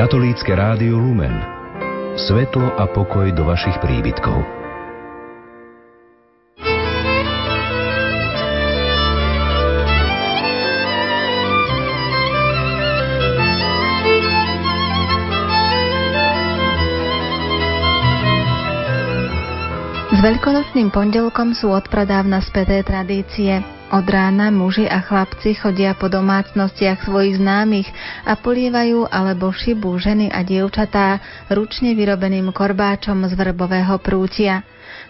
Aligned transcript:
Katolícke 0.00 0.56
rádio 0.56 0.96
Lumen. 0.96 1.44
Svetlo 2.16 2.72
a 2.72 2.88
pokoj 2.88 3.28
do 3.36 3.44
vašich 3.44 3.76
príbytkov. 3.84 4.40
S 20.16 20.18
veľkonočným 20.24 20.88
pondelkom 20.88 21.52
sú 21.52 21.76
odpradávna 21.76 22.40
späté 22.40 22.80
tradície. 22.88 23.79
Od 23.90 24.06
rána 24.06 24.54
muži 24.54 24.86
a 24.86 25.02
chlapci 25.02 25.58
chodia 25.58 25.98
po 25.98 26.06
domácnostiach 26.06 27.10
svojich 27.10 27.42
známych 27.42 27.90
a 28.22 28.38
polievajú 28.38 29.10
alebo 29.10 29.50
šibú 29.50 29.98
ženy 29.98 30.30
a 30.30 30.46
dievčatá 30.46 31.18
ručne 31.50 31.98
vyrobeným 31.98 32.54
korbáčom 32.54 33.26
z 33.26 33.34
vrbového 33.34 33.98
prútia. 33.98 34.62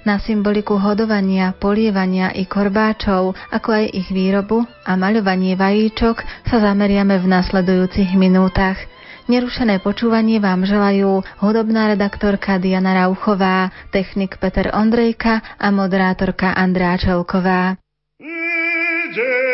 Na 0.09 0.17
symboliku 0.17 0.81
hodovania, 0.81 1.53
polievania 1.53 2.33
i 2.33 2.49
korbáčov, 2.49 3.37
ako 3.53 3.69
aj 3.69 3.85
ich 3.93 4.09
výrobu 4.09 4.65
a 4.89 4.97
maľovanie 4.97 5.61
vajíčok 5.61 6.49
sa 6.49 6.57
zameriame 6.65 7.21
v 7.21 7.27
nasledujúcich 7.37 8.17
minútach. 8.17 8.81
Nerušené 9.29 9.85
počúvanie 9.85 10.41
vám 10.41 10.65
želajú 10.65 11.21
hudobná 11.45 11.93
redaktorka 11.93 12.57
Diana 12.57 12.97
Rauchová, 12.97 13.69
technik 13.93 14.41
Peter 14.41 14.73
Ondrejka 14.73 15.61
a 15.61 15.69
moderátorka 15.69 16.57
Andrá 16.57 16.97
Čelková. 16.97 17.77
J. 19.13 19.50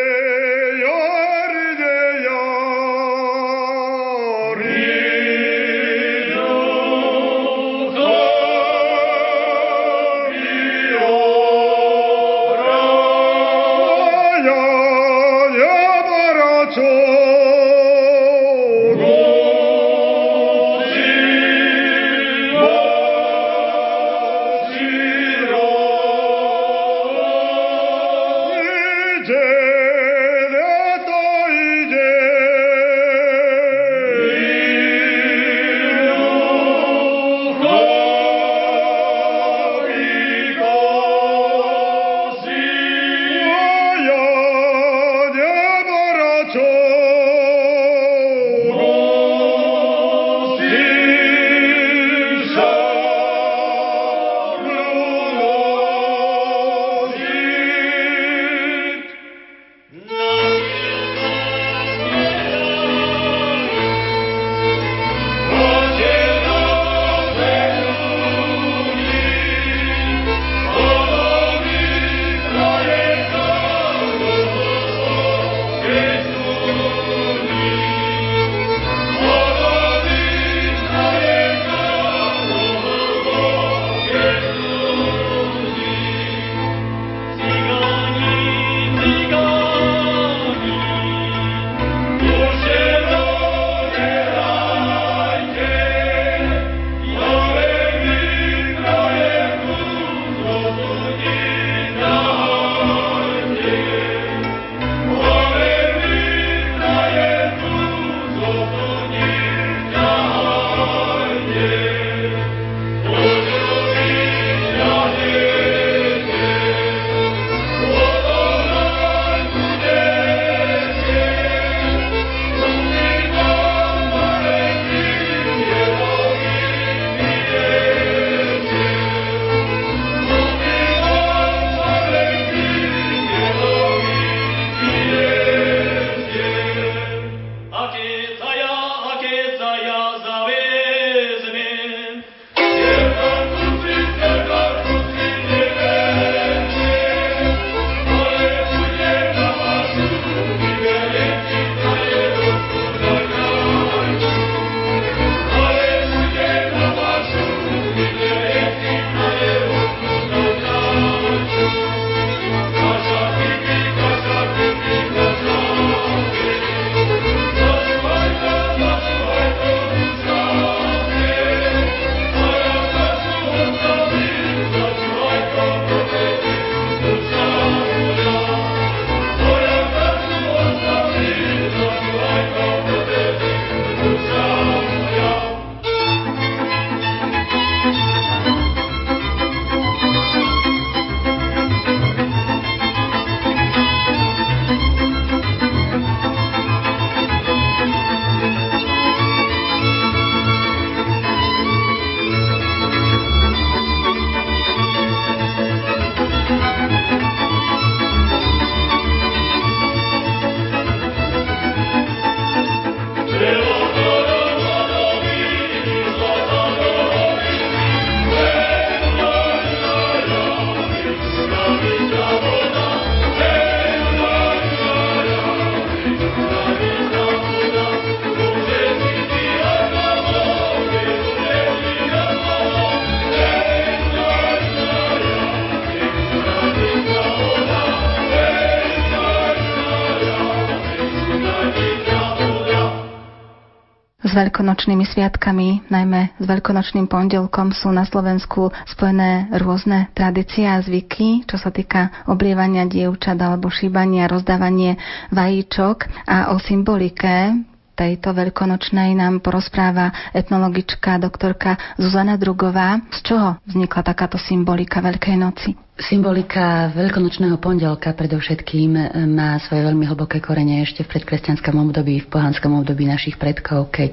veľkonočnými 244.67 245.07
sviatkami, 245.07 245.87
najmä 245.95 246.43
s 246.43 246.45
veľkonočným 246.51 247.07
pondelkom 247.07 247.71
sú 247.71 247.87
na 247.95 248.03
Slovensku 248.03 248.75
spojené 248.91 249.47
rôzne 249.63 250.11
tradície 250.11 250.67
a 250.67 250.83
zvyky, 250.83 251.47
čo 251.47 251.55
sa 251.55 251.71
týka 251.71 252.27
oblievania 252.27 252.83
dievčat 252.83 253.39
alebo 253.39 253.71
šíbania, 253.71 254.27
rozdávanie 254.27 254.99
vajíčok 255.31 256.27
a 256.27 256.51
o 256.51 256.59
symbolike 256.59 257.63
tejto 257.95 258.35
veľkonočnej 258.35 259.15
nám 259.15 259.39
porozpráva 259.39 260.35
etnologička 260.35 261.23
doktorka 261.23 261.79
Zuzana 261.95 262.35
Drugová. 262.35 263.07
Z 263.15 263.23
čoho 263.23 263.63
vznikla 263.71 264.03
takáto 264.03 264.35
symbolika 264.35 264.99
Veľkej 264.99 265.39
noci? 265.39 265.86
Symbolika 265.97 266.93
veľkonočného 266.93 267.57
pondelka 267.57 268.13
predovšetkým 268.13 268.93
e, 269.01 269.05
má 269.33 269.57
svoje 269.65 269.81
veľmi 269.81 270.05
hlboké 270.05 270.45
korene 270.45 270.85
ešte 270.85 271.01
v 271.01 271.17
predkresťanskom 271.17 271.73
období, 271.73 272.21
v 272.21 272.29
pohanskom 272.29 272.77
období 272.77 273.09
našich 273.09 273.41
predkov, 273.41 273.89
keď 273.89 274.13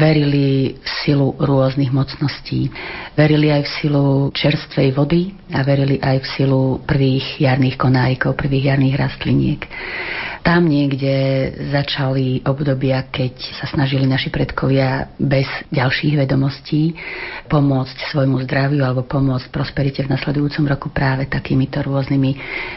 verili 0.00 0.80
v 0.80 0.88
silu 1.04 1.36
rôznych 1.36 1.92
mocností. 1.92 2.72
Verili 3.20 3.52
aj 3.52 3.68
v 3.68 3.74
silu 3.84 4.06
čerstvej 4.32 4.88
vody 4.96 5.36
a 5.52 5.60
verili 5.60 6.00
aj 6.00 6.24
v 6.24 6.30
silu 6.40 6.80
prvých 6.88 7.36
jarných 7.36 7.76
konárikov, 7.76 8.32
prvých 8.32 8.72
jarných 8.72 8.96
rastliniek. 8.96 9.60
Tam 10.44 10.68
niekde 10.68 11.52
začali 11.72 12.44
obdobia, 12.44 13.08
keď 13.08 13.32
sa 13.60 13.64
snažili 13.64 14.04
naši 14.04 14.28
predkovia 14.28 15.08
bez 15.16 15.48
ďalších 15.72 16.20
vedomostí 16.20 16.92
pomôcť 17.48 18.12
svojmu 18.12 18.44
zdraviu 18.44 18.84
alebo 18.84 19.08
pomôcť 19.08 19.48
prosperite 19.48 20.04
v 20.04 20.12
nasledujúcom 20.12 20.64
roku 20.68 20.92
práve 20.94 21.26
takýmito 21.26 21.82
rôznymi 21.82 22.30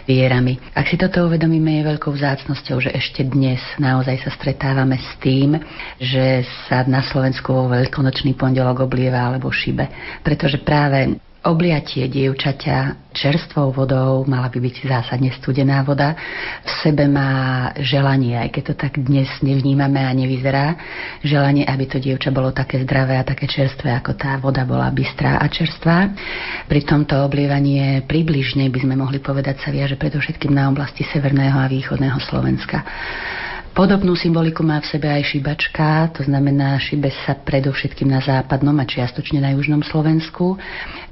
vierami. 0.10 0.58
Ak 0.74 0.90
si 0.90 0.98
toto 0.98 1.30
uvedomíme, 1.30 1.78
je 1.78 1.90
veľkou 1.94 2.12
vzácnosťou, 2.12 2.82
že 2.82 2.92
ešte 2.98 3.22
dnes 3.22 3.62
naozaj 3.78 4.26
sa 4.26 4.34
stretávame 4.34 4.98
s 4.98 5.10
tým, 5.22 5.62
že 6.02 6.42
sa 6.66 6.82
na 6.90 7.06
Slovensku 7.06 7.54
vo 7.54 7.70
veľkonočný 7.70 8.34
pondelok 8.34 8.90
oblieva 8.90 9.30
alebo 9.30 9.54
šibe. 9.54 9.86
Pretože 10.26 10.66
práve 10.66 11.22
Obliatie 11.46 12.10
dievčaťa 12.10 13.14
čerstvou 13.14 13.70
vodou 13.70 14.26
mala 14.26 14.50
by 14.50 14.58
byť 14.58 14.76
zásadne 14.90 15.30
studená 15.38 15.86
voda. 15.86 16.18
V 16.66 16.72
sebe 16.82 17.06
má 17.06 17.70
želanie, 17.78 18.38
aj 18.38 18.50
keď 18.54 18.64
to 18.74 18.76
tak 18.78 18.94
dnes 18.98 19.30
nevnímame 19.46 20.02
a 20.02 20.12
nevyzerá, 20.18 20.74
želanie, 21.22 21.62
aby 21.66 21.86
to 21.86 22.02
dievča 22.02 22.34
bolo 22.34 22.50
také 22.50 22.82
zdravé 22.82 23.22
a 23.22 23.26
také 23.26 23.46
čerstvé, 23.46 23.94
ako 23.98 24.18
tá 24.18 24.42
voda 24.42 24.66
bola 24.66 24.90
bystrá 24.90 25.38
a 25.38 25.46
čerstvá. 25.46 26.10
Pri 26.66 26.82
tomto 26.86 27.18
oblievanie 27.22 28.02
približne 28.06 28.70
by 28.74 28.80
sme 28.82 28.98
mohli 28.98 29.22
povedať 29.22 29.62
sa 29.62 29.70
viaže 29.70 29.98
predovšetkým 29.98 30.54
na 30.54 30.74
oblasti 30.74 31.06
severného 31.06 31.58
a 31.58 31.70
východného 31.70 32.18
Slovenska. 32.22 32.82
Podobnú 33.78 34.18
symboliku 34.18 34.66
má 34.66 34.82
v 34.82 34.90
sebe 34.90 35.06
aj 35.06 35.38
šibačka, 35.38 36.10
to 36.10 36.26
znamená, 36.26 36.82
šibe 36.82 37.14
sa 37.22 37.38
predovšetkým 37.38 38.10
na 38.10 38.18
západnom 38.18 38.74
a 38.82 38.90
čiastočne 38.90 39.38
na 39.38 39.54
južnom 39.54 39.86
Slovensku. 39.86 40.58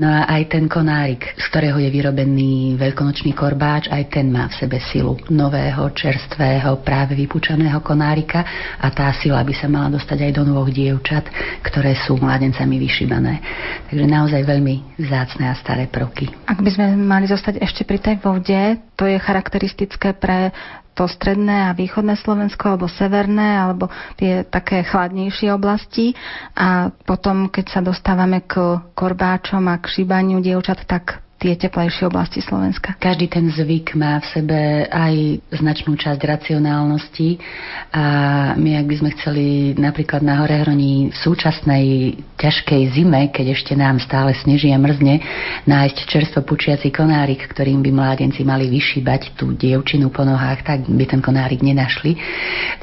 No 0.01 0.07
a 0.09 0.25
aj 0.25 0.49
ten 0.49 0.65
konárik, 0.65 1.29
z 1.37 1.45
ktorého 1.45 1.77
je 1.77 1.93
vyrobený 1.93 2.73
veľkonočný 2.81 3.37
korbáč, 3.37 3.85
aj 3.93 4.09
ten 4.09 4.33
má 4.33 4.49
v 4.49 4.57
sebe 4.57 4.81
silu 4.81 5.13
nového, 5.29 5.93
čerstvého, 5.93 6.81
práve 6.81 7.13
vypučaného 7.13 7.85
konárika 7.85 8.41
a 8.81 8.89
tá 8.89 9.13
sila 9.13 9.45
by 9.45 9.53
sa 9.53 9.69
mala 9.69 9.93
dostať 9.93 10.25
aj 10.25 10.31
do 10.33 10.49
nových 10.49 10.89
dievčat, 10.89 11.29
ktoré 11.61 11.93
sú 11.93 12.17
mladencami 12.17 12.81
vyšibané. 12.81 13.45
Takže 13.93 14.09
naozaj 14.09 14.41
veľmi 14.41 14.97
vzácne 15.05 15.53
a 15.53 15.55
staré 15.61 15.85
proky. 15.85 16.33
Ak 16.49 16.65
by 16.65 16.69
sme 16.73 16.97
mali 16.97 17.29
zostať 17.29 17.61
ešte 17.61 17.85
pri 17.85 18.01
tej 18.01 18.17
vode, 18.25 18.81
to 18.97 19.05
je 19.05 19.21
charakteristické 19.21 20.17
pre 20.17 20.49
to 20.95 21.05
stredné 21.05 21.69
a 21.69 21.75
východné 21.75 22.15
Slovensko, 22.15 22.73
alebo 22.73 22.87
severné, 22.87 23.59
alebo 23.59 23.91
tie 24.15 24.47
také 24.47 24.81
chladnejšie 24.81 25.51
oblasti. 25.51 26.15
A 26.55 26.87
potom, 27.03 27.51
keď 27.51 27.65
sa 27.69 27.81
dostávame 27.83 28.47
k 28.47 28.79
korbáčom 28.95 29.67
a 29.67 29.75
k 29.77 29.91
šíbaniu 29.91 30.39
dievčat, 30.39 30.87
tak 30.87 31.24
tie 31.35 31.59
teplejšie 31.59 32.07
oblasti 32.07 32.39
Slovenska. 32.39 32.95
Každý 32.95 33.27
ten 33.27 33.51
zvyk 33.51 33.99
má 33.99 34.23
v 34.23 34.27
sebe 34.31 34.59
aj 34.87 35.43
značnú 35.51 35.99
časť 35.99 36.21
racionálnosti 36.23 37.37
a 37.91 38.05
my, 38.55 38.71
ak 38.79 38.85
by 38.87 38.95
sme 39.03 39.09
chceli 39.19 39.45
napríklad 39.75 40.23
na 40.23 40.39
Hore 40.39 40.55
Hroní 40.63 41.11
v 41.11 41.17
súčasnej 41.19 41.85
ťažkej 42.39 42.81
zime, 42.95 43.21
keď 43.35 43.51
ešte 43.51 43.75
nám 43.75 43.99
stále 43.99 44.31
sneží 44.31 44.71
a 44.71 44.79
mrzne, 44.79 45.19
nájsť 45.67 45.97
čerstvo 46.07 46.39
pučiaci 46.47 46.87
konárik, 46.93 47.43
ktorým 47.51 47.83
by 47.83 47.91
mládenci 47.91 48.47
mali 48.47 48.71
vyšíbať 48.71 49.35
tú 49.35 49.51
dievčinu 49.51 50.07
po 50.15 50.23
nohách, 50.23 50.63
tak 50.63 50.87
by 50.87 51.03
ten 51.03 51.19
konárik 51.19 51.59
nenašli. 51.59 52.15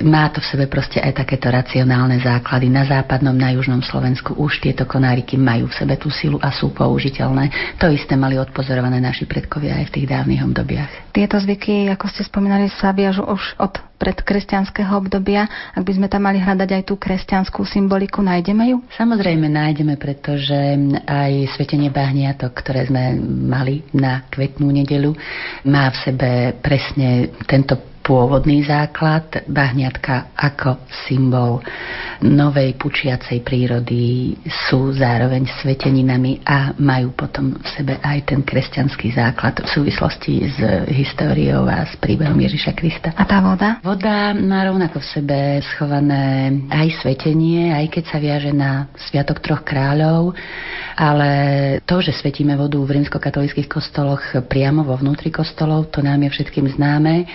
Má 0.05 0.29
to 0.29 0.45
v 0.45 0.49
sebe 0.53 0.65
proste 0.69 1.01
aj 1.01 1.25
takéto 1.25 1.49
racionálne 1.49 2.21
základy. 2.21 2.69
Na 2.69 2.85
západnom, 2.85 3.33
na 3.33 3.57
južnom 3.57 3.81
Slovensku 3.81 4.37
už 4.37 4.61
tieto 4.61 4.85
konáriky 4.85 5.41
majú 5.41 5.73
v 5.73 5.79
sebe 5.79 5.97
tú 5.97 6.13
silu 6.13 6.37
a 6.37 6.53
sú 6.53 6.69
použiteľné. 6.77 7.77
To 7.81 7.89
isté 7.89 8.13
mali 8.13 8.42
odpozorované 8.43 8.99
naši 8.99 9.25
predkovia 9.25 9.79
aj 9.79 9.89
v 9.89 9.95
tých 9.95 10.07
dávnych 10.11 10.43
obdobiach. 10.43 11.15
Tieto 11.15 11.39
zvyky, 11.39 11.87
ako 11.95 12.11
ste 12.11 12.27
spomínali, 12.27 12.67
sa 12.69 12.91
viažu 12.91 13.23
už 13.23 13.57
od 13.63 13.79
predkresťanského 14.03 14.91
obdobia. 14.99 15.47
Ak 15.79 15.87
by 15.87 15.93
sme 15.95 16.11
tam 16.11 16.27
mali 16.27 16.43
hľadať 16.43 16.71
aj 16.75 16.83
tú 16.91 16.99
kresťanskú 16.99 17.63
symboliku, 17.63 18.19
nájdeme 18.19 18.75
ju? 18.75 18.83
Samozrejme 18.99 19.47
nájdeme, 19.47 19.95
pretože 19.95 20.59
aj 21.07 21.55
svetenie 21.55 21.95
bahniatok, 21.95 22.51
ktoré 22.51 22.91
sme 22.91 23.15
mali 23.47 23.87
na 23.95 24.27
kvetnú 24.27 24.75
nedelu, 24.75 25.15
má 25.71 25.87
v 25.95 25.97
sebe 26.03 26.31
presne 26.59 27.31
tento 27.47 27.92
pôvodný 28.03 28.67
základ, 28.67 29.47
bahňatka 29.47 30.35
ako 30.35 30.85
symbol 31.07 31.63
novej 32.23 32.75
pučiacej 32.79 33.43
prírody 33.43 34.35
sú 34.71 34.95
zároveň 34.95 35.47
sveteninami 35.63 36.43
a 36.43 36.75
majú 36.79 37.15
potom 37.15 37.59
v 37.59 37.69
sebe 37.75 37.95
aj 38.03 38.19
ten 38.31 38.41
kresťanský 38.43 39.15
základ 39.15 39.59
v 39.63 39.69
súvislosti 39.71 40.35
s 40.51 40.59
históriou 40.91 41.67
a 41.67 41.87
s 41.87 41.95
príbehom 41.99 42.39
Ježiša 42.39 42.73
Krista. 42.75 43.11
A 43.15 43.27
tá 43.27 43.43
voda? 43.43 43.79
Voda 43.83 44.35
má 44.35 44.67
rovnako 44.67 45.03
v 45.03 45.11
sebe 45.11 45.39
schované 45.75 46.55
aj 46.71 47.03
svetenie, 47.03 47.75
aj 47.75 47.87
keď 47.91 48.05
sa 48.11 48.19
viaže 48.19 48.51
na 48.55 48.91
Sviatok 49.11 49.43
troch 49.43 49.63
kráľov, 49.67 50.35
ale 50.95 51.31
to, 51.87 51.99
že 52.03 52.15
svetíme 52.15 52.55
vodu 52.55 52.79
v 52.79 53.03
rímskokatolických 53.03 53.71
kostoloch 53.71 54.23
priamo 54.47 54.87
vo 54.87 54.95
vnútri 54.99 55.35
kostolov, 55.35 55.91
to 55.91 56.03
nám 56.03 56.23
je 56.27 56.31
všetkým 56.31 56.67
známe. 56.75 57.27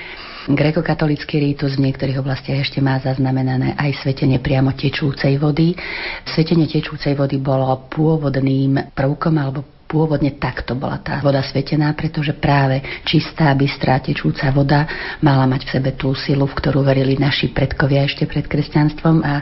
Grekokatolický 0.47 1.43
rítus 1.43 1.75
v 1.75 1.91
niektorých 1.91 2.23
oblastiach 2.23 2.63
ešte 2.63 2.79
má 2.79 2.95
zaznamenané 3.03 3.75
aj 3.75 3.99
svetenie 3.99 4.39
priamo 4.39 4.71
tečúcej 4.71 5.35
vody. 5.35 5.75
Svetenie 6.23 6.71
tečúcej 6.71 7.19
vody 7.19 7.35
bolo 7.35 7.67
pôvodným 7.91 8.95
prvkom 8.95 9.35
alebo 9.35 9.76
Pôvodne 9.87 10.35
takto 10.35 10.75
bola 10.75 10.99
tá 10.99 11.23
voda 11.23 11.39
svetená, 11.39 11.95
pretože 11.95 12.35
práve 12.35 12.83
čistá, 13.07 13.55
bystrá, 13.55 14.03
tečúca 14.03 14.51
voda 14.51 14.83
mala 15.23 15.47
mať 15.47 15.63
v 15.63 15.71
sebe 15.79 15.91
tú 15.95 16.11
silu, 16.11 16.43
v 16.43 16.57
ktorú 16.59 16.83
verili 16.83 17.15
naši 17.15 17.55
predkovia 17.55 18.03
ešte 18.03 18.27
pred 18.27 18.43
kresťanstvom. 18.51 19.23
A 19.23 19.33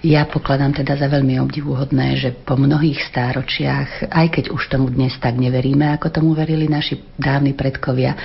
ja 0.00 0.24
pokladám 0.24 0.72
teda 0.72 0.96
za 0.96 1.12
veľmi 1.12 1.36
obdivuhodné, 1.44 2.16
že 2.16 2.32
po 2.32 2.56
mnohých 2.56 3.04
stáročiach, 3.12 4.08
aj 4.08 4.26
keď 4.32 4.44
už 4.56 4.72
tomu 4.72 4.88
dnes 4.88 5.12
tak 5.20 5.36
neveríme, 5.36 5.84
ako 5.92 6.08
tomu 6.08 6.32
verili 6.32 6.72
naši 6.72 6.96
dávni 7.20 7.52
predkovia, 7.52 8.16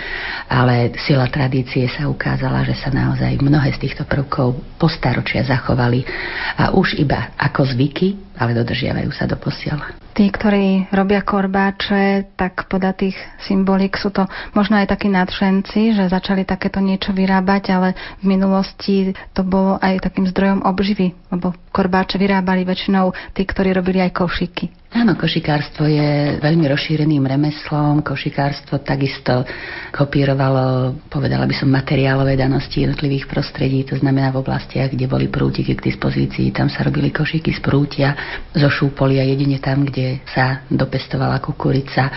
ale 0.48 0.96
sila 1.04 1.28
tradície 1.28 1.84
sa 1.92 2.08
ukázala, 2.08 2.64
že 2.64 2.80
sa 2.80 2.96
naozaj 2.96 3.44
mnohé 3.44 3.76
z 3.76 3.92
týchto 3.92 4.08
prvkov 4.08 4.56
po 4.80 4.88
stáročia 4.88 5.44
zachovali. 5.44 6.08
A 6.56 6.72
už 6.72 6.96
iba 6.96 7.36
ako 7.36 7.68
zvyky, 7.76 8.27
ale 8.38 8.54
dodržiavajú 8.54 9.10
sa 9.12 9.26
do 9.26 9.36
posiaľ. 9.36 9.98
Tí, 10.14 10.30
ktorí 10.34 10.90
robia 10.90 11.22
korbáče, 11.22 12.34
tak 12.34 12.66
podľa 12.66 12.98
tých 12.98 13.18
symbolik 13.46 13.98
sú 13.98 14.10
to 14.10 14.26
možno 14.58 14.82
aj 14.82 14.90
takí 14.90 15.14
nadšenci, 15.14 15.94
že 15.94 16.10
začali 16.10 16.42
takéto 16.42 16.82
niečo 16.82 17.14
vyrábať, 17.14 17.64
ale 17.70 17.90
v 18.22 18.34
minulosti 18.34 19.14
to 19.38 19.46
bolo 19.46 19.78
aj 19.78 20.02
takým 20.02 20.26
zdrojom 20.26 20.66
obživy, 20.66 21.14
lebo 21.30 21.54
korbáče 21.70 22.18
vyrábali 22.18 22.66
väčšinou 22.66 23.14
tí, 23.38 23.46
ktorí 23.46 23.78
robili 23.78 24.02
aj 24.02 24.18
košiky. 24.18 24.87
Áno, 24.88 25.20
košikárstvo 25.20 25.84
je 25.84 26.40
veľmi 26.40 26.64
rozšíreným 26.64 27.28
remeslom. 27.28 28.00
Košikárstvo 28.08 28.80
takisto 28.80 29.44
kopírovalo, 29.92 30.96
povedala 31.12 31.44
by 31.44 31.52
som, 31.60 31.68
materiálové 31.68 32.40
danosti 32.40 32.88
jednotlivých 32.88 33.28
prostredí, 33.28 33.84
to 33.84 34.00
znamená 34.00 34.32
v 34.32 34.40
oblastiach, 34.48 34.88
kde 34.88 35.12
boli 35.12 35.28
prútiky 35.28 35.76
k 35.76 35.92
dispozícii, 35.92 36.56
tam 36.56 36.72
sa 36.72 36.88
robili 36.88 37.12
košiky 37.12 37.52
z 37.52 37.60
prútia, 37.60 38.16
zo 38.56 38.72
šúpolia, 38.72 39.28
jedine 39.28 39.60
tam, 39.60 39.84
kde 39.84 40.24
sa 40.32 40.64
dopestovala 40.72 41.44
kukurica, 41.44 42.08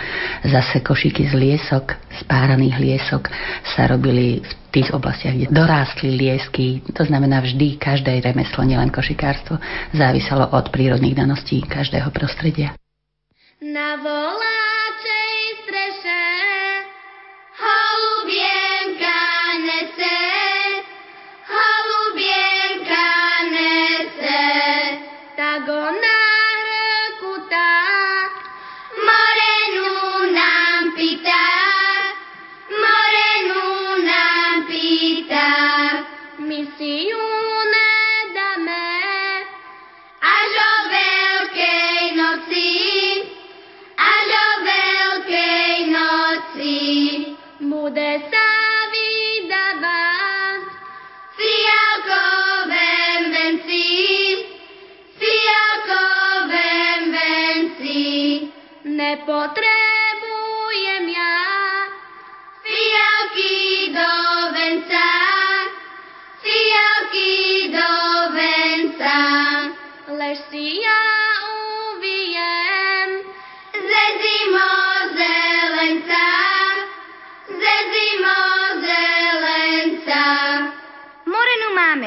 zase 0.47 0.79
košiky 0.79 1.27
z 1.27 1.33
liesok, 1.35 1.99
z 2.07 2.21
páraných 2.23 2.79
liesok 2.79 3.27
sa 3.67 3.83
robili 3.83 4.39
v 4.39 4.51
tých 4.71 4.95
oblastiach, 4.95 5.35
kde 5.35 5.47
dorástli 5.51 6.15
liesky. 6.15 6.81
To 6.95 7.03
znamená 7.03 7.43
vždy, 7.43 7.75
každé 7.75 8.23
remeslo, 8.23 8.63
nielen 8.63 8.89
košikárstvo, 8.89 9.59
záviselo 9.91 10.47
od 10.55 10.71
prírodných 10.71 11.15
daností 11.15 11.61
každého 11.61 12.09
prostredia. 12.15 12.73
Na 13.61 13.99
voláčej 13.99 15.37
streše 15.61 16.23
holubienka 17.59 18.20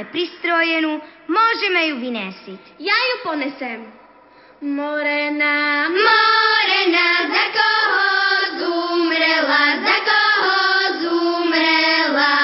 máme 0.04 0.12
pristrojenú, 0.12 1.00
môžeme 1.28 1.80
ju 1.88 1.94
vynesiť. 1.96 2.60
Ja 2.78 2.92
ju 2.92 3.16
ponesem. 3.24 3.80
Morena, 4.64 5.88
morena, 5.92 7.08
za 7.28 7.44
koho 7.52 8.08
zumrela, 8.60 9.64
za 9.80 9.98
koho 10.04 10.60
zumrela? 11.04 12.36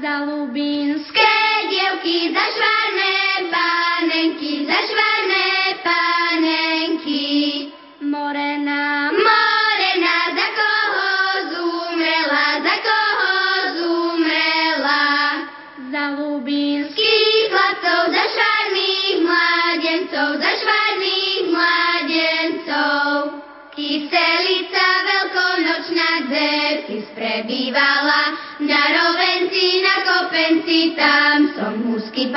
Za 0.00 0.14
lubínske 0.24 1.32
dievky, 1.68 2.32
za 2.32 2.44
švárne 2.56 2.89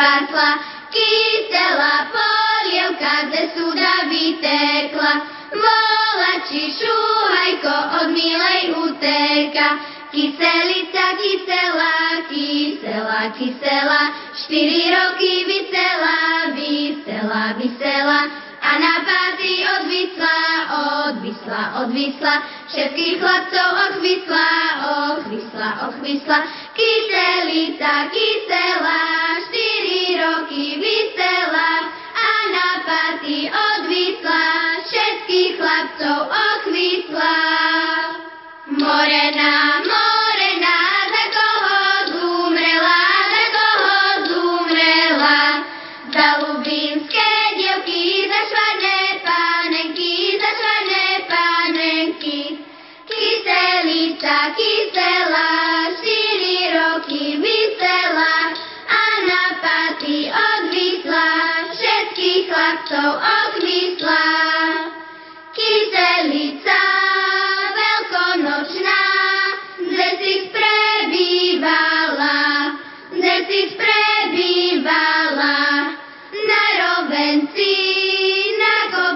husky 0.04 0.26
pásla. 0.28 0.60
Kysela 0.94 2.08
polievka, 2.14 3.26
kde 3.26 3.42
súda 3.56 3.96
vytekla, 4.10 5.14
volači 5.50 6.70
šúhajko 6.70 7.76
od 8.02 8.08
milej 8.14 8.78
uteka. 8.78 9.68
Kyselica, 10.14 11.06
kysela, 11.18 12.22
kysela, 12.30 13.22
kysela, 13.34 14.02
štyri 14.38 14.94
roky 14.94 15.34
vysela, 15.50 16.54
vysela, 16.54 17.44
vysela. 17.58 18.20
A 18.64 18.72
na 18.80 18.96
páty 19.02 19.66
odvisla, 19.66 20.40
odvisla, 21.10 21.62
odvisla, 21.82 22.34
všetkých 22.74 23.22
chlapcov 23.22 23.70
odvisla, 23.86 24.50
odvisla, 25.14 25.70
odvisla. 25.94 26.38
Kyselica, 26.74 28.10
kysela, 28.10 29.02
štyri 29.46 30.18
roky 30.18 30.82
vysela, 30.82 31.72
a 32.18 32.32
na 32.50 32.70
páty 32.82 33.46
odvisla, 33.46 34.46
všetkých 34.90 35.62
chlapcov. 35.62 36.34
Morena, 38.74 38.82
morena, 38.82 39.83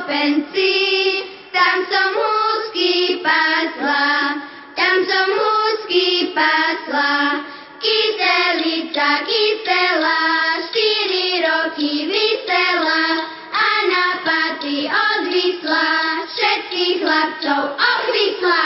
na 0.07 0.13
kopenci, 0.13 0.79
tam 1.51 1.83
som 1.91 2.09
húsky 2.15 3.19
pásla, 3.19 4.39
tam 4.75 4.95
som 5.03 5.27
húsky 5.35 6.31
pásla. 6.31 7.43
Kyselica, 7.77 9.21
kysela, 9.27 10.23
štyri 10.71 11.43
roky 11.43 12.07
vysela, 12.07 13.05
a 13.51 13.69
na 13.85 14.07
paty 14.23 14.87
odvisla, 14.87 15.89
všetkých 16.25 16.95
chlapcov 17.03 17.61
odvisla. 17.75 18.65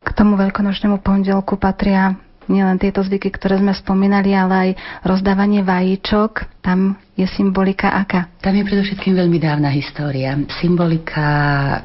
K 0.00 0.10
tomu 0.14 0.38
veľkonočnému 0.38 1.02
pondelku 1.02 1.58
patria 1.58 2.16
nielen 2.46 2.78
tieto 2.78 3.02
zvyky, 3.02 3.34
ktoré 3.34 3.58
sme 3.60 3.74
spomínali, 3.76 4.32
ale 4.32 4.54
aj 4.54 4.70
rozdávanie 5.04 5.66
vajíčok. 5.66 6.53
Tam 6.64 6.96
je 7.12 7.28
symbolika 7.28 7.92
aká? 7.92 8.40
Tam 8.40 8.56
je 8.56 8.64
predovšetkým 8.64 9.12
veľmi 9.20 9.36
dávna 9.36 9.68
história. 9.68 10.32
Symbolika 10.64 11.28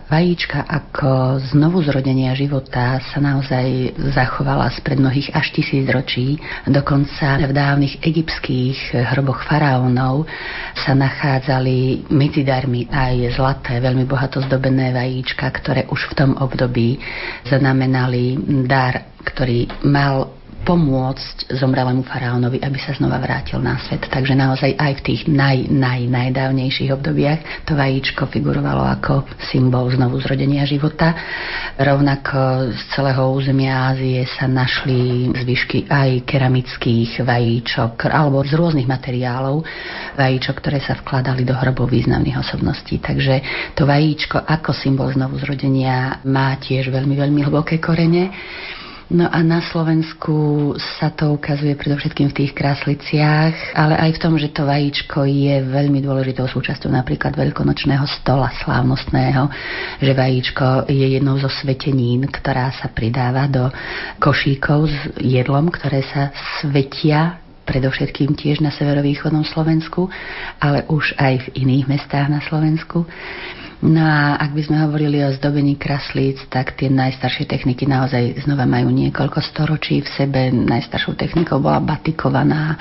vajíčka 0.07 0.63
ako 0.63 1.35
znovu 1.51 1.83
zrodenia 1.83 2.31
života 2.31 2.95
sa 3.11 3.19
naozaj 3.19 3.91
zachovala 4.15 4.71
spred 4.71 5.03
mnohých 5.03 5.35
až 5.35 5.51
tisíc 5.51 5.83
ročí. 5.91 6.39
Dokonca 6.63 7.43
v 7.43 7.51
dávnych 7.51 7.99
egyptských 7.99 9.03
hroboch 9.11 9.43
faraónov 9.43 10.23
sa 10.79 10.95
nachádzali 10.95 12.07
medzi 12.15 12.47
darmi 12.47 12.87
aj 12.87 13.35
zlaté, 13.35 13.83
veľmi 13.83 14.07
bohato 14.07 14.39
zdobené 14.47 14.95
vajíčka, 14.95 15.43
ktoré 15.59 15.91
už 15.91 16.15
v 16.15 16.23
tom 16.23 16.31
období 16.39 16.95
znamenali 17.51 18.39
dar, 18.63 19.11
ktorý 19.27 19.67
mal 19.83 20.39
pomôcť 20.63 21.55
zomrelému 21.55 22.03
faraónovi, 22.05 22.61
aby 22.61 22.77
sa 22.77 22.93
znova 22.93 23.17
vrátil 23.17 23.57
na 23.63 23.79
svet. 23.81 24.05
Takže 24.05 24.35
naozaj 24.35 24.75
aj 24.75 24.93
v 24.99 25.05
tých 25.05 25.21
naj, 25.25 25.71
naj, 25.71 26.05
najdávnejších 26.11 26.93
obdobiach 26.93 27.65
to 27.65 27.73
vajíčko 27.73 28.27
figurovalo 28.27 28.83
ako 28.85 29.25
symbol 29.49 29.89
znovu 29.89 30.19
zrodenia 30.21 30.67
života. 30.67 31.15
Rovnako 31.79 32.71
z 32.75 32.81
celého 32.93 33.23
územia 33.33 33.89
Ázie 33.89 34.27
sa 34.27 34.45
našli 34.45 35.31
zvyšky 35.33 35.87
aj 35.87 36.27
keramických 36.27 37.23
vajíčok 37.23 38.05
alebo 38.11 38.43
z 38.43 38.53
rôznych 38.53 38.89
materiálov 38.89 39.63
vajíčok, 40.19 40.55
ktoré 40.59 40.83
sa 40.83 40.99
vkladali 40.99 41.47
do 41.47 41.55
hrobov 41.55 41.89
významných 41.89 42.39
osobností. 42.39 42.99
Takže 42.99 43.41
to 43.73 43.87
vajíčko 43.87 44.43
ako 44.43 44.75
symbol 44.75 45.09
znovu 45.09 45.39
zrodenia 45.39 46.21
má 46.27 46.53
tiež 46.59 46.91
veľmi, 46.91 47.15
veľmi 47.15 47.41
hlboké 47.47 47.81
korene. 47.81 48.29
No 49.09 49.25
a 49.25 49.41
na 49.41 49.57
Slovensku 49.57 50.77
sa 50.77 51.09
to 51.09 51.33
ukazuje 51.33 51.73
predovšetkým 51.73 52.29
v 52.29 52.37
tých 52.45 52.53
krasliciach, 52.53 53.73
ale 53.73 53.97
aj 53.97 54.11
v 54.13 54.21
tom, 54.21 54.37
že 54.37 54.53
to 54.53 54.69
vajíčko 54.69 55.25
je 55.25 55.65
veľmi 55.65 55.97
dôležitou 55.97 56.45
súčasťou 56.45 56.93
napríklad 56.93 57.33
veľkonočného 57.33 58.05
stola 58.21 58.53
slávnostného, 58.61 59.49
že 59.97 60.13
vajíčko 60.13 60.85
je 60.85 61.17
jednou 61.17 61.41
zo 61.41 61.49
svetenín, 61.49 62.29
ktorá 62.29 62.69
sa 62.69 62.85
pridáva 62.93 63.49
do 63.49 63.73
košíkov 64.21 64.85
s 64.85 64.97
jedlom, 65.17 65.73
ktoré 65.73 66.05
sa 66.05 66.29
svetia 66.61 67.41
predovšetkým 67.65 68.37
tiež 68.37 68.61
na 68.61 68.69
severovýchodnom 68.69 69.41
Slovensku, 69.41 70.05
ale 70.61 70.85
už 70.85 71.17
aj 71.17 71.49
v 71.49 71.65
iných 71.65 71.85
mestách 71.89 72.29
na 72.29 72.45
Slovensku. 72.45 73.09
No 73.79 74.03
a 74.03 74.35
ak 74.35 74.51
by 74.51 74.61
sme 74.67 74.77
hovorili 74.83 75.23
o 75.23 75.31
zdobení 75.31 75.79
kraslíc, 75.79 76.35
tak 76.51 76.75
tie 76.75 76.91
najstaršie 76.91 77.47
techniky 77.47 77.87
naozaj 77.87 78.43
znova 78.43 78.67
majú 78.67 78.91
niekoľko 78.91 79.39
storočí 79.39 80.03
v 80.03 80.09
sebe. 80.19 80.51
Najstaršou 80.51 81.15
technikou 81.15 81.63
bola 81.63 81.79
batikovaná, 81.79 82.75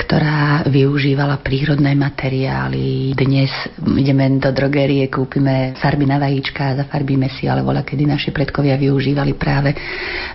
ktorá 0.00 0.64
využívala 0.64 1.44
prírodné 1.44 1.92
materiály. 1.92 3.12
Dnes 3.12 3.52
ideme 3.84 4.40
do 4.40 4.48
drogerie, 4.48 5.12
kúpime 5.12 5.76
farby 5.76 6.08
na 6.08 6.16
vajíčka 6.16 6.72
a 6.72 6.76
zafarbíme 6.88 7.28
si, 7.36 7.44
ale 7.44 7.60
voľa, 7.60 7.84
kedy 7.84 8.08
naši 8.08 8.32
predkovia 8.32 8.80
využívali 8.80 9.36
práve 9.36 9.76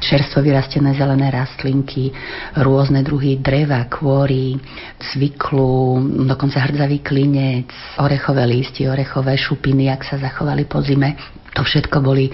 čerstvo 0.06 0.46
vyrastené 0.46 0.94
zelené 0.94 1.34
rastlinky, 1.34 2.14
rôzne 2.62 3.02
druhy 3.02 3.42
dreva, 3.42 3.82
kôry, 3.90 4.54
cviklu, 5.02 5.98
dokonca 6.30 6.62
hrdzavý 6.62 7.02
klinec, 7.02 7.74
orechové 7.98 8.46
lístie, 8.46 8.86
orechové 8.86 9.34
šupiny 9.34 9.95
jak 9.96 10.04
sa 10.04 10.20
zachovali 10.20 10.68
po 10.68 10.84
zime. 10.84 11.16
To 11.56 11.64
všetko 11.64 12.04
boli 12.04 12.28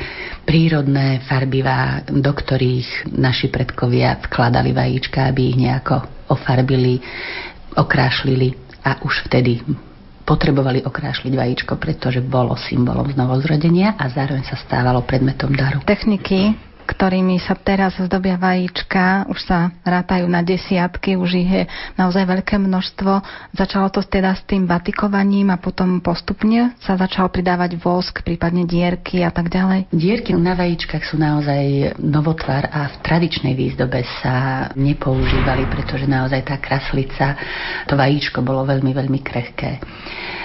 prírodné 0.44 1.22
farbivá, 1.30 2.02
do 2.10 2.34
ktorých 2.34 3.14
naši 3.14 3.54
predkovia 3.54 4.18
vkladali 4.18 4.74
vajíčka, 4.74 5.30
aby 5.30 5.54
ich 5.54 5.58
nejako 5.62 6.02
ofarbili, 6.34 6.98
okrášlili 7.78 8.58
a 8.82 8.98
už 9.06 9.30
vtedy 9.30 9.62
potrebovali 10.26 10.82
okrášliť 10.82 11.34
vajíčko, 11.38 11.78
pretože 11.78 12.22
bolo 12.26 12.58
symbolom 12.58 13.10
znovozrodenia 13.14 13.94
a 13.98 14.10
zároveň 14.10 14.42
sa 14.48 14.58
stávalo 14.58 15.06
predmetom 15.06 15.54
daru. 15.54 15.86
Techniky 15.86 16.71
ktorými 16.84 17.38
sa 17.40 17.54
teraz 17.54 17.96
zdobia 17.98 18.36
vajíčka, 18.36 19.30
už 19.30 19.40
sa 19.46 19.72
rátajú 19.86 20.26
na 20.26 20.42
desiatky, 20.42 21.16
už 21.16 21.32
ich 21.38 21.52
je 21.52 21.64
naozaj 21.96 22.26
veľké 22.26 22.58
množstvo. 22.58 23.12
Začalo 23.56 23.88
to 23.94 24.02
teda 24.04 24.34
s 24.34 24.44
tým 24.44 24.66
batikovaním 24.66 25.54
a 25.54 25.62
potom 25.62 26.02
postupne 26.02 26.74
sa 26.82 26.98
začal 26.98 27.32
pridávať 27.32 27.78
vosk, 27.80 28.26
prípadne 28.26 28.68
dierky 28.68 29.22
a 29.22 29.32
tak 29.32 29.54
ďalej. 29.54 29.88
Dierky 29.94 30.34
na 30.34 30.58
vajíčkach 30.58 31.06
sú 31.08 31.22
naozaj 31.22 31.96
novotvar 32.02 32.68
a 32.68 32.92
v 32.92 32.96
tradičnej 33.06 33.54
výzdobe 33.54 34.04
sa 34.20 34.68
nepoužívali, 34.74 35.70
pretože 35.70 36.10
naozaj 36.10 36.42
tá 36.44 36.58
kraslica, 36.58 37.38
to 37.88 37.94
vajíčko 37.94 38.42
bolo 38.42 38.66
veľmi, 38.66 38.92
veľmi 38.92 39.20
krehké. 39.22 39.72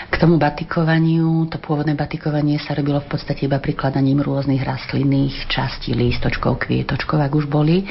K 0.07 0.23
tomu 0.23 0.38
batikovaniu, 0.38 1.50
to 1.50 1.59
pôvodné 1.59 1.99
batikovanie 1.99 2.62
sa 2.62 2.78
robilo 2.78 3.02
v 3.02 3.11
podstate 3.11 3.50
iba 3.50 3.59
prikladaním 3.59 4.23
rôznych 4.23 4.62
rastlinných 4.62 5.50
častí, 5.50 5.93
lístočkov, 5.99 6.36
kvietočkov, 6.38 7.16
ak 7.19 7.33
už 7.33 7.47
boli. 7.49 7.88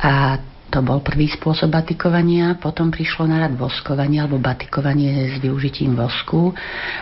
A 0.00 0.40
to 0.66 0.82
bol 0.82 0.98
prvý 0.98 1.30
spôsob 1.30 1.70
batikovania, 1.70 2.58
potom 2.58 2.90
prišlo 2.90 3.30
na 3.30 3.46
rad 3.46 3.54
voskovanie 3.54 4.18
alebo 4.18 4.42
batikovanie 4.42 5.30
s 5.30 5.38
využitím 5.38 5.94
vosku. 5.94 6.50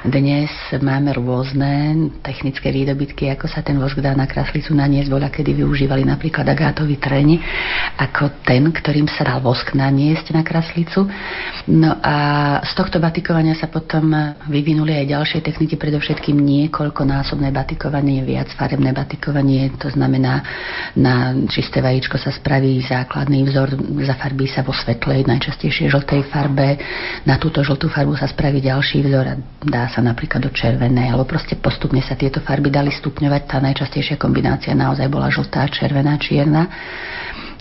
Dnes 0.05 0.53
máme 0.85 1.17
rôzne 1.17 1.97
technické 2.21 2.69
výdobytky, 2.69 3.33
ako 3.33 3.49
sa 3.49 3.65
ten 3.65 3.81
vosk 3.81 3.97
dá 4.05 4.13
na 4.13 4.29
kraslicu 4.29 4.77
naniesť. 4.77 5.09
Voľa, 5.09 5.33
kedy 5.33 5.65
využívali 5.65 6.05
napríklad 6.05 6.45
agátový 6.45 7.01
treň, 7.01 7.41
ako 7.97 8.45
ten, 8.45 8.69
ktorým 8.69 9.09
sa 9.09 9.25
dal 9.25 9.41
vosk 9.41 9.73
naniesť 9.73 10.37
na 10.37 10.45
kraslicu. 10.45 11.09
No 11.65 11.97
a 12.05 12.17
z 12.61 12.73
tohto 12.77 13.01
batikovania 13.01 13.57
sa 13.57 13.73
potom 13.73 14.13
vyvinuli 14.45 14.93
aj 14.93 15.07
ďalšie 15.09 15.41
techniky, 15.41 15.81
predovšetkým 15.81 16.37
niekoľkonásobné 16.37 17.49
batikovanie, 17.49 18.21
viac 18.29 18.53
farebné 18.61 18.93
batikovanie, 18.93 19.73
to 19.81 19.89
znamená 19.89 20.45
na 21.01 21.33
čisté 21.49 21.81
vajíčko 21.81 22.21
sa 22.21 22.29
spraví 22.29 22.85
základný 22.85 23.54
vzor, 23.55 23.79
zafarbí 24.03 24.51
sa 24.51 24.67
vo 24.67 24.75
svetlej, 24.75 25.23
najčastejšie 25.31 25.87
žltej 25.87 26.27
farbe. 26.27 26.75
Na 27.23 27.39
túto 27.39 27.63
žltú 27.63 27.87
farbu 27.87 28.19
sa 28.19 28.27
spraví 28.27 28.59
ďalší 28.59 29.07
vzor 29.07 29.25
a 29.31 29.35
dá 29.63 29.87
sa 29.87 30.03
napríklad 30.03 30.43
do 30.43 30.51
červenej, 30.51 31.15
alebo 31.15 31.23
proste 31.23 31.55
postupne 31.55 32.03
sa 32.03 32.19
tieto 32.19 32.43
farby 32.43 32.75
dali 32.75 32.91
stupňovať. 32.91 33.43
Tá 33.47 33.63
najčastejšia 33.63 34.19
kombinácia 34.19 34.75
naozaj 34.75 35.07
bola 35.07 35.31
žltá, 35.31 35.71
červená, 35.71 36.19
čierna. 36.19 36.67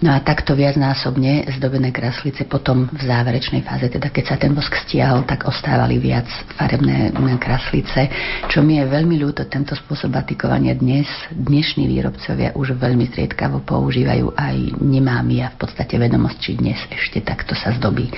No 0.03 0.11
a 0.11 0.19
takto 0.19 0.51
viacnásobne 0.51 1.47
zdobené 1.55 1.95
kraslice 1.95 2.43
potom 2.43 2.91
v 2.91 3.07
záverečnej 3.07 3.63
fáze, 3.63 3.87
teda 3.87 4.11
keď 4.11 4.25
sa 4.27 4.35
ten 4.35 4.51
vosk 4.51 4.75
stiahol, 4.83 5.23
tak 5.23 5.47
ostávali 5.47 5.95
viac 5.95 6.27
farebné 6.59 7.15
kraslice, 7.39 8.11
čo 8.51 8.59
mi 8.59 8.83
je 8.83 8.83
veľmi 8.83 9.15
ľúto, 9.15 9.47
tento 9.47 9.71
spôsob 9.71 10.11
batikovania 10.11 10.75
dnes, 10.75 11.07
dnešní 11.31 11.87
výrobcovia 11.87 12.51
už 12.51 12.75
veľmi 12.75 13.15
zriedkavo 13.15 13.63
používajú 13.63 14.35
aj 14.35 14.75
nemám 14.83 15.23
ja 15.31 15.55
v 15.55 15.63
podstate 15.63 15.95
vedomosť, 15.95 16.35
či 16.35 16.51
dnes 16.59 16.83
ešte 16.91 17.23
takto 17.23 17.55
sa 17.55 17.71
zdobí. 17.71 18.11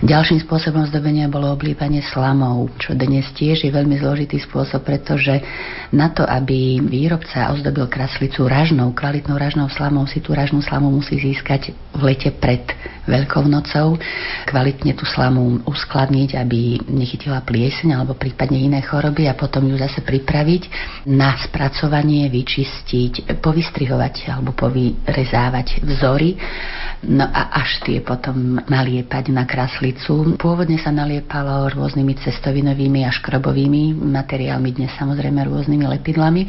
Ďalším 0.00 0.40
spôsobom 0.48 0.88
zdobenia 0.88 1.28
bolo 1.28 1.52
oblípanie 1.52 2.00
slamov, 2.00 2.72
čo 2.80 2.96
dnes 2.96 3.28
tiež 3.36 3.68
je 3.68 3.68
veľmi 3.68 4.00
zložitý 4.00 4.40
spôsob, 4.40 4.88
pretože 4.88 5.36
na 5.92 6.08
to, 6.08 6.24
aby 6.24 6.80
výrobca 6.80 7.52
ozdobil 7.52 7.92
kraslicu 7.92 8.48
ražnou, 8.48 8.96
kvalitnou 8.96 9.36
ražnou 9.36 9.68
slamou, 9.68 10.08
si 10.08 10.24
tú 10.24 10.32
ražnú 10.32 10.64
slamu 10.64 10.88
musí 10.88 11.09
musí 11.10 11.34
získať 11.34 11.74
v 11.98 12.00
lete 12.06 12.30
pred 12.30 12.62
Veľkou 13.10 13.42
nocou, 13.50 13.98
kvalitne 14.46 14.94
tú 14.94 15.02
slamu 15.02 15.66
uskladniť, 15.66 16.38
aby 16.38 16.78
nechytila 16.86 17.42
plieseň 17.42 17.98
alebo 17.98 18.14
prípadne 18.14 18.54
iné 18.54 18.86
choroby 18.86 19.26
a 19.26 19.34
potom 19.34 19.66
ju 19.66 19.74
zase 19.74 20.06
pripraviť 20.06 20.62
na 21.10 21.34
spracovanie, 21.42 22.30
vyčistiť, 22.30 23.42
povystrihovať 23.42 24.30
alebo 24.30 24.54
povyrezávať 24.54 25.82
vzory 25.82 26.38
no 27.10 27.26
a 27.26 27.50
až 27.58 27.82
tie 27.82 27.98
potom 27.98 28.62
naliepať 28.68 29.34
na 29.34 29.42
kraslicu. 29.42 30.38
Pôvodne 30.38 30.78
sa 30.78 30.94
naliepalo 30.94 31.72
rôznymi 31.74 32.14
cestovinovými 32.20 33.02
a 33.02 33.10
škrobovými 33.10 33.96
materiálmi, 33.96 34.70
dnes 34.70 34.94
samozrejme 34.94 35.50
rôznymi 35.50 35.98
lepidlami. 35.98 36.46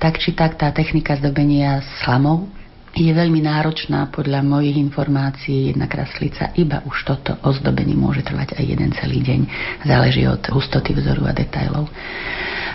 Tak 0.00 0.16
či 0.16 0.32
tak 0.32 0.56
tá 0.56 0.72
technika 0.72 1.18
zdobenia 1.20 1.84
slamov 2.00 2.59
je 2.90 3.10
veľmi 3.14 3.40
náročná 3.46 4.10
podľa 4.10 4.42
mojich 4.42 4.76
informácií 4.76 5.70
jedna 5.70 5.86
kraslica. 5.86 6.50
Iba 6.58 6.82
už 6.84 7.06
toto 7.06 7.38
ozdobenie 7.46 7.94
môže 7.94 8.26
trvať 8.26 8.58
aj 8.58 8.64
jeden 8.66 8.90
celý 8.98 9.22
deň. 9.22 9.40
Záleží 9.86 10.26
od 10.26 10.42
hustoty 10.50 10.92
vzoru 10.98 11.30
a 11.30 11.32
detajlov. 11.32 11.86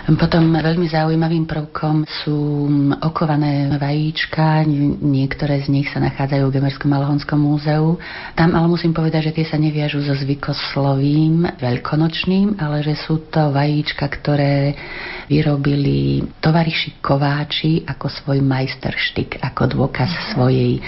Potom 0.06 0.54
veľmi 0.54 0.86
zaujímavým 0.86 1.50
prvkom 1.50 2.06
sú 2.22 2.70
okované 3.02 3.74
vajíčka, 3.74 4.62
niektoré 5.02 5.66
z 5.66 5.74
nich 5.74 5.90
sa 5.90 5.98
nachádzajú 5.98 6.46
v 6.46 6.54
Gemerskom 6.54 6.94
Malhonskom 6.94 7.42
múzeu. 7.42 7.98
Tam 8.38 8.54
ale 8.54 8.70
musím 8.70 8.94
povedať, 8.94 9.34
že 9.34 9.42
tie 9.42 9.46
sa 9.50 9.58
neviažú 9.58 10.06
so 10.06 10.14
zvykoslovím 10.14 11.58
veľkonočným, 11.58 12.54
ale 12.54 12.86
že 12.86 12.94
sú 12.94 13.26
to 13.34 13.50
vajíčka, 13.50 14.06
ktoré 14.06 14.78
vyrobili 15.26 16.22
tovariši 16.38 17.02
kováči 17.02 17.82
ako 17.82 18.06
svoj 18.06 18.38
majsterštyk, 18.46 19.42
ako 19.42 19.74
dôkaz 19.74 20.05
svojej 20.32 20.80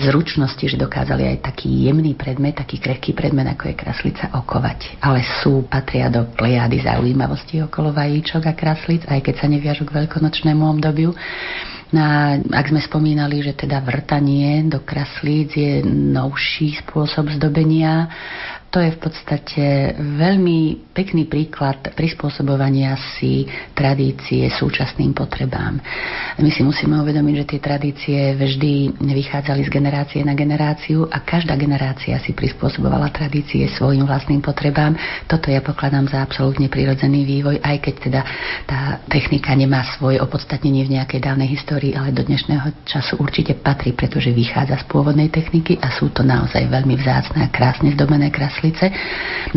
zručnosti, 0.00 0.62
že 0.62 0.80
dokázali 0.80 1.28
aj 1.36 1.52
taký 1.52 1.90
jemný 1.90 2.16
predmet, 2.16 2.58
taký 2.58 2.80
krehký 2.80 3.12
predmet, 3.12 3.46
ako 3.50 3.70
je 3.70 3.74
kraslica, 3.76 4.24
okovať. 4.32 5.02
Ale 5.04 5.20
sú, 5.42 5.66
patria 5.68 6.08
do 6.08 6.26
plejady 6.32 6.82
zaujímavosti 6.82 7.62
okolo 7.62 7.92
vajíčok 7.92 8.42
a 8.48 8.56
kraslic, 8.56 9.04
aj 9.06 9.20
keď 9.22 9.34
sa 9.38 9.46
neviažu 9.46 9.86
k 9.86 10.04
veľkonočnému 10.04 10.62
obdobiu. 10.64 11.12
No 11.92 12.00
a 12.00 12.40
ak 12.40 12.72
sme 12.72 12.80
spomínali, 12.80 13.44
že 13.44 13.52
teda 13.52 13.84
vrtanie 13.84 14.64
do 14.64 14.80
kraslíc 14.80 15.52
je 15.52 15.84
novší 15.84 16.80
spôsob 16.80 17.28
zdobenia, 17.36 18.08
to 18.72 18.80
je 18.80 18.96
v 18.96 19.00
podstate 19.04 19.64
veľmi 20.00 20.88
pekný 20.96 21.28
príklad 21.28 21.92
prispôsobovania 21.92 22.96
si 23.20 23.44
tradície 23.76 24.48
súčasným 24.48 25.12
potrebám. 25.12 25.76
My 26.40 26.48
si 26.48 26.64
musíme 26.64 26.96
uvedomiť, 27.04 27.34
že 27.44 27.48
tie 27.52 27.60
tradície 27.60 28.18
vždy 28.32 28.96
vychádzali 28.96 29.68
z 29.68 29.70
generácie 29.70 30.24
na 30.24 30.32
generáciu 30.32 31.04
a 31.04 31.20
každá 31.20 31.52
generácia 31.60 32.16
si 32.24 32.32
prispôsobovala 32.32 33.12
tradície 33.12 33.68
svojim 33.76 34.08
vlastným 34.08 34.40
potrebám. 34.40 34.96
Toto 35.28 35.52
ja 35.52 35.60
pokladám 35.60 36.08
za 36.08 36.24
absolútne 36.24 36.72
prirodzený 36.72 37.28
vývoj, 37.28 37.60
aj 37.60 37.76
keď 37.76 37.94
teda 38.00 38.20
tá 38.64 38.80
technika 39.04 39.52
nemá 39.52 39.84
svoje 40.00 40.16
opodstatnenie 40.16 40.88
v 40.88 40.96
nejakej 40.96 41.20
dávnej 41.20 41.52
histórii, 41.52 41.92
ale 41.92 42.08
do 42.16 42.24
dnešného 42.24 42.88
času 42.88 43.20
určite 43.20 43.52
patrí, 43.52 43.92
pretože 43.92 44.32
vychádza 44.32 44.80
z 44.80 44.88
pôvodnej 44.88 45.28
techniky 45.28 45.76
a 45.76 45.92
sú 45.92 46.08
to 46.08 46.24
naozaj 46.24 46.64
veľmi 46.72 46.96
vzácne 46.96 47.44
a 47.44 47.52
krásne 47.52 47.92
zdobené 47.92 48.32
krásne 48.32 48.61
kraslice. 48.62 48.94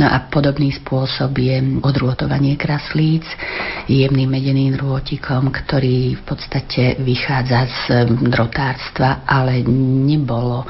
No 0.02 0.10
a 0.10 0.18
podobný 0.26 0.74
spôsob 0.74 1.38
je 1.38 1.62
odrôtovanie 1.86 2.58
kraslíc 2.58 3.22
jemným 3.86 4.34
medeným 4.34 4.74
drôtikom, 4.82 5.54
ktorý 5.54 6.18
v 6.18 6.24
podstate 6.26 6.98
vychádza 6.98 7.70
z 7.70 7.84
drotárstva, 8.26 9.22
ale 9.30 9.62
nebolo 10.10 10.66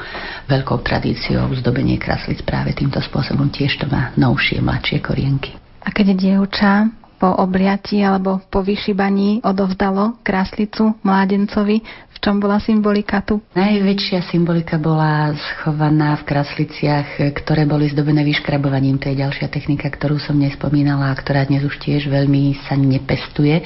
veľkou 0.52 0.84
tradíciou 0.84 1.48
zdobenie 1.64 1.96
kraslíc 1.96 2.44
práve 2.44 2.76
týmto 2.76 3.00
spôsobom. 3.00 3.48
Tiež 3.48 3.80
to 3.80 3.88
má 3.88 4.12
novšie, 4.20 4.60
mladšie 4.60 5.00
korienky. 5.00 5.56
A 5.86 5.96
keď 5.96 6.18
dievča 6.18 6.92
po 7.16 7.32
obliati 7.40 8.04
alebo 8.04 8.44
po 8.52 8.60
vyšibaní 8.60 9.40
odovzdalo 9.42 10.20
kráslicu 10.20 11.00
mládencovi, 11.00 11.80
V 12.16 12.24
čom 12.24 12.40
bola 12.40 12.64
symbolika 12.64 13.20
tu? 13.22 13.44
Najväčšia 13.54 14.24
symbolika 14.32 14.80
bola 14.80 15.36
schovaná 15.36 16.16
v 16.16 16.24
krasliciach, 16.24 17.20
ktoré 17.44 17.68
boli 17.68 17.92
zdobené 17.92 18.24
vyškrabovaním. 18.24 18.96
To 19.04 19.12
je 19.12 19.20
ďalšia 19.20 19.52
technika, 19.52 19.92
ktorú 19.92 20.16
som 20.18 20.40
nespomínala 20.40 21.12
a 21.12 21.20
ktorá 21.20 21.44
dnes 21.44 21.68
už 21.68 21.76
tiež 21.76 22.08
veľmi 22.08 22.56
sa 22.66 22.80
nepestuje 22.80 23.60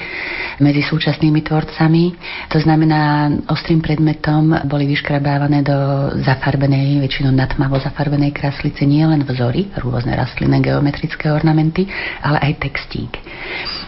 medzi 0.58 0.82
súčasnými 0.82 1.40
tvorcami. 1.46 2.04
To 2.50 2.58
znamená, 2.58 3.30
ostrým 3.46 3.78
predmetom 3.78 4.66
boli 4.66 4.90
vyškrabávané 4.90 5.62
do 5.62 5.78
zafarbenej, 6.20 7.00
väčšinou 7.06 7.30
natmavo 7.30 7.78
zafarbenej 7.78 8.34
kraslice 8.34 8.82
nielen 8.82 9.22
vzory, 9.24 9.70
rôzne 9.78 10.12
rastlinné 10.18 10.58
geometrické 10.58 11.30
ornamenty, 11.30 11.86
ale 12.20 12.42
aj 12.50 12.66
textík. 12.66 13.14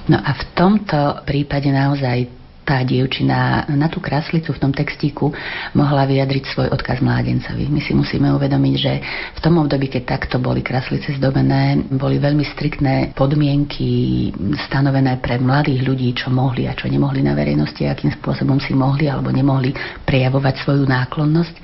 No 0.07 0.22
a 0.22 0.31
v 0.38 0.42
tomto 0.55 1.22
prípade 1.27 1.66
naozaj 1.66 2.41
tá 2.62 2.87
dievčina 2.87 3.66
na 3.75 3.90
tú 3.90 3.98
kraslicu 3.98 4.55
v 4.55 4.61
tom 4.62 4.70
textíku 4.70 5.35
mohla 5.75 6.07
vyjadriť 6.07 6.44
svoj 6.55 6.68
odkaz 6.70 7.03
mládencovi. 7.03 7.66
My 7.66 7.83
si 7.83 7.92
musíme 7.92 8.31
uvedomiť, 8.38 8.75
že 8.79 8.92
v 9.35 9.40
tom 9.42 9.59
období, 9.59 9.90
keď 9.90 10.18
takto 10.18 10.38
boli 10.38 10.62
kraslice 10.62 11.18
zdobené, 11.18 11.83
boli 11.90 12.22
veľmi 12.22 12.46
striktné 12.55 13.18
podmienky 13.18 14.31
stanovené 14.70 15.18
pre 15.18 15.42
mladých 15.42 15.83
ľudí, 15.83 16.09
čo 16.14 16.31
mohli 16.31 16.70
a 16.70 16.79
čo 16.79 16.87
nemohli 16.87 17.20
na 17.20 17.35
verejnosti, 17.35 17.83
akým 17.83 18.14
spôsobom 18.14 18.62
si 18.62 18.72
mohli 18.72 19.11
alebo 19.11 19.35
nemohli 19.35 19.75
prejavovať 20.07 20.55
svoju 20.62 20.87
náklonnosť. 20.87 21.55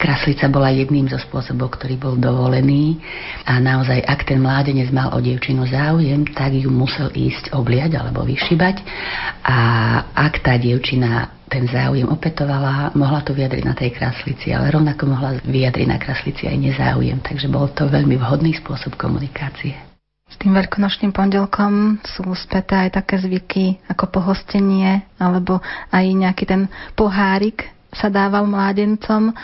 Kraslica 0.00 0.48
bola 0.48 0.72
jedným 0.72 1.12
zo 1.12 1.20
spôsobov, 1.20 1.76
ktorý 1.76 2.00
bol 2.00 2.14
dovolený 2.16 2.96
a 3.44 3.60
naozaj, 3.60 4.00
ak 4.00 4.24
ten 4.24 4.40
mládenec 4.40 4.88
mal 4.88 5.12
o 5.12 5.20
dievčinu 5.20 5.68
záujem, 5.68 6.24
tak 6.32 6.56
ju 6.56 6.72
musel 6.72 7.12
ísť 7.12 7.52
obliať 7.52 8.00
alebo 8.00 8.24
vyšibať 8.24 8.80
a 9.42 10.21
ak 10.22 10.38
tá 10.46 10.54
dievčina 10.54 11.42
ten 11.50 11.66
záujem 11.66 12.06
opetovala, 12.06 12.94
mohla 12.94 13.20
to 13.26 13.34
vyjadriť 13.34 13.64
na 13.66 13.74
tej 13.74 13.90
kraslici, 13.92 14.54
ale 14.54 14.70
rovnako 14.70 15.10
mohla 15.10 15.36
vyjadriť 15.42 15.86
na 15.90 15.98
kraslici 15.98 16.46
aj 16.46 16.56
nezáujem. 16.56 17.18
Takže 17.18 17.50
bol 17.50 17.66
to 17.74 17.90
veľmi 17.90 18.16
vhodný 18.16 18.54
spôsob 18.56 18.94
komunikácie. 18.94 19.74
S 20.30 20.40
tým 20.40 20.56
veľkonočným 20.56 21.12
pondelkom 21.12 22.00
sú 22.06 22.24
späté 22.32 22.88
aj 22.88 23.04
také 23.04 23.20
zvyky 23.20 23.84
ako 23.84 24.08
pohostenie 24.08 25.04
alebo 25.20 25.60
aj 25.92 26.04
nejaký 26.08 26.48
ten 26.48 26.72
pohárik 26.96 27.68
sa 27.92 28.08
dával 28.08 28.48
mládencom 28.48 29.36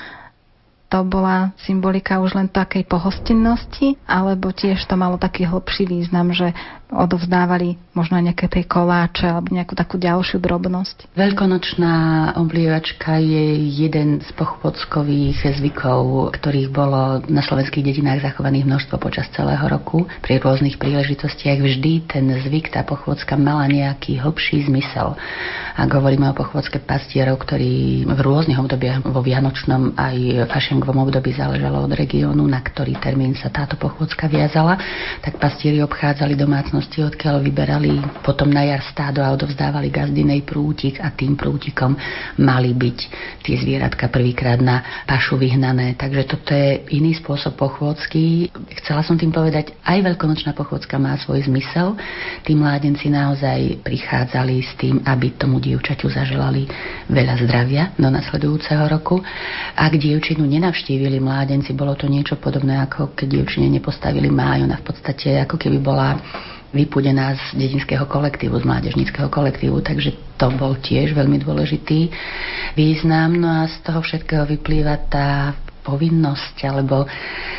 to 0.88 1.04
bola 1.04 1.52
symbolika 1.68 2.16
už 2.16 2.32
len 2.32 2.48
takej 2.48 2.88
pohostinnosti, 2.88 4.00
alebo 4.08 4.48
tiež 4.56 4.80
to 4.88 4.96
malo 4.96 5.20
taký 5.20 5.44
hlbší 5.44 5.84
význam, 5.84 6.32
že 6.32 6.56
odovzdávali 6.88 7.76
možno 7.92 8.16
nejaké 8.20 8.48
tej 8.48 8.64
koláče 8.64 9.28
alebo 9.28 9.52
nejakú 9.52 9.76
takú 9.76 10.00
ďalšiu 10.00 10.40
drobnosť. 10.40 11.12
Veľkonočná 11.12 11.96
oblievačka 12.40 13.20
je 13.20 13.68
jeden 13.68 14.24
z 14.24 14.30
pochôdzkových 14.34 15.60
zvykov, 15.60 16.32
ktorých 16.40 16.68
bolo 16.72 17.20
na 17.28 17.44
slovenských 17.44 17.84
dedinách 17.84 18.24
zachovaných 18.24 18.64
množstvo 18.64 18.96
počas 18.96 19.28
celého 19.36 19.62
roku. 19.68 20.08
Pri 20.24 20.40
rôznych 20.40 20.80
príležitostiach 20.80 21.60
vždy 21.60 22.08
ten 22.08 22.24
zvyk, 22.40 22.72
tá 22.72 22.86
pochôdzka 22.86 23.36
mala 23.36 23.68
nejaký 23.68 24.18
hlbší 24.24 24.72
zmysel. 24.72 25.12
Ak 25.78 25.94
hovoríme 25.94 26.26
o 26.32 26.34
pochôdzke 26.34 26.82
pastierov, 26.82 27.38
ktorí 27.38 28.02
v 28.02 28.18
rôznych 28.18 28.58
obdobiach 28.58 29.04
vo 29.06 29.22
Vianočnom 29.22 29.94
aj 29.94 30.50
fašengovom 30.50 31.06
období 31.06 31.36
záležalo 31.36 31.86
od 31.86 31.92
regiónu, 31.94 32.42
na 32.48 32.58
ktorý 32.58 32.98
termín 32.98 33.38
sa 33.38 33.46
táto 33.46 33.78
pochôdzka 33.78 34.26
viazala, 34.26 34.74
tak 35.22 35.38
pastieri 35.38 35.78
obchádzali 35.84 36.34
domácnosť 36.34 36.77
domácnosti, 36.78 37.02
odkiaľ 37.02 37.42
vyberali 37.42 37.92
potom 38.22 38.54
na 38.54 38.62
jar 38.62 38.86
stádo 38.86 39.18
a 39.18 39.34
odovzdávali 39.34 39.90
gazdinej 39.90 40.46
prútik 40.46 41.02
a 41.02 41.10
tým 41.10 41.34
prútikom 41.34 41.98
mali 42.38 42.70
byť 42.70 42.98
tie 43.42 43.56
zvieratka 43.58 44.06
prvýkrát 44.06 44.62
na 44.62 45.02
pašu 45.02 45.34
vyhnané. 45.34 45.98
Takže 45.98 46.22
toto 46.30 46.54
je 46.54 46.86
iný 46.94 47.18
spôsob 47.18 47.58
pochôdzky. 47.58 48.54
Chcela 48.78 49.02
som 49.02 49.18
tým 49.18 49.34
povedať, 49.34 49.74
aj 49.82 50.06
veľkonočná 50.06 50.54
pochôdzka 50.54 51.02
má 51.02 51.18
svoj 51.18 51.50
zmysel. 51.50 51.98
Tí 52.46 52.54
mládenci 52.54 53.10
naozaj 53.10 53.82
prichádzali 53.82 54.62
s 54.62 54.72
tým, 54.78 55.02
aby 55.02 55.34
tomu 55.34 55.58
dievčaťu 55.58 56.06
zaželali 56.06 56.70
veľa 57.10 57.34
zdravia 57.42 57.90
do 57.98 58.06
nasledujúceho 58.06 58.86
roku. 58.86 59.18
Ak 59.74 59.98
dievčinu 59.98 60.46
nenavštívili 60.46 61.18
mládenci, 61.18 61.74
bolo 61.74 61.98
to 61.98 62.06
niečo 62.06 62.38
podobné, 62.38 62.78
ako 62.86 63.18
keď 63.18 63.26
dievčine 63.26 63.66
nepostavili 63.66 64.30
máju, 64.30 64.70
v 64.70 64.84
podstate 64.84 65.42
ako 65.42 65.56
keby 65.56 65.78
bola 65.80 66.20
vypudená 66.72 67.32
z 67.36 67.56
dedinského 67.56 68.04
kolektívu, 68.04 68.60
z 68.60 68.64
mládežnického 68.68 69.28
kolektívu, 69.32 69.80
takže 69.80 70.12
to 70.36 70.52
bol 70.54 70.76
tiež 70.76 71.16
veľmi 71.16 71.40
dôležitý 71.40 72.12
význam. 72.76 73.40
No 73.40 73.64
a 73.64 73.70
z 73.70 73.76
toho 73.84 74.00
všetkého 74.04 74.44
vyplýva 74.44 75.00
tá 75.08 75.56
povinnosť 75.88 76.56
alebo 76.68 77.08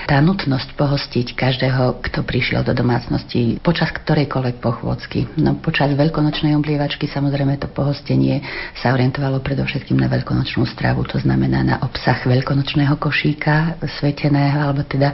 tá 0.06 0.22
nutnosť 0.22 0.78
pohostiť 0.78 1.34
každého, 1.34 2.06
kto 2.06 2.22
prišiel 2.22 2.62
do 2.62 2.78
domácnosti 2.78 3.58
počas 3.66 3.90
ktorejkoľvek 3.90 4.62
pochôdzky. 4.62 5.42
No 5.42 5.58
počas 5.58 5.90
veľkonočnej 5.98 6.54
oblievačky 6.54 7.10
samozrejme 7.10 7.58
to 7.58 7.66
pohostenie 7.74 8.46
sa 8.78 8.94
orientovalo 8.94 9.42
predovšetkým 9.42 9.98
na 9.98 10.06
veľkonočnú 10.06 10.70
stravu, 10.70 11.02
to 11.10 11.18
znamená 11.18 11.66
na 11.66 11.82
obsah 11.82 12.22
veľkonočného 12.22 12.94
košíka 13.02 13.82
sveteného, 13.98 14.70
alebo 14.70 14.86
teda 14.86 15.10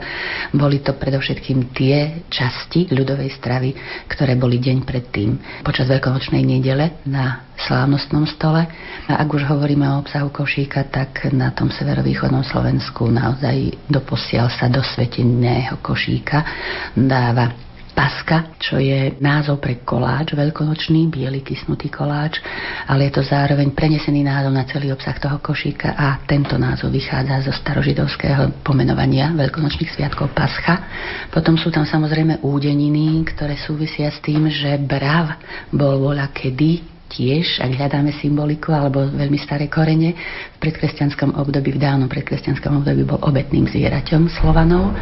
boli 0.52 0.84
to 0.84 0.92
predovšetkým 0.92 1.72
tie 1.72 2.26
časti 2.28 2.92
ľudovej 2.92 3.32
stravy, 3.40 3.72
ktoré 4.12 4.36
boli 4.36 4.60
deň 4.60 4.84
predtým. 4.84 5.64
Počas 5.64 5.88
veľkonočnej 5.88 6.44
nedele 6.44 7.00
na 7.08 7.46
slávnostnom 7.64 8.28
stole. 8.28 8.68
A 9.08 9.12
ak 9.22 9.28
už 9.32 9.48
hovoríme 9.48 9.86
o 9.88 10.04
obsahu 10.04 10.28
košíka, 10.28 10.84
tak 10.92 11.32
na 11.32 11.54
tom 11.54 11.72
severovýchodnom 11.72 12.44
Slovensku 12.44 13.05
naozaj 13.10 13.88
doposiaľ 13.90 14.50
sa 14.52 14.66
do 14.70 14.82
sveteného 14.82 15.78
košíka 15.82 16.42
dáva 16.94 17.66
paska, 17.96 18.52
čo 18.60 18.76
je 18.76 19.16
názov 19.24 19.56
pre 19.56 19.80
koláč 19.80 20.36
veľkonočný, 20.36 21.08
biely 21.08 21.40
kysnutý 21.40 21.88
koláč, 21.88 22.44
ale 22.84 23.08
je 23.08 23.16
to 23.16 23.22
zároveň 23.24 23.72
prenesený 23.72 24.20
názov 24.20 24.52
na 24.52 24.68
celý 24.68 24.92
obsah 24.92 25.16
toho 25.16 25.40
košíka 25.40 25.96
a 25.96 26.20
tento 26.28 26.60
názov 26.60 26.92
vychádza 26.92 27.48
zo 27.48 27.52
starožidovského 27.56 28.60
pomenovania 28.60 29.32
veľkonočných 29.32 29.96
sviatkov 29.96 30.36
Pascha. 30.36 30.76
Potom 31.32 31.56
sú 31.56 31.72
tam 31.72 31.88
samozrejme 31.88 32.44
údeniny, 32.44 33.24
ktoré 33.32 33.56
súvisia 33.56 34.12
s 34.12 34.20
tým, 34.20 34.52
že 34.52 34.76
brav 34.76 35.40
bol 35.72 35.96
voľa 35.96 36.28
kedy 36.36 36.95
tiež, 37.16 37.64
ak 37.64 37.72
hľadáme 37.72 38.12
symboliku 38.20 38.76
alebo 38.76 39.08
veľmi 39.08 39.40
staré 39.40 39.72
korene, 39.72 40.12
v 40.52 40.56
predkresťanskom 40.60 41.40
období, 41.40 41.72
v 41.72 41.80
dávnom 41.80 42.12
predkresťanskom 42.12 42.84
období 42.84 43.08
bol 43.08 43.16
obetným 43.24 43.64
zvieraťom 43.72 44.28
Slovanov. 44.36 44.92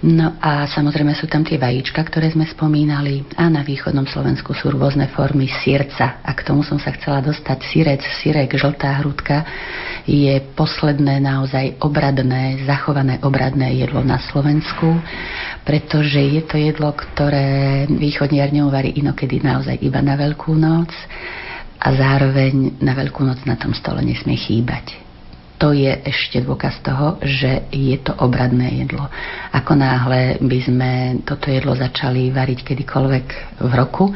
No 0.00 0.40
a 0.40 0.64
samozrejme 0.64 1.12
sú 1.12 1.28
tam 1.28 1.44
tie 1.44 1.60
vajíčka, 1.60 2.00
ktoré 2.00 2.32
sme 2.32 2.48
spomínali. 2.48 3.20
A 3.36 3.52
na 3.52 3.60
východnom 3.60 4.08
Slovensku 4.08 4.56
sú 4.56 4.72
rôzne 4.72 5.12
formy 5.12 5.44
sírca. 5.60 6.24
A 6.24 6.32
k 6.32 6.40
tomu 6.40 6.64
som 6.64 6.80
sa 6.80 6.96
chcela 6.96 7.20
dostať. 7.20 7.58
Sirec, 7.68 8.00
sirek, 8.24 8.48
žltá 8.56 8.96
hrudka 9.04 9.44
je 10.08 10.40
posledné 10.56 11.20
naozaj 11.20 11.76
obradné, 11.84 12.64
zachované 12.64 13.20
obradné 13.20 13.76
jedlo 13.76 14.00
na 14.00 14.16
Slovensku, 14.32 14.96
pretože 15.68 16.16
je 16.16 16.42
to 16.48 16.56
jedlo, 16.56 16.96
ktoré 16.96 17.84
východniar 17.84 18.48
neuvarí 18.56 18.96
inokedy 18.96 19.44
naozaj 19.44 19.84
iba 19.84 20.00
na 20.00 20.16
Veľkú 20.16 20.56
noc 20.56 20.96
a 21.76 21.88
zároveň 21.92 22.80
na 22.80 22.96
Veľkú 22.96 23.20
noc 23.20 23.44
na 23.44 23.60
tom 23.60 23.76
stole 23.76 24.00
nesmie 24.00 24.40
chýbať 24.40 25.09
to 25.60 25.76
je 25.76 25.92
ešte 26.08 26.40
dôkaz 26.40 26.80
toho, 26.80 27.20
že 27.20 27.68
je 27.68 27.92
to 28.00 28.16
obradné 28.16 28.80
jedlo. 28.80 29.04
Ako 29.52 29.76
náhle 29.76 30.40
by 30.40 30.58
sme 30.64 30.90
toto 31.28 31.52
jedlo 31.52 31.76
začali 31.76 32.32
variť 32.32 32.64
kedykoľvek 32.64 33.26
v 33.60 33.72
roku, 33.76 34.08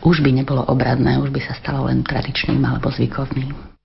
už 0.00 0.24
by 0.24 0.32
nebolo 0.32 0.64
obradné, 0.64 1.20
už 1.20 1.28
by 1.28 1.40
sa 1.44 1.52
stalo 1.52 1.84
len 1.92 2.00
tradičným 2.00 2.64
alebo 2.64 2.88
zvykovným. 2.88 3.75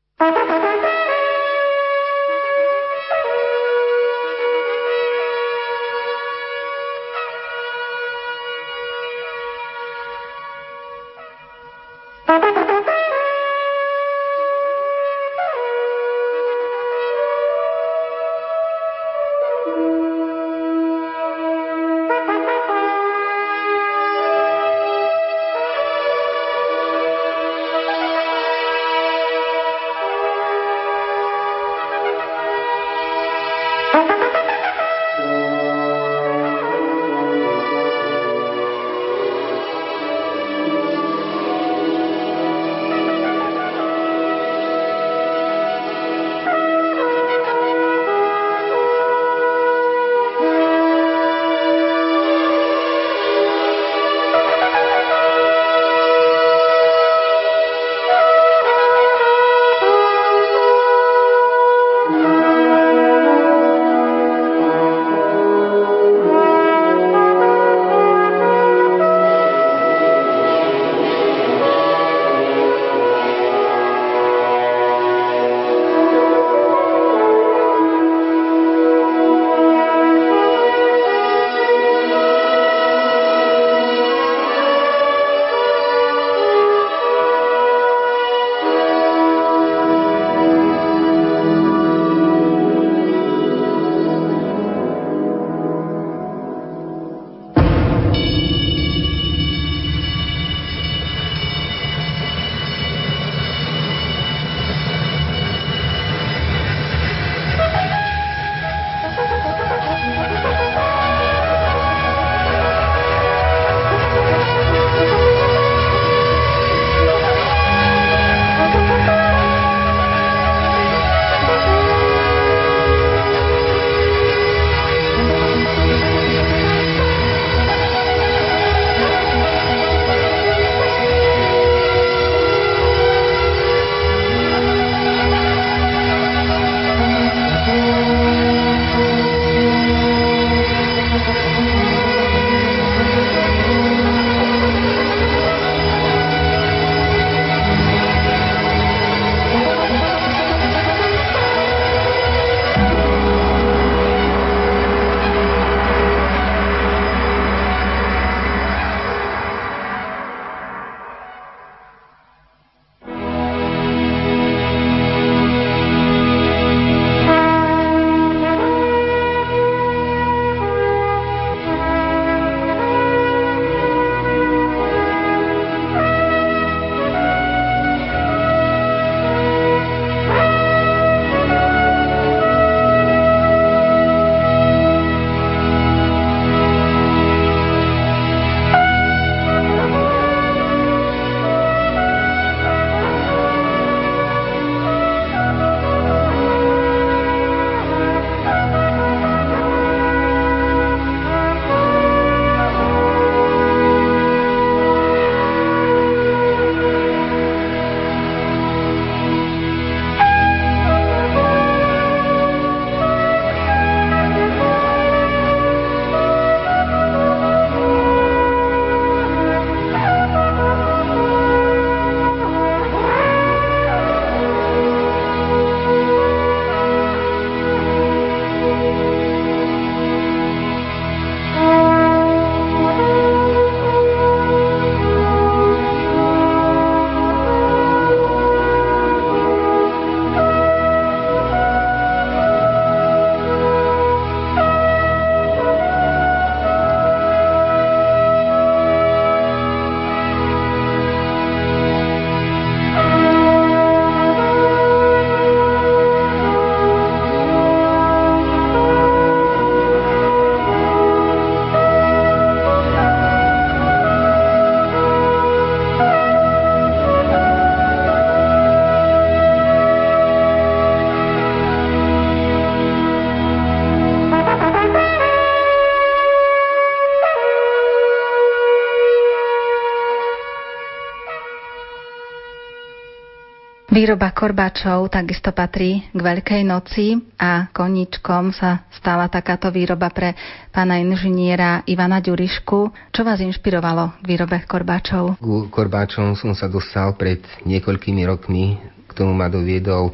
Výroba 284.12 284.36
korbáčov 284.36 285.08
takisto 285.08 285.56
patrí 285.56 286.04
k 286.12 286.20
Veľkej 286.20 286.68
noci 286.68 287.16
a 287.40 287.72
koničkom 287.72 288.52
sa 288.52 288.84
stala 288.92 289.32
takáto 289.32 289.72
výroba 289.72 290.12
pre 290.12 290.36
pána 290.68 291.00
inžiniera 291.00 291.80
Ivana 291.88 292.20
Ďurišku. 292.20 292.92
Čo 293.08 293.22
vás 293.24 293.40
inšpirovalo 293.40 294.20
k 294.20 294.26
výrobe 294.28 294.68
korbáčov? 294.68 295.40
Ku 295.40 295.72
korbáčom 295.72 296.36
som 296.36 296.52
sa 296.52 296.68
dostal 296.68 297.16
pred 297.16 297.40
niekoľkými 297.64 298.28
rokmi. 298.28 298.84
K 299.08 299.12
tomu 299.16 299.32
ma 299.32 299.48
doviedol 299.48 300.12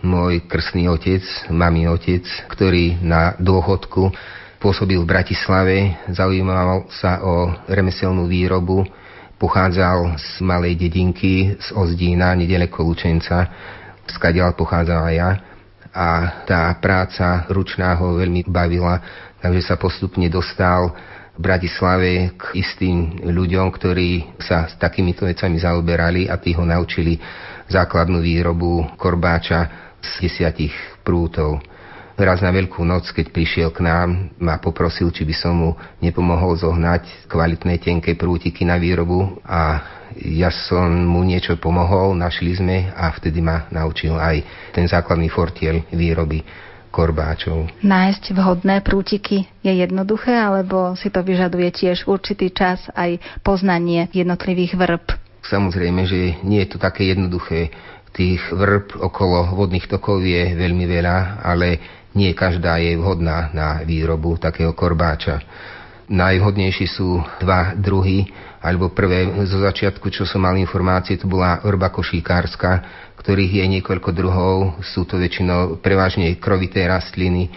môj 0.00 0.48
krstný 0.48 0.88
otec, 0.88 1.20
mami 1.52 1.84
otec, 1.84 2.24
ktorý 2.48 2.96
na 3.04 3.36
dôchodku 3.36 4.08
pôsobil 4.56 4.96
v 4.96 5.10
Bratislave, 5.20 6.00
zaujímaval 6.08 6.88
sa 6.96 7.20
o 7.20 7.52
remeselnú 7.68 8.24
výrobu 8.24 8.88
Pochádzal 9.34 10.14
z 10.14 10.30
malej 10.46 10.78
dedinky, 10.78 11.58
z 11.58 11.68
Ozdína, 11.74 12.38
nedaleko 12.38 12.86
Lučenca, 12.86 13.50
skadiaľ 14.06 14.54
pochádzal 14.54 15.00
aj 15.10 15.14
ja. 15.14 15.30
A 15.94 16.06
tá 16.42 16.74
práca 16.82 17.46
ručná 17.50 17.94
ho 17.94 18.18
veľmi 18.18 18.46
bavila, 18.50 18.98
takže 19.38 19.62
sa 19.62 19.76
postupne 19.78 20.26
dostal 20.26 20.90
v 21.34 21.40
Bratislave 21.42 22.34
k 22.34 22.42
istým 22.58 23.26
ľuďom, 23.26 23.66
ktorí 23.74 24.38
sa 24.38 24.70
s 24.70 24.78
takýmito 24.78 25.26
vecami 25.26 25.58
zaoberali 25.58 26.30
a 26.30 26.38
tí 26.38 26.54
ho 26.54 26.62
naučili 26.62 27.18
základnú 27.66 28.22
výrobu 28.22 28.94
korbáča 28.98 29.70
z 29.98 30.30
desiatich 30.30 30.74
prútov. 31.02 31.73
Raz 32.14 32.46
na 32.46 32.54
Veľkú 32.54 32.86
noc, 32.86 33.10
keď 33.10 33.34
prišiel 33.34 33.74
k 33.74 33.82
nám, 33.82 34.30
ma 34.38 34.62
poprosil, 34.62 35.10
či 35.10 35.26
by 35.26 35.34
som 35.34 35.54
mu 35.58 35.70
nepomohol 35.98 36.54
zohnať 36.54 37.26
kvalitné 37.26 37.82
tenké 37.82 38.14
prútiky 38.14 38.62
na 38.62 38.78
výrobu 38.78 39.42
a 39.42 39.82
ja 40.22 40.46
som 40.54 40.94
mu 40.94 41.26
niečo 41.26 41.58
pomohol, 41.58 42.14
našli 42.14 42.54
sme 42.54 42.94
a 42.94 43.10
vtedy 43.10 43.42
ma 43.42 43.66
naučil 43.74 44.14
aj 44.14 44.46
ten 44.70 44.86
základný 44.86 45.26
fortiel 45.26 45.82
výroby 45.90 46.46
korbáčov. 46.94 47.82
Nájsť 47.82 48.30
vhodné 48.30 48.78
prútiky 48.86 49.50
je 49.66 49.74
jednoduché, 49.74 50.38
alebo 50.38 50.94
si 50.94 51.10
to 51.10 51.18
vyžaduje 51.18 51.66
tiež 51.74 52.06
určitý 52.06 52.54
čas 52.54 52.86
aj 52.94 53.18
poznanie 53.42 54.06
jednotlivých 54.14 54.78
vrb? 54.78 55.23
Samozrejme, 55.44 56.08
že 56.08 56.40
nie 56.40 56.64
je 56.64 56.76
to 56.76 56.78
také 56.80 57.12
jednoduché. 57.12 57.68
Tých 58.14 58.40
vrb 58.54 58.94
okolo 58.96 59.58
vodných 59.58 59.90
tokov 59.90 60.22
je 60.22 60.54
veľmi 60.54 60.86
veľa, 60.86 61.42
ale 61.42 61.68
nie 62.14 62.30
každá 62.30 62.78
je 62.78 62.94
vhodná 62.94 63.50
na 63.50 63.82
výrobu 63.82 64.38
takého 64.38 64.70
korbáča. 64.72 65.42
Najvhodnejší 66.06 66.86
sú 66.86 67.18
dva 67.42 67.74
druhy, 67.74 68.28
alebo 68.64 68.92
prvé 68.92 69.28
zo 69.44 69.60
začiatku, 69.60 70.08
čo 70.08 70.24
som 70.24 70.40
mal 70.44 70.56
informácie, 70.56 71.20
to 71.20 71.28
bola 71.28 71.60
orba 71.68 71.92
košíkárska, 71.92 72.70
ktorých 73.20 73.60
je 73.60 73.64
niekoľko 73.76 74.10
druhov, 74.12 74.56
sú 74.80 75.04
to 75.04 75.20
väčšinou 75.20 75.80
prevažne 75.80 76.32
krovité 76.40 76.88
rastliny, 76.88 77.52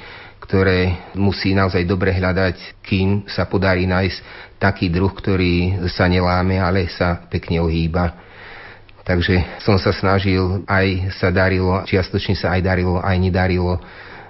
ktoré 0.47 1.11
musí 1.11 1.51
naozaj 1.51 1.83
dobre 1.83 2.15
hľadať, 2.15 2.79
kým 2.79 3.27
sa 3.27 3.43
podarí 3.43 3.83
nájsť 3.83 4.17
taký 4.55 4.87
druh, 4.87 5.11
ktorý 5.11 5.85
sa 5.91 6.07
neláme, 6.07 6.55
ale 6.55 6.87
sa 6.87 7.19
pekne 7.27 7.59
ohýba. 7.59 8.15
Takže 9.03 9.59
som 9.59 9.75
sa 9.75 9.91
snažil, 9.91 10.63
aj 10.67 11.15
sa 11.19 11.31
darilo, 11.31 11.83
čiastočne 11.83 12.35
sa 12.35 12.55
aj 12.55 12.61
darilo, 12.63 12.99
aj 12.99 13.15
nedarilo 13.19 13.79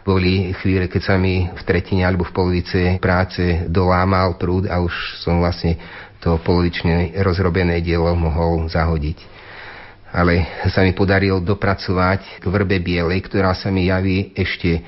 boli 0.08 0.56
chvíle, 0.64 0.88
keď 0.88 1.02
sa 1.04 1.16
mi 1.20 1.52
v 1.52 1.62
tretine 1.68 2.08
alebo 2.08 2.24
v 2.24 2.32
polovice 2.32 2.96
práce 3.04 3.68
dolámal 3.68 4.40
prúd 4.40 4.72
a 4.72 4.80
už 4.80 4.96
som 5.20 5.44
vlastne 5.44 5.76
to 6.24 6.40
polovične 6.48 7.12
rozrobené 7.20 7.84
dielo 7.84 8.16
mohol 8.16 8.72
zahodiť. 8.72 9.20
Ale 10.16 10.48
sa 10.72 10.88
mi 10.88 10.96
podarilo 10.96 11.44
dopracovať 11.44 12.40
k 12.40 12.46
vrbe 12.48 12.80
bielej, 12.80 13.20
ktorá 13.28 13.52
sa 13.52 13.68
mi 13.68 13.92
javí 13.92 14.32
ešte 14.32 14.80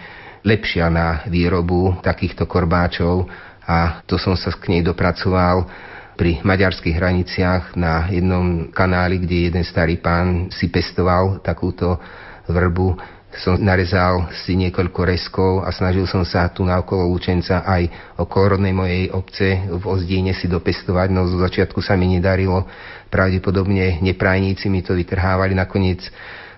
lepšia 0.44 0.88
na 0.92 1.24
výrobu 1.28 2.00
takýchto 2.04 2.48
korbáčov 2.48 3.28
a 3.66 4.02
to 4.08 4.18
som 4.18 4.34
sa 4.34 4.50
k 4.56 4.76
nej 4.78 4.82
dopracoval 4.82 5.68
pri 6.20 6.44
maďarských 6.44 7.00
hraniciach 7.00 7.80
na 7.80 8.12
jednom 8.12 8.68
kanáli, 8.76 9.24
kde 9.24 9.52
jeden 9.52 9.64
starý 9.64 10.00
pán 10.04 10.52
si 10.52 10.68
pestoval 10.68 11.40
takúto 11.40 11.96
vrbu 12.50 13.20
som 13.30 13.62
narezal 13.62 14.34
si 14.34 14.58
niekoľko 14.58 15.02
reskov 15.06 15.52
a 15.62 15.70
snažil 15.70 16.10
som 16.10 16.26
sa 16.26 16.50
tu 16.50 16.66
na 16.66 16.82
okolo 16.82 17.06
Lučenca 17.14 17.62
aj 17.62 17.86
okolo 18.18 18.58
rodnej 18.58 18.74
mojej 18.74 19.14
obce 19.14 19.70
v 19.70 19.84
Ozdíne 19.86 20.34
si 20.34 20.50
dopestovať, 20.50 21.14
no 21.14 21.30
zo 21.30 21.38
začiatku 21.38 21.78
sa 21.78 21.94
mi 21.94 22.10
nedarilo. 22.10 22.66
Pravdepodobne 23.14 24.02
neprajníci 24.02 24.66
mi 24.74 24.82
to 24.82 24.98
vytrhávali 24.98 25.54
nakoniec. 25.54 26.10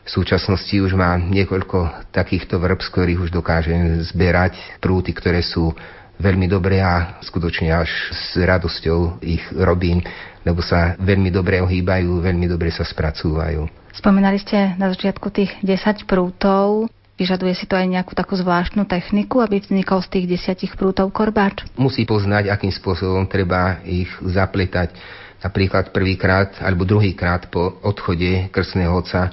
V 0.01 0.09
súčasnosti 0.09 0.73
už 0.81 0.97
mám 0.97 1.29
niekoľko 1.29 2.09
takýchto 2.09 2.57
vrb, 2.57 2.81
z 2.81 2.89
ktorých 2.89 3.19
už 3.21 3.29
dokážem 3.29 4.01
zberať 4.01 4.57
prúty, 4.81 5.13
ktoré 5.13 5.45
sú 5.45 5.77
veľmi 6.17 6.49
dobré 6.49 6.81
a 6.81 7.21
skutočne 7.21 7.69
až 7.69 7.89
s 8.09 8.37
radosťou 8.37 9.21
ich 9.21 9.41
robím, 9.53 10.01
lebo 10.41 10.61
sa 10.65 10.97
veľmi 10.97 11.29
dobre 11.29 11.61
ohýbajú, 11.61 12.21
veľmi 12.21 12.49
dobre 12.49 12.73
sa 12.73 12.81
spracúvajú. 12.81 13.65
Spomínali 13.93 14.41
ste 14.41 14.73
na 14.81 14.89
začiatku 14.89 15.29
tých 15.29 15.51
10 15.61 16.09
prútov. 16.09 16.89
Vyžaduje 17.21 17.53
si 17.53 17.69
to 17.69 17.77
aj 17.77 17.85
nejakú 17.85 18.17
takú 18.17 18.33
zvláštnu 18.33 18.89
techniku, 18.89 19.45
aby 19.45 19.61
vznikol 19.61 20.01
z 20.01 20.17
tých 20.17 20.25
desiatich 20.25 20.73
prútov 20.73 21.13
korbáč? 21.13 21.61
Musí 21.77 22.01
poznať, 22.09 22.49
akým 22.49 22.73
spôsobom 22.73 23.29
treba 23.29 23.77
ich 23.85 24.09
zapletať. 24.25 24.97
Napríklad 25.45 25.93
prvýkrát 25.93 26.57
alebo 26.61 26.85
druhýkrát 26.85 27.53
po 27.53 27.77
odchode 27.85 28.49
krstného 28.49 28.93
oca 28.93 29.29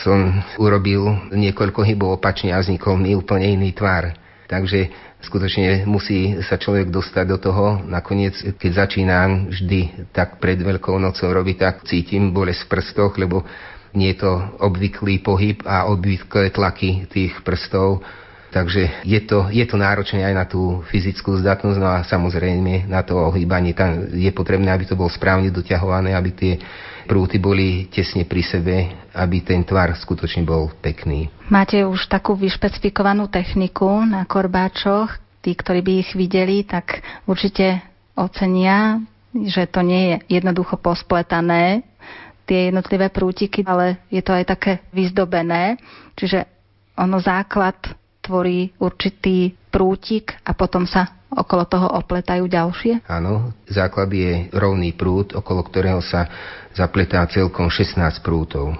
som 0.00 0.40
urobil 0.56 1.28
niekoľko 1.32 1.84
hybov 1.84 2.20
opačne 2.20 2.56
a 2.56 2.60
vznikol 2.60 2.96
mi 2.96 3.12
úplne 3.12 3.52
iný 3.52 3.76
tvar. 3.76 4.16
Takže 4.48 4.92
skutočne 5.24 5.88
musí 5.88 6.36
sa 6.44 6.60
človek 6.60 6.92
dostať 6.92 7.24
do 7.24 7.38
toho. 7.40 7.80
Nakoniec, 7.88 8.36
keď 8.60 8.84
začínam 8.84 9.48
vždy 9.48 10.10
tak 10.12 10.36
pred 10.36 10.60
Veľkou 10.60 11.00
nocou 11.00 11.28
robiť, 11.32 11.56
tak 11.56 11.74
cítim 11.88 12.36
bolesť 12.36 12.68
v 12.68 12.70
prstoch, 12.76 13.16
lebo 13.16 13.44
nie 13.96 14.12
je 14.12 14.24
to 14.24 14.32
obvyklý 14.60 15.20
pohyb 15.20 15.60
a 15.64 15.88
obvyklé 15.88 16.52
tlaky 16.52 17.08
tých 17.08 17.40
prstov. 17.44 18.04
Takže 18.52 19.08
je 19.08 19.20
to, 19.24 19.48
je 19.48 19.64
to 19.64 19.80
náročné 19.80 20.28
aj 20.28 20.34
na 20.36 20.44
tú 20.44 20.84
fyzickú 20.92 21.40
zdatnosť, 21.40 21.78
no 21.80 21.88
a 21.88 22.04
samozrejme 22.04 22.84
na 22.84 23.00
to 23.00 23.16
ohýbanie. 23.16 23.72
Tam 23.72 24.12
je 24.12 24.28
potrebné, 24.28 24.68
aby 24.68 24.84
to 24.84 24.92
bolo 24.92 25.08
správne 25.08 25.48
doťahované, 25.48 26.12
aby 26.12 26.30
tie 26.36 26.52
prúty 27.12 27.36
boli 27.36 27.92
tesne 27.92 28.24
pri 28.24 28.40
sebe, 28.40 28.88
aby 29.12 29.44
ten 29.44 29.60
tvar 29.68 29.92
skutočne 29.92 30.48
bol 30.48 30.72
pekný. 30.80 31.28
Máte 31.52 31.84
už 31.84 32.08
takú 32.08 32.32
vyšpecifikovanú 32.32 33.28
techniku 33.28 34.00
na 34.08 34.24
korbáčoch. 34.24 35.20
Tí, 35.44 35.52
ktorí 35.52 35.84
by 35.84 35.92
ich 36.00 36.10
videli, 36.16 36.64
tak 36.64 37.04
určite 37.28 37.84
ocenia, 38.16 38.96
že 39.36 39.68
to 39.68 39.84
nie 39.84 40.16
je 40.24 40.40
jednoducho 40.40 40.80
pospletané, 40.80 41.84
tie 42.48 42.72
jednotlivé 42.72 43.12
prútiky, 43.12 43.60
ale 43.68 44.00
je 44.08 44.24
to 44.24 44.32
aj 44.32 44.48
také 44.48 44.72
vyzdobené. 44.96 45.76
Čiže 46.16 46.48
ono 46.96 47.20
základ 47.20 47.76
tvorí 48.24 48.72
určitý 48.80 49.52
prútik 49.68 50.32
a 50.48 50.56
potom 50.56 50.88
sa 50.88 51.20
okolo 51.34 51.64
toho 51.64 51.88
opletajú 51.98 52.44
ďalšie? 52.46 53.08
Áno, 53.08 53.56
základ 53.68 54.12
je 54.12 54.48
rovný 54.52 54.92
prút, 54.92 55.32
okolo 55.32 55.64
ktorého 55.64 56.00
sa 56.04 56.28
zapletá 56.76 57.24
celkom 57.28 57.68
16 57.68 57.98
prútov. 58.20 58.76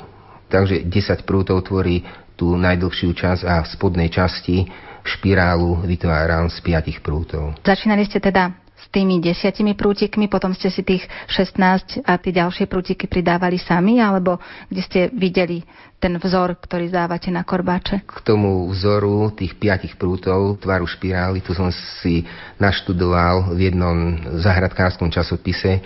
Takže 0.53 0.85
10 0.85 1.25
prútov 1.25 1.65
tvorí 1.65 2.05
tú 2.37 2.57
najdlhšiu 2.57 3.11
časť 3.17 3.43
a 3.49 3.65
v 3.65 3.71
spodnej 3.73 4.09
časti 4.13 4.69
špirálu 5.03 5.83
vytváram 5.83 6.47
z 6.53 6.59
5 6.63 7.03
prútov. 7.03 7.57
Začínali 7.65 8.07
ste 8.07 8.23
teda 8.23 8.62
tými 8.91 9.23
desiatimi 9.23 9.77
prútikmi, 9.79 10.27
potom 10.27 10.57
ste 10.57 10.73
si 10.73 10.83
tých 10.83 11.07
16 11.31 12.03
a 12.03 12.19
tie 12.19 12.33
ďalšie 12.33 12.67
prútiky 12.67 13.07
pridávali 13.07 13.61
sami, 13.61 14.03
alebo 14.03 14.41
kde 14.67 14.83
ste 14.83 15.01
videli 15.13 15.63
ten 16.03 16.19
vzor, 16.19 16.59
ktorý 16.59 16.91
dávate 16.91 17.31
na 17.31 17.47
korbáče? 17.47 18.03
K 18.03 18.21
tomu 18.27 18.67
vzoru 18.75 19.31
tých 19.31 19.55
piatich 19.55 19.95
prútov 19.95 20.59
tvaru 20.59 20.89
špirály, 20.89 21.39
tu 21.45 21.55
som 21.55 21.71
si 22.03 22.27
naštudoval 22.59 23.55
v 23.55 23.71
jednom 23.71 24.19
zahradkárskom 24.43 25.15
časopise 25.15 25.79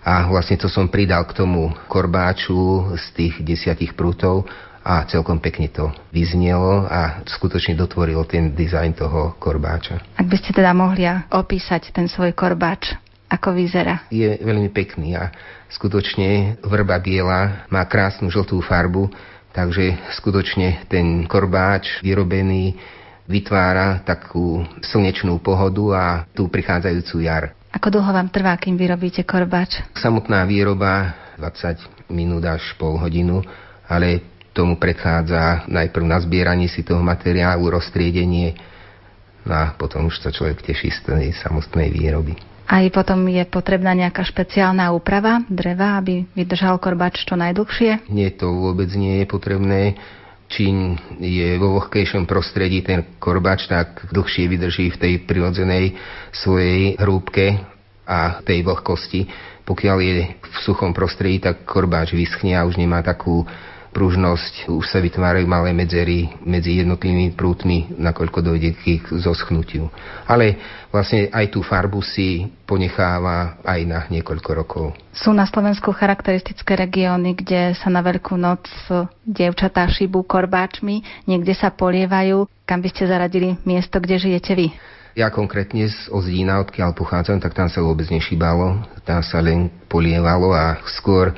a 0.00 0.26
vlastne 0.26 0.56
to 0.56 0.66
som 0.66 0.88
pridal 0.88 1.28
k 1.28 1.36
tomu 1.36 1.70
korbáču 1.86 2.90
z 2.96 3.04
tých 3.14 3.34
desiatich 3.44 3.92
prútov 3.92 4.48
a 4.80 5.04
celkom 5.04 5.36
pekne 5.38 5.68
to 5.68 5.92
vyznelo 6.08 6.88
a 6.88 7.20
skutočne 7.28 7.76
dotvoril 7.76 8.24
ten 8.24 8.56
dizajn 8.56 8.96
toho 8.96 9.36
korbáča. 9.36 10.00
Ak 10.16 10.26
by 10.26 10.36
ste 10.40 10.56
teda 10.56 10.72
mohli 10.72 11.04
opísať 11.28 11.92
ten 11.92 12.08
svoj 12.08 12.32
korbáč, 12.32 12.96
ako 13.30 13.54
vyzerá? 13.54 14.08
Je 14.10 14.40
veľmi 14.40 14.72
pekný 14.74 15.14
a 15.14 15.30
skutočne 15.70 16.58
vrba 16.64 16.98
biela 16.98 17.68
má 17.70 17.84
krásnu 17.86 18.26
žltú 18.32 18.58
farbu, 18.64 19.06
takže 19.54 19.94
skutočne 20.18 20.88
ten 20.90 21.28
korbáč 21.30 22.02
vyrobený 22.02 22.74
vytvára 23.30 24.02
takú 24.02 24.66
slnečnú 24.82 25.38
pohodu 25.38 25.84
a 25.94 26.04
tú 26.34 26.50
prichádzajúcu 26.50 27.16
jar. 27.22 27.54
Ako 27.70 27.86
dlho 27.94 28.10
vám 28.10 28.26
trvá, 28.34 28.58
kým 28.58 28.74
vyrobíte 28.74 29.22
korbáč? 29.22 29.78
Samotná 29.94 30.42
výroba 30.42 31.14
20 31.38 32.10
minút 32.10 32.42
až 32.42 32.74
pol 32.74 32.98
hodinu, 32.98 33.46
ale 33.86 34.39
tomu 34.50 34.76
predchádza 34.76 35.66
najprv 35.70 36.04
na 36.06 36.18
zbieranie 36.18 36.66
si 36.66 36.82
toho 36.82 37.00
materiálu, 37.00 37.70
roztriedenie, 37.70 38.58
no 39.46 39.54
a 39.54 39.64
potom 39.78 40.10
už 40.10 40.20
sa 40.20 40.30
človek 40.34 40.62
teší 40.62 40.90
z 40.90 41.00
tej 41.06 41.26
samostnej 41.38 41.88
výroby. 41.88 42.34
Aj 42.70 42.86
potom 42.94 43.26
je 43.26 43.42
potrebná 43.50 43.90
nejaká 43.98 44.22
špeciálna 44.22 44.94
úprava 44.94 45.42
dreva, 45.50 45.98
aby 45.98 46.22
vydržal 46.38 46.78
korbač 46.78 47.26
čo 47.26 47.34
najdlhšie? 47.34 48.06
Nie, 48.14 48.30
to 48.30 48.46
vôbec 48.46 48.86
nie 48.94 49.22
je 49.22 49.26
potrebné. 49.26 49.98
Čím 50.50 50.98
je 51.18 51.58
vo 51.58 51.78
vlhkejšom 51.78 52.30
prostredí 52.30 52.82
ten 52.82 53.18
korbač, 53.18 53.66
tak 53.66 54.06
dlhšie 54.14 54.50
vydrží 54.50 54.94
v 54.94 55.00
tej 55.02 55.14
prirodzenej 55.26 55.98
svojej 56.30 56.94
hrúbke 56.98 57.58
a 58.06 58.38
tej 58.42 58.62
vlhkosti. 58.62 59.26
Pokiaľ 59.66 59.96
je 60.02 60.14
v 60.30 60.56
suchom 60.66 60.94
prostredí, 60.94 61.42
tak 61.42 61.66
korbáč 61.66 62.14
vyschne 62.14 62.58
a 62.58 62.66
už 62.66 62.78
nemá 62.78 63.02
takú 63.02 63.46
pružnosť, 63.90 64.70
už 64.70 64.86
sa 64.86 65.02
vytvárajú 65.02 65.46
malé 65.50 65.74
medzery 65.74 66.30
medzi 66.46 66.78
jednotlivými 66.80 67.34
prútmi, 67.34 67.90
nakoľko 67.98 68.38
dojde 68.42 68.70
k 68.78 68.98
ich 68.98 69.04
zoschnutiu. 69.10 69.90
Ale 70.26 70.58
vlastne 70.94 71.26
aj 71.30 71.50
tú 71.50 71.60
farbu 71.62 71.98
si 72.02 72.46
ponecháva 72.64 73.58
aj 73.66 73.80
na 73.86 74.00
niekoľko 74.06 74.50
rokov. 74.54 74.84
Sú 75.10 75.34
na 75.34 75.44
Slovensku 75.44 75.90
charakteristické 75.90 76.78
regióny, 76.78 77.34
kde 77.34 77.74
sa 77.74 77.90
na 77.90 78.00
Veľkú 78.00 78.38
noc 78.38 78.70
dievčatá 79.26 79.86
šibú 79.90 80.22
korbáčmi, 80.22 81.26
niekde 81.26 81.52
sa 81.58 81.74
polievajú. 81.74 82.46
Kam 82.62 82.80
by 82.80 82.88
ste 82.94 83.10
zaradili 83.10 83.58
miesto, 83.66 83.98
kde 83.98 84.22
žijete 84.22 84.54
vy? 84.54 84.68
Ja 85.18 85.26
konkrétne 85.26 85.90
z 85.90 86.06
Ozdína, 86.14 86.62
odkiaľ 86.62 86.94
pochádzam, 86.94 87.42
tak 87.42 87.50
tam 87.50 87.66
sa 87.66 87.82
vôbec 87.82 88.06
nešibalo. 88.06 88.86
Tam 89.02 89.18
sa 89.26 89.42
len 89.42 89.66
polievalo 89.90 90.54
a 90.54 90.78
skôr 90.86 91.34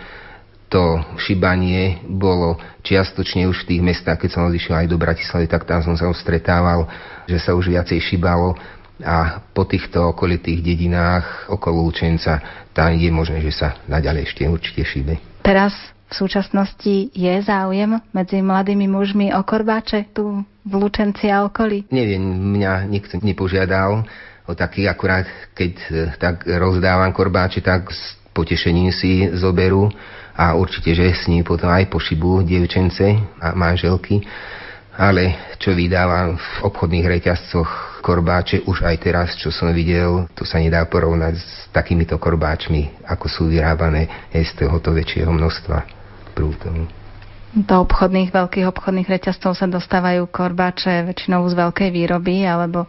to 0.72 1.04
šibanie 1.20 2.00
bolo 2.08 2.56
čiastočne 2.80 3.44
už 3.44 3.62
v 3.62 3.68
tých 3.76 3.82
mestách, 3.84 4.24
keď 4.24 4.30
som 4.32 4.48
odišiel 4.48 4.80
aj 4.80 4.88
do 4.88 4.96
Bratislavy, 4.96 5.44
tak 5.44 5.68
tam 5.68 5.84
som 5.84 5.92
sa 6.00 6.08
už 6.08 6.16
stretával, 6.16 6.88
že 7.28 7.36
sa 7.36 7.52
už 7.52 7.68
viacej 7.68 8.00
šibalo 8.00 8.56
a 9.04 9.44
po 9.52 9.68
týchto 9.68 10.16
okolitých 10.16 10.64
dedinách 10.64 11.52
okolo 11.52 11.92
Lučenca 11.92 12.40
tam 12.72 12.96
je 12.96 13.12
možné, 13.12 13.44
že 13.44 13.52
sa 13.52 13.68
naďalej 13.84 14.32
ešte 14.32 14.48
určite 14.48 14.80
šibe. 14.88 15.20
Teraz 15.44 15.76
v 16.08 16.14
súčasnosti 16.16 17.12
je 17.12 17.34
záujem 17.44 18.00
medzi 18.16 18.40
mladými 18.40 18.88
mužmi 18.88 19.26
o 19.36 19.44
korbáče 19.44 20.12
tu 20.16 20.40
v 20.64 20.72
Lučenci 20.72 21.28
a 21.28 21.44
okolí? 21.44 21.84
Neviem, 21.92 22.22
mňa 22.56 22.88
nikto 22.88 23.20
nepožiadal 23.20 24.06
o 24.48 24.52
taký 24.56 24.88
akurát, 24.88 25.28
keď 25.52 25.72
eh, 25.88 25.92
tak 26.16 26.48
rozdávam 26.48 27.12
korbáče, 27.12 27.60
tak 27.60 27.92
s 27.92 28.16
potešením 28.32 28.92
si 28.92 29.28
zoberú 29.36 29.92
a 30.32 30.56
určite, 30.56 30.96
že 30.96 31.12
s 31.12 31.28
ním 31.28 31.44
potom 31.44 31.68
aj 31.68 31.92
pošibú 31.92 32.40
dievčence 32.40 33.04
a 33.40 33.52
manželky. 33.52 34.24
Ale 34.92 35.56
čo 35.56 35.72
vydávam 35.72 36.36
v 36.36 36.48
obchodných 36.68 37.08
reťazcoch 37.08 38.04
korbáče 38.04 38.68
už 38.68 38.84
aj 38.84 38.96
teraz, 39.00 39.28
čo 39.40 39.48
som 39.48 39.72
videl, 39.72 40.28
to 40.36 40.44
sa 40.44 40.60
nedá 40.60 40.84
porovnať 40.84 41.34
s 41.40 41.48
takýmito 41.72 42.20
korbáčmi, 42.20 43.08
ako 43.08 43.26
sú 43.30 43.42
vyrábané 43.48 44.28
z 44.34 44.52
tohoto 44.52 44.92
väčšieho 44.92 45.32
množstva 45.32 45.78
prútov. 46.36 46.76
Do 47.52 47.84
obchodných, 47.84 48.32
veľkých 48.32 48.68
obchodných 48.68 49.08
reťazcov 49.08 49.56
sa 49.56 49.68
dostávajú 49.68 50.28
korbáče 50.28 51.08
väčšinou 51.08 51.44
z 51.48 51.54
veľkej 51.56 51.88
výroby, 51.92 52.44
alebo 52.44 52.88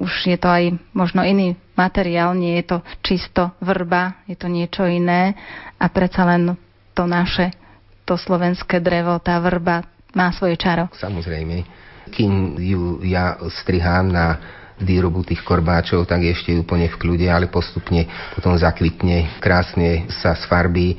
už 0.00 0.28
je 0.28 0.38
to 0.40 0.48
aj 0.48 0.76
možno 0.96 1.20
iný 1.24 1.56
materiál, 1.76 2.32
nie 2.36 2.60
je 2.60 2.76
to 2.76 2.78
čisto 3.04 3.52
vrba, 3.60 4.24
je 4.24 4.36
to 4.36 4.48
niečo 4.48 4.84
iné 4.88 5.36
a 5.76 5.88
predsa 5.92 6.24
len 6.24 6.56
to 6.94 7.06
naše, 7.06 7.54
to 8.04 8.18
slovenské 8.18 8.82
drevo, 8.82 9.18
tá 9.22 9.38
vrba 9.38 9.86
má 10.14 10.34
svoje 10.34 10.58
čaro. 10.58 10.90
Samozrejme. 10.98 11.62
Kým 12.10 12.58
ju 12.58 12.98
ja 13.06 13.38
strihám 13.62 14.10
na 14.10 14.26
výrobu 14.80 15.22
tých 15.22 15.44
korbáčov, 15.44 16.08
tak 16.08 16.24
ešte 16.24 16.56
úplne 16.56 16.88
v 16.88 16.98
kľude, 16.98 17.28
ale 17.28 17.46
postupne 17.46 18.08
potom 18.34 18.56
zakvitne, 18.56 19.38
krásne 19.38 20.08
sa 20.10 20.34
sfarbí 20.34 20.96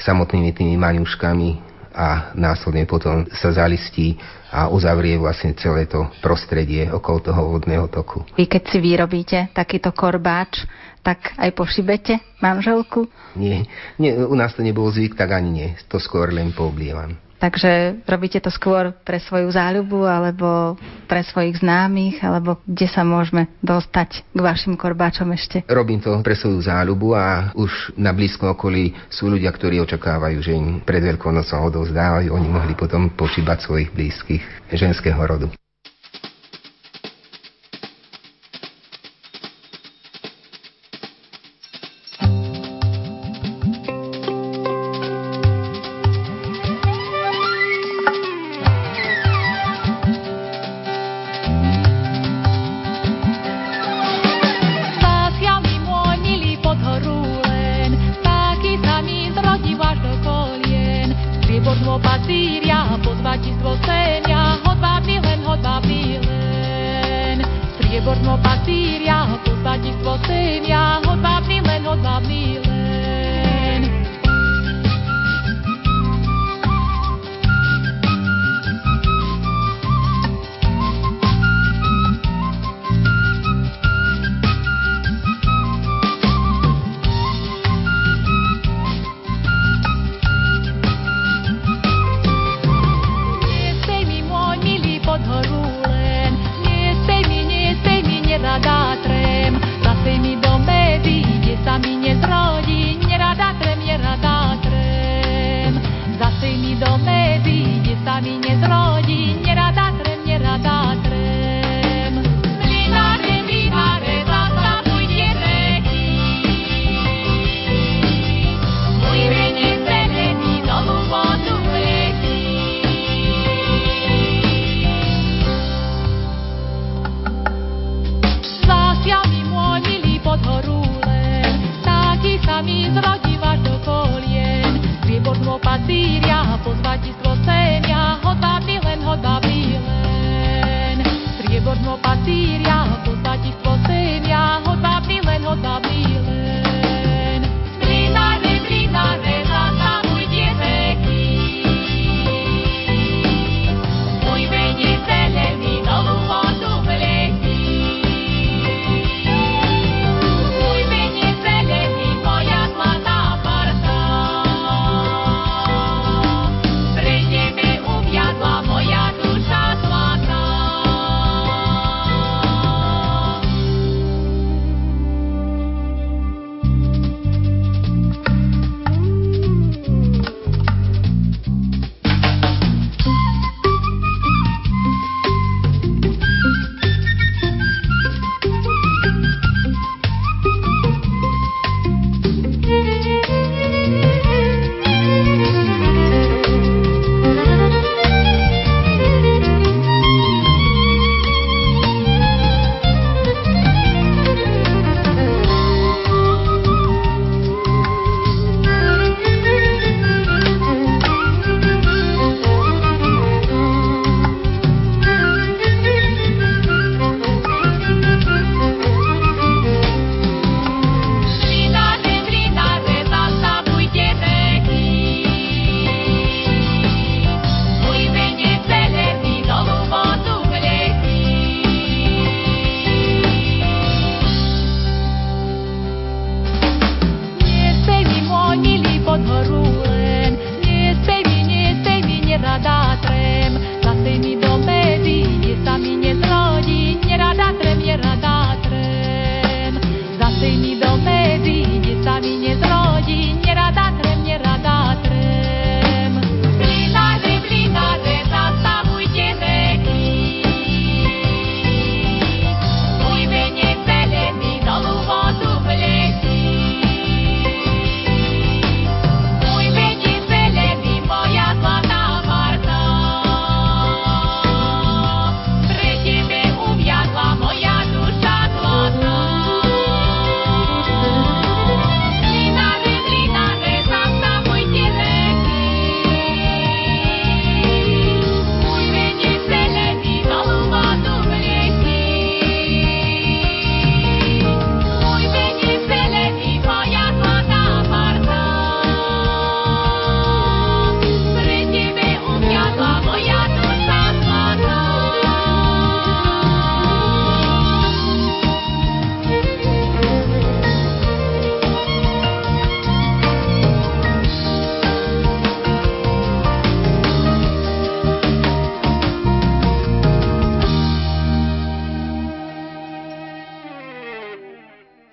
samotnými 0.00 0.50
tými 0.56 0.74
maňuškami 0.80 1.69
a 1.94 2.32
následne 2.38 2.86
potom 2.86 3.26
sa 3.34 3.50
zalistí 3.50 4.18
a 4.50 4.66
uzavrie 4.70 5.18
vlastne 5.18 5.54
celé 5.54 5.86
to 5.86 6.06
prostredie 6.22 6.90
okolo 6.90 7.18
toho 7.22 7.42
vodného 7.54 7.86
toku. 7.90 8.26
Vy 8.34 8.50
keď 8.50 8.62
si 8.66 8.78
vyrobíte 8.82 9.38
takýto 9.54 9.94
korbáč, 9.94 10.66
tak 11.00 11.32
aj 11.40 11.50
pošibete 11.56 12.20
manželku? 12.44 13.08
Nie, 13.38 13.64
nie, 13.96 14.12
u 14.14 14.34
nás 14.36 14.52
to 14.52 14.60
nebol 14.60 14.90
zvyk, 14.92 15.16
tak 15.16 15.32
ani 15.32 15.50
nie. 15.50 15.68
To 15.88 15.96
skôr 15.96 16.28
len 16.34 16.52
pooblievam. 16.52 17.16
Takže 17.40 18.04
robíte 18.04 18.36
to 18.44 18.52
skôr 18.52 18.92
pre 19.00 19.16
svoju 19.16 19.48
záľubu 19.48 20.04
alebo 20.04 20.76
pre 21.08 21.24
svojich 21.24 21.64
známych, 21.64 22.20
alebo 22.20 22.60
kde 22.68 22.84
sa 22.84 23.00
môžeme 23.00 23.48
dostať 23.64 24.28
k 24.28 24.38
vašim 24.38 24.76
korbáčom 24.76 25.32
ešte? 25.32 25.64
Robím 25.64 26.04
to 26.04 26.12
pre 26.20 26.36
svoju 26.36 26.60
záľubu 26.60 27.16
a 27.16 27.56
už 27.56 27.96
na 27.96 28.12
blízkom 28.12 28.52
okolí 28.52 28.92
sú 29.08 29.32
ľudia, 29.32 29.48
ktorí 29.56 29.80
očakávajú, 29.80 30.38
že 30.44 30.52
im 30.52 30.84
pred 30.84 31.00
Veľkonocom 31.00 31.64
odovzdávajú, 31.72 32.28
oni 32.28 32.48
mohli 32.52 32.76
potom 32.76 33.08
počíbať 33.16 33.64
svojich 33.64 33.88
blízkych 33.96 34.44
ženského 34.76 35.18
rodu. 35.24 35.48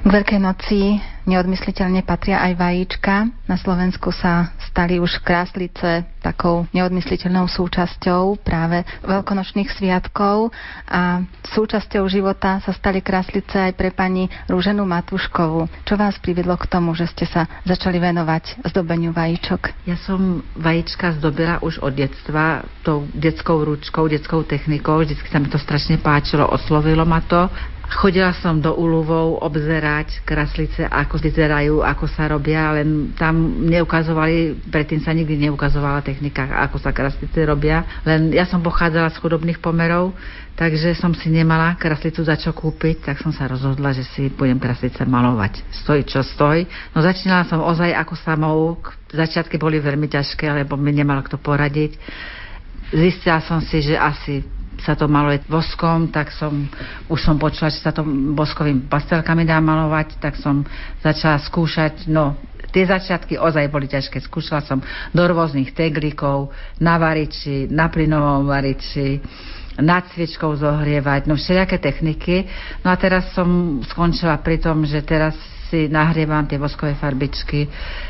Veľkej 0.08 0.40
noci 0.40 1.04
neodmysliteľne 1.28 2.00
patria 2.08 2.40
aj 2.40 2.56
vajíčka. 2.56 3.28
Na 3.44 3.60
Slovensku 3.60 4.16
sa 4.16 4.56
stali 4.64 5.04
už 5.04 5.20
kráslice 5.20 6.08
takou 6.24 6.64
neodmysliteľnou 6.72 7.52
súčasťou 7.52 8.40
práve 8.40 8.88
veľkonočných 9.04 9.68
sviatkov 9.68 10.56
a 10.88 11.28
súčasťou 11.52 12.08
života 12.08 12.64
sa 12.64 12.72
stali 12.72 13.04
kráslice 13.04 13.60
aj 13.60 13.76
pre 13.76 13.92
pani 13.92 14.32
Rúženu 14.48 14.88
Matuškovu. 14.88 15.68
Čo 15.84 16.00
vás 16.00 16.16
privedlo 16.24 16.56
k 16.56 16.72
tomu, 16.72 16.96
že 16.96 17.12
ste 17.12 17.28
sa 17.28 17.44
začali 17.68 18.00
venovať 18.00 18.64
zdobeniu 18.64 19.12
vajíčok? 19.12 19.76
Ja 19.84 20.00
som 20.00 20.40
vajíčka 20.56 21.20
zdobila 21.20 21.60
už 21.60 21.84
od 21.84 21.92
detstva 21.92 22.64
tou 22.80 23.12
detskou 23.12 23.60
ručkou, 23.60 24.08
detskou 24.08 24.48
technikou. 24.48 25.04
Vždycky 25.04 25.28
sa 25.28 25.44
mi 25.44 25.52
to 25.52 25.60
strašne 25.60 26.00
páčilo, 26.00 26.48
oslovilo 26.48 27.04
ma 27.04 27.20
to 27.20 27.52
Chodila 27.88 28.36
som 28.36 28.60
do 28.60 28.76
Uluvov 28.76 29.40
obzerať 29.40 30.20
kraslice, 30.28 30.84
ako 30.84 31.24
vyzerajú, 31.24 31.80
ako 31.80 32.06
sa 32.12 32.28
robia, 32.28 32.76
len 32.76 33.16
tam 33.16 33.64
neukazovali, 33.64 34.60
predtým 34.68 35.00
sa 35.00 35.16
nikdy 35.16 35.48
neukazovala 35.48 36.04
technika, 36.04 36.52
ako 36.68 36.84
sa 36.84 36.92
kraslice 36.92 37.48
robia. 37.48 37.88
Len 38.04 38.36
ja 38.36 38.44
som 38.44 38.60
pochádzala 38.60 39.08
z 39.16 39.24
chudobných 39.24 39.64
pomerov, 39.64 40.12
takže 40.60 41.00
som 41.00 41.16
si 41.16 41.32
nemala 41.32 41.80
kraslicu 41.80 42.28
za 42.28 42.36
čo 42.36 42.52
kúpiť, 42.52 43.08
tak 43.08 43.24
som 43.24 43.32
sa 43.32 43.48
rozhodla, 43.48 43.96
že 43.96 44.04
si 44.04 44.28
budem 44.28 44.60
kraslice 44.60 45.08
malovať. 45.08 45.64
Stoj 45.72 46.04
čo 46.04 46.20
stoj. 46.28 46.68
No 46.92 47.00
začínala 47.00 47.48
som 47.48 47.64
ozaj 47.64 47.96
ako 47.96 48.20
samouk. 48.20 49.00
Začiatky 49.16 49.56
boli 49.56 49.80
veľmi 49.80 50.12
ťažké, 50.12 50.52
lebo 50.52 50.76
mi 50.76 50.92
nemal 50.92 51.24
kto 51.24 51.40
poradiť. 51.40 51.96
Zistila 52.92 53.40
som 53.40 53.64
si, 53.64 53.80
že 53.80 53.96
asi 53.96 54.57
sa 54.82 54.94
to 54.94 55.10
maluje 55.10 55.42
voskom, 55.50 56.10
tak 56.14 56.30
som, 56.34 56.70
už 57.10 57.20
som 57.20 57.36
počula, 57.42 57.74
že 57.74 57.82
sa 57.82 57.94
to 57.94 58.06
voskovými 58.34 58.86
pastelkami 58.86 59.44
dá 59.44 59.58
malovať, 59.58 60.22
tak 60.22 60.38
som 60.38 60.66
začala 61.02 61.42
skúšať, 61.42 62.10
no 62.10 62.38
tie 62.72 62.84
začiatky 62.86 63.40
ozaj 63.40 63.72
boli 63.72 63.88
ťažké. 63.90 64.22
Skúšala 64.22 64.62
som 64.62 64.80
do 65.16 65.24
rôznych 65.24 65.74
teglíkov, 65.74 66.52
na 66.78 67.00
variči, 67.02 67.66
na 67.72 67.90
plynovom 67.90 68.46
variči, 68.46 69.18
nad 69.78 70.06
sviečkou 70.14 70.58
zohrievať, 70.58 71.30
no 71.30 71.38
všelijaké 71.38 71.78
techniky. 71.78 72.50
No 72.82 72.94
a 72.94 72.96
teraz 72.98 73.30
som 73.34 73.82
skončila 73.86 74.38
pri 74.42 74.58
tom, 74.58 74.86
že 74.86 75.06
teraz 75.06 75.38
si 75.68 75.88
nahrievam 75.88 76.48
tie 76.48 76.60
voskové 76.60 76.96
farbičky 76.96 77.68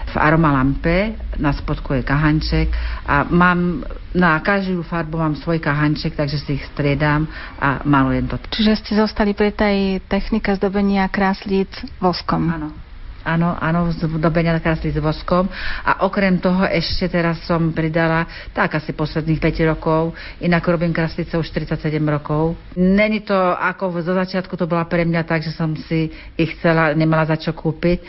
v 0.08 0.16
aromalampe, 0.16 1.18
na 1.42 1.52
spodku 1.54 1.98
je 1.98 2.04
kahanček 2.06 2.72
a 3.06 3.28
mám, 3.30 3.84
na 4.16 4.40
každú 4.40 4.82
farbu 4.82 5.18
mám 5.18 5.36
svoj 5.36 5.62
kahanček, 5.62 6.16
takže 6.16 6.38
si 6.42 6.58
ich 6.58 6.66
striedam 6.74 7.28
a 7.60 7.84
malujem 7.84 8.26
to. 8.30 8.38
Čiže 8.50 8.74
ste 8.82 8.92
zostali 8.98 9.36
pri 9.36 9.54
tej 9.54 9.78
technike 10.08 10.54
zdobenia 10.56 11.10
kráslíc 11.12 11.70
voskom. 12.00 12.48
Áno. 12.50 12.87
Áno, 13.28 13.60
áno, 13.60 13.92
zdobenia 13.92 14.56
krásli 14.64 14.96
s 14.96 15.04
voskom. 15.04 15.52
A 15.84 16.08
okrem 16.08 16.40
toho 16.40 16.64
ešte 16.64 17.12
teraz 17.12 17.44
som 17.44 17.76
pridala, 17.76 18.24
tak 18.56 18.80
asi 18.80 18.96
posledných 18.96 19.44
5 19.44 19.72
rokov, 19.76 20.16
inak 20.40 20.64
robím 20.64 20.96
kráslice 20.96 21.36
už 21.36 21.52
47 21.52 22.00
rokov. 22.08 22.56
Není 22.80 23.28
to 23.28 23.36
ako 23.36 24.00
zo 24.00 24.16
začiatku 24.16 24.56
to 24.56 24.64
bola 24.64 24.88
pre 24.88 25.04
mňa 25.04 25.28
tak, 25.28 25.44
že 25.44 25.52
som 25.52 25.76
si 25.76 26.08
ich 26.40 26.56
chcela, 26.56 26.96
nemala 26.96 27.28
za 27.28 27.36
čo 27.36 27.52
kúpiť, 27.52 28.00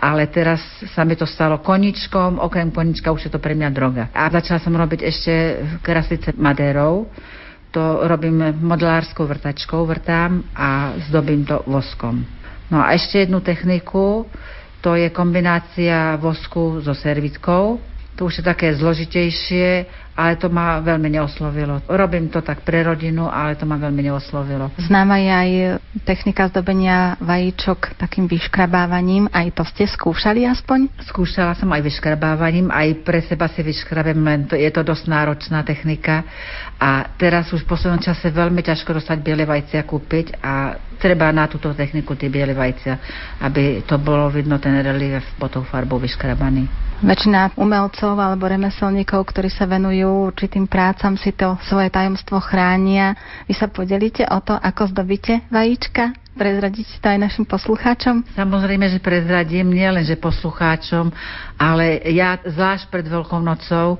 ale 0.00 0.24
teraz 0.32 0.64
sa 0.96 1.04
mi 1.04 1.20
to 1.20 1.28
stalo 1.28 1.60
koničkom, 1.60 2.40
okrem 2.40 2.72
konička 2.72 3.12
už 3.12 3.28
je 3.28 3.32
to 3.36 3.44
pre 3.44 3.52
mňa 3.52 3.68
droga. 3.76 4.08
A 4.16 4.32
začala 4.32 4.56
som 4.56 4.72
robiť 4.72 5.04
ešte 5.04 5.32
kráslice 5.84 6.32
madérov, 6.32 7.12
to 7.76 8.08
robím 8.08 8.56
modelárskou 8.56 9.28
vrtačkou, 9.28 9.84
vrtám 9.84 10.44
a 10.56 10.96
zdobím 11.08 11.44
to 11.44 11.60
voskom. 11.68 12.24
No 12.72 12.80
a 12.80 12.96
ešte 12.96 13.28
jednu 13.28 13.44
techniku, 13.44 14.24
to 14.82 14.98
je 14.98 15.08
kombinácia 15.14 16.18
vosku 16.18 16.82
so 16.82 16.90
servitkou. 16.92 17.78
To 18.12 18.28
už 18.28 18.42
je 18.42 18.44
také 18.44 18.68
zložitejšie, 18.76 19.88
ale 20.12 20.36
to 20.36 20.52
ma 20.52 20.76
veľmi 20.84 21.08
neoslovilo. 21.08 21.80
Robím 21.88 22.28
to 22.28 22.44
tak 22.44 22.60
pre 22.60 22.84
rodinu, 22.84 23.24
ale 23.24 23.56
to 23.56 23.64
ma 23.64 23.80
veľmi 23.80 24.04
neoslovilo. 24.04 24.68
Známa 24.76 25.16
je 25.16 25.32
aj 25.32 25.50
technika 26.04 26.44
zdobenia 26.52 27.16
vajíčok 27.24 27.96
takým 27.96 28.28
vyškrabávaním. 28.28 29.32
Aj 29.32 29.48
to 29.56 29.64
ste 29.64 29.88
skúšali 29.88 30.44
aspoň? 30.44 30.92
Skúšala 31.08 31.56
som 31.56 31.72
aj 31.72 31.80
vyškrabávaním, 31.88 32.68
aj 32.68 33.00
pre 33.00 33.24
seba 33.24 33.48
si 33.48 33.64
vyškrabem, 33.64 34.20
len 34.20 34.44
to, 34.44 34.60
je 34.60 34.68
to 34.68 34.84
dosť 34.84 35.08
náročná 35.08 35.64
technika. 35.64 36.20
A 36.76 37.08
teraz 37.16 37.48
už 37.48 37.64
v 37.64 37.70
poslednom 37.72 38.04
čase 38.04 38.28
veľmi 38.28 38.60
ťažko 38.60 39.00
dostať 39.00 39.16
biele 39.24 39.48
vajcia 39.48 39.80
kúpiť 39.88 40.36
a 40.44 40.76
treba 41.02 41.34
na 41.34 41.50
túto 41.50 41.74
techniku 41.74 42.14
tie 42.14 42.30
biele 42.30 42.54
vajcia, 42.54 42.94
aby 43.42 43.82
to 43.82 43.98
bolo 43.98 44.30
vidno 44.30 44.62
ten 44.62 44.78
relief 44.78 45.26
pod 45.34 45.50
tou 45.50 45.66
farbou 45.66 45.98
vyškrabaný. 45.98 46.70
Väčšina 47.02 47.58
umelcov 47.58 48.14
alebo 48.14 48.46
remeselníkov, 48.46 49.26
ktorí 49.34 49.50
sa 49.50 49.66
venujú 49.66 50.30
určitým 50.30 50.70
prácam, 50.70 51.18
si 51.18 51.34
to 51.34 51.58
svoje 51.66 51.90
tajomstvo 51.90 52.38
chránia. 52.38 53.18
Vy 53.50 53.58
sa 53.58 53.66
podelíte 53.66 54.22
o 54.30 54.38
to, 54.38 54.54
ako 54.54 54.94
zdobíte 54.94 55.42
vajíčka? 55.50 56.14
Prezradíte 56.38 57.02
to 57.02 57.10
aj 57.10 57.18
našim 57.18 57.44
poslucháčom? 57.44 58.22
Samozrejme, 58.38 58.86
že 58.86 59.02
prezradím 59.02 59.74
nielen, 59.74 60.06
že 60.06 60.14
poslucháčom, 60.14 61.10
ale 61.58 62.06
ja 62.14 62.38
zvlášť 62.38 62.86
pred 62.86 63.04
Veľkou 63.10 63.42
nocou 63.42 63.98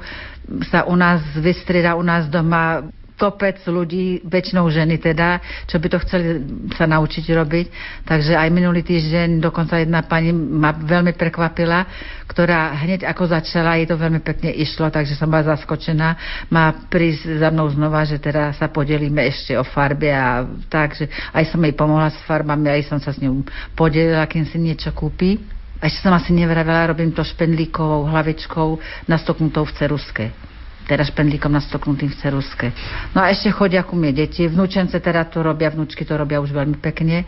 sa 0.70 0.86
u 0.86 0.94
nás 0.94 1.26
vystrieda 1.34 1.98
u 1.98 2.06
nás 2.06 2.30
doma 2.30 2.86
kopec 3.16 3.62
ľudí, 3.68 4.24
väčšinou 4.26 4.66
ženy 4.66 4.98
teda, 4.98 5.38
čo 5.70 5.78
by 5.78 5.86
to 5.86 5.98
chceli 6.02 6.42
sa 6.74 6.90
naučiť 6.90 7.24
robiť. 7.30 7.66
Takže 8.08 8.34
aj 8.34 8.48
minulý 8.50 8.82
týždeň 8.82 9.38
dokonca 9.38 9.78
jedna 9.78 10.02
pani 10.02 10.34
ma 10.34 10.74
veľmi 10.74 11.14
prekvapila, 11.14 11.86
ktorá 12.26 12.74
hneď 12.82 13.06
ako 13.06 13.30
začala, 13.30 13.78
jej 13.78 13.86
to 13.86 13.94
veľmi 13.94 14.24
pekne 14.24 14.50
išlo, 14.50 14.90
takže 14.90 15.14
som 15.14 15.30
bola 15.30 15.54
zaskočená. 15.54 16.08
Má 16.50 16.88
prísť 16.90 17.38
za 17.38 17.48
mnou 17.54 17.70
znova, 17.70 18.02
že 18.02 18.18
teda 18.18 18.56
sa 18.56 18.66
podelíme 18.66 19.22
ešte 19.22 19.54
o 19.54 19.64
farbe 19.64 20.10
a 20.10 20.42
tak, 20.66 20.98
že 20.98 21.06
aj 21.36 21.52
som 21.52 21.62
jej 21.62 21.76
pomohla 21.76 22.10
s 22.10 22.18
farbami, 22.26 22.74
aj 22.74 22.90
som 22.90 22.98
sa 22.98 23.14
s 23.14 23.22
ňou 23.22 23.46
podelila, 23.78 24.26
kým 24.26 24.48
si 24.48 24.58
niečo 24.58 24.90
kúpi. 24.90 25.38
Ešte 25.82 26.06
som 26.06 26.14
asi 26.14 26.30
nevravela, 26.30 26.94
robím 26.94 27.10
to 27.10 27.26
špendlíkovou 27.26 28.06
hlavičkou 28.06 28.78
nastoknutou 29.10 29.66
v 29.66 29.74
ceruske 29.74 30.51
teraz 30.92 31.08
špendlíkom 31.08 31.48
nastoknutým 31.48 32.12
v 32.12 32.20
ceruske. 32.20 32.66
No 33.16 33.24
a 33.24 33.32
ešte 33.32 33.48
chodia 33.48 33.80
ku 33.80 33.96
mne 33.96 34.12
deti, 34.12 34.44
vnúčence 34.44 35.00
teda 35.00 35.24
to 35.24 35.40
robia, 35.40 35.72
vnúčky 35.72 36.04
to 36.04 36.12
robia 36.20 36.44
už 36.44 36.52
veľmi 36.52 36.76
pekne 36.76 37.24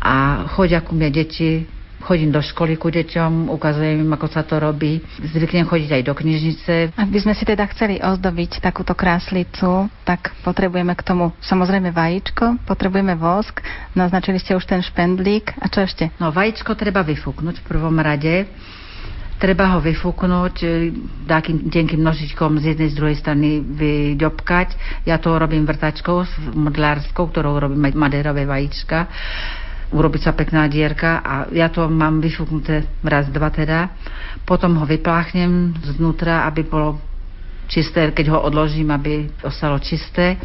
a 0.00 0.48
chodia 0.56 0.80
ku 0.80 0.96
mne 0.96 1.12
deti, 1.12 1.68
chodím 2.00 2.30
do 2.30 2.38
školy 2.38 2.78
ku 2.78 2.88
deťom, 2.88 3.50
ukazujem 3.50 4.06
im, 4.06 4.10
ako 4.14 4.26
sa 4.30 4.46
to 4.46 4.62
robí. 4.62 5.02
Zvyknem 5.18 5.66
chodiť 5.66 5.90
aj 5.98 6.02
do 6.06 6.14
knižnice. 6.14 6.74
Ak 6.94 7.10
by 7.10 7.18
sme 7.20 7.34
si 7.34 7.44
teda 7.44 7.66
chceli 7.74 7.98
ozdobiť 7.98 8.62
takúto 8.62 8.94
kráslicu, 8.94 9.90
tak 10.06 10.32
potrebujeme 10.46 10.94
k 10.94 11.02
tomu 11.02 11.34
samozrejme 11.42 11.90
vajíčko, 11.90 12.62
potrebujeme 12.64 13.18
vosk, 13.18 13.60
naznačili 13.98 14.38
ste 14.38 14.54
už 14.54 14.64
ten 14.64 14.80
špendlík 14.80 15.58
a 15.58 15.66
čo 15.66 15.82
ešte? 15.84 16.14
No 16.22 16.30
vajíčko 16.30 16.78
treba 16.78 17.02
vyfúknuť 17.02 17.60
v 17.60 17.66
prvom 17.66 17.98
rade 17.98 18.46
treba 19.38 19.72
ho 19.72 19.78
vyfúknuť, 19.78 20.54
e, 20.60 20.66
takým 21.24 21.70
tenkým 21.70 22.02
nožičkom 22.02 22.58
z 22.58 22.74
jednej 22.74 22.90
z 22.90 22.98
druhej 22.98 23.16
strany 23.16 23.62
vyďobkať. 23.62 24.68
Ja 25.06 25.16
to 25.22 25.38
robím 25.38 25.64
vrtačkou, 25.64 26.26
modlárskou, 26.58 27.30
ktorou 27.30 27.70
robím 27.70 27.94
maderové 27.94 28.44
vajíčka 28.44 29.08
urobiť 29.88 30.20
sa 30.20 30.32
pekná 30.36 30.68
dierka 30.68 31.24
a 31.24 31.48
ja 31.48 31.72
to 31.72 31.88
mám 31.88 32.20
vyfúknuté 32.20 32.84
raz, 33.00 33.24
dva 33.32 33.48
teda. 33.48 33.88
Potom 34.44 34.76
ho 34.76 34.84
vypláchnem 34.84 35.72
znútra, 35.96 36.44
aby 36.44 36.68
bolo 36.68 37.00
čisté, 37.68 38.12
keď 38.12 38.36
ho 38.36 38.38
odložím, 38.44 38.92
aby 38.92 39.28
ostalo 39.44 39.80
čisté. 39.80 40.36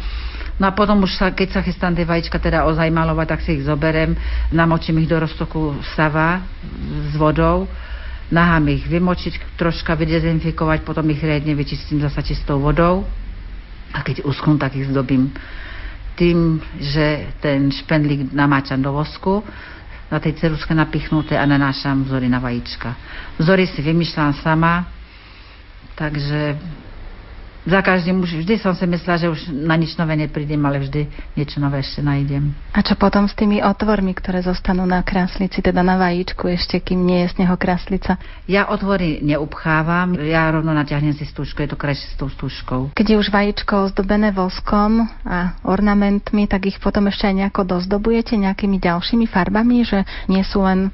No 0.56 0.70
a 0.70 0.72
potom 0.72 1.02
už 1.02 1.18
sa, 1.18 1.34
keď 1.34 1.48
sa 1.50 1.60
chystám 1.60 1.92
tie 1.92 2.06
vajíčka 2.06 2.38
teda 2.38 2.62
ozaj 2.64 2.88
tak 3.26 3.42
si 3.42 3.58
ich 3.58 3.66
zoberem, 3.66 4.14
namočím 4.54 5.02
ich 5.02 5.10
do 5.10 5.18
roztoku 5.18 5.82
sava 5.92 6.40
s 7.10 7.18
vodou 7.18 7.66
nahám 8.32 8.68
ich 8.72 8.84
vymočiť, 8.88 9.58
troška 9.60 9.92
vydezinfikovať, 9.96 10.84
potom 10.84 11.04
ich 11.12 11.20
riadne 11.20 11.52
vyčistím 11.52 12.00
zasa 12.00 12.24
čistou 12.24 12.60
vodou 12.60 13.04
a 13.92 14.00
keď 14.00 14.24
uschnú, 14.24 14.56
tak 14.56 14.76
ich 14.76 14.88
zdobím 14.88 15.32
tým, 16.14 16.62
že 16.78 17.26
ten 17.42 17.74
špendlík 17.74 18.30
namáčam 18.30 18.78
do 18.78 18.94
vosku, 18.94 19.42
na 20.10 20.22
tej 20.22 20.38
ceruske 20.38 20.70
napichnuté 20.70 21.34
a 21.34 21.42
nanášam 21.42 22.06
vzory 22.06 22.30
na 22.30 22.38
vajíčka. 22.38 22.94
Vzory 23.34 23.66
si 23.66 23.82
vymýšľam 23.82 24.32
sama, 24.46 24.86
takže 25.98 26.54
za 27.64 27.80
každým 27.80 28.20
už 28.20 28.44
vždy 28.44 28.60
som 28.60 28.76
si 28.76 28.84
myslela, 28.84 29.16
že 29.16 29.32
už 29.32 29.40
na 29.48 29.72
nič 29.80 29.96
nové 29.96 30.20
neprídem, 30.20 30.60
ale 30.68 30.84
vždy 30.84 31.08
niečo 31.32 31.56
nové 31.64 31.80
ešte 31.80 32.04
nájdem. 32.04 32.52
A 32.76 32.84
čo 32.84 32.92
potom 32.92 33.24
s 33.24 33.32
tými 33.32 33.64
otvormi, 33.64 34.12
ktoré 34.12 34.44
zostanú 34.44 34.84
na 34.84 35.00
kráslici, 35.00 35.64
teda 35.64 35.80
na 35.80 35.96
vajíčku 35.96 36.44
ešte, 36.44 36.76
kým 36.84 37.00
nie 37.00 37.24
je 37.24 37.32
z 37.32 37.34
neho 37.44 37.56
kráslica? 37.56 38.20
Ja 38.44 38.68
otvory 38.68 39.24
neupchávam, 39.24 40.12
ja 40.20 40.52
rovno 40.52 40.76
natiahnem 40.76 41.16
si 41.16 41.24
stúžku, 41.24 41.64
je 41.64 41.72
to 41.72 41.80
krajšie 41.80 42.12
s 42.12 42.16
tou 42.20 42.28
stúžkou. 42.28 42.92
Keď 42.92 43.06
je 43.16 43.16
už 43.16 43.32
vajíčko 43.32 43.88
ozdobené 43.88 44.28
voskom 44.36 45.08
a 45.24 45.56
ornamentmi, 45.64 46.44
tak 46.44 46.68
ich 46.68 46.76
potom 46.76 47.08
ešte 47.08 47.32
aj 47.32 47.48
nejako 47.48 47.80
dozdobujete 47.80 48.36
nejakými 48.36 48.76
ďalšími 48.76 49.24
farbami, 49.24 49.88
že 49.88 50.04
nie 50.28 50.44
sú 50.44 50.60
len 50.68 50.92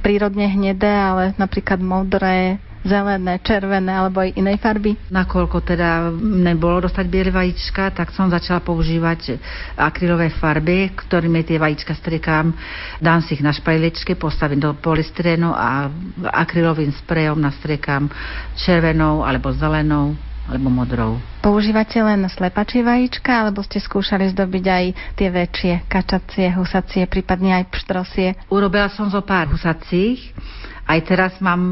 prírodne 0.00 0.48
hnedé, 0.48 0.90
ale 0.90 1.36
napríklad 1.38 1.78
modré, 1.78 2.58
zelené, 2.82 3.38
červené 3.42 3.90
alebo 3.90 4.22
aj 4.22 4.34
inej 4.36 4.58
farby? 4.58 4.98
Nakoľko 5.10 5.62
teda 5.62 6.10
nebolo 6.20 6.84
dostať 6.86 7.06
biele 7.08 7.30
vajíčka, 7.30 7.94
tak 7.94 8.10
som 8.14 8.30
začala 8.30 8.62
používať 8.62 9.38
akrylové 9.78 10.30
farby, 10.34 10.90
ktorými 10.92 11.46
tie 11.46 11.58
vajíčka 11.58 11.94
striekám. 11.96 12.52
Dám 12.98 13.22
si 13.22 13.38
ich 13.38 13.42
na 13.42 13.54
špajličke, 13.54 14.18
postavím 14.18 14.60
do 14.62 14.74
polystyrenu 14.76 15.54
a 15.54 15.88
akrylovým 16.30 16.90
sprejom 17.02 17.38
nastriekam 17.38 18.10
červenou 18.58 19.22
alebo 19.22 19.50
zelenou 19.54 20.14
alebo 20.42 20.68
modrou. 20.74 21.12
Používate 21.38 22.02
len 22.02 22.26
slepačie 22.26 22.82
vajíčka, 22.82 23.30
alebo 23.30 23.62
ste 23.62 23.78
skúšali 23.78 24.30
zdobiť 24.34 24.64
aj 24.66 24.84
tie 25.14 25.28
väčšie, 25.30 25.74
kačacie, 25.86 26.46
husacie, 26.54 27.06
prípadne 27.06 27.62
aj 27.62 27.70
pštrosie? 27.70 28.34
Urobila 28.50 28.90
som 28.90 29.06
zo 29.06 29.22
pár 29.22 29.50
husacích, 29.54 30.34
aj 30.82 30.98
teraz 31.06 31.32
mám 31.38 31.62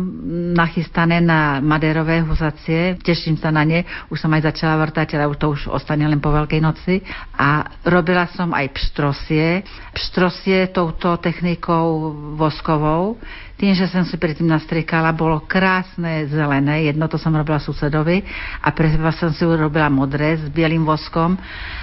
nachystané 0.55 1.19
na 1.19 1.59
maderové 1.59 2.23
husacie, 2.23 2.95
teším 3.03 3.35
sa 3.35 3.51
na 3.51 3.67
ne, 3.67 3.83
už 4.07 4.23
som 4.23 4.31
aj 4.31 4.55
začala 4.55 4.79
vrtať, 4.87 5.19
ale 5.19 5.35
to 5.35 5.51
už 5.51 5.67
ostane 5.67 6.07
len 6.07 6.23
po 6.23 6.31
Veľkej 6.31 6.63
noci. 6.63 7.03
A 7.35 7.67
robila 7.83 8.31
som 8.31 8.55
aj 8.55 8.71
pštrosie. 8.71 9.67
Pštrosie 9.91 10.71
touto 10.71 11.19
technikou 11.19 12.15
voskovou, 12.39 13.19
tým, 13.59 13.77
že 13.77 13.91
som 13.91 14.07
si 14.09 14.17
predtým 14.17 14.49
nastriekala, 14.49 15.13
bolo 15.13 15.45
krásne 15.45 16.25
zelené, 16.31 16.89
jedno 16.89 17.11
to 17.11 17.21
som 17.21 17.35
robila 17.35 17.61
susedovi 17.61 18.25
a 18.63 18.73
pre 18.73 18.89
seba 18.89 19.13
som 19.13 19.35
si 19.37 19.45
urobila 19.45 19.93
modré 19.93 20.41
s 20.41 20.49
bielým 20.49 20.87
voskom. 20.87 21.37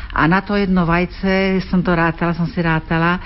A 0.10 0.26
na 0.26 0.42
to 0.42 0.58
jedno 0.58 0.88
vajce 0.90 1.62
som 1.70 1.86
to 1.86 1.94
rátala, 1.94 2.34
som 2.34 2.50
si 2.50 2.64
rátala, 2.64 3.22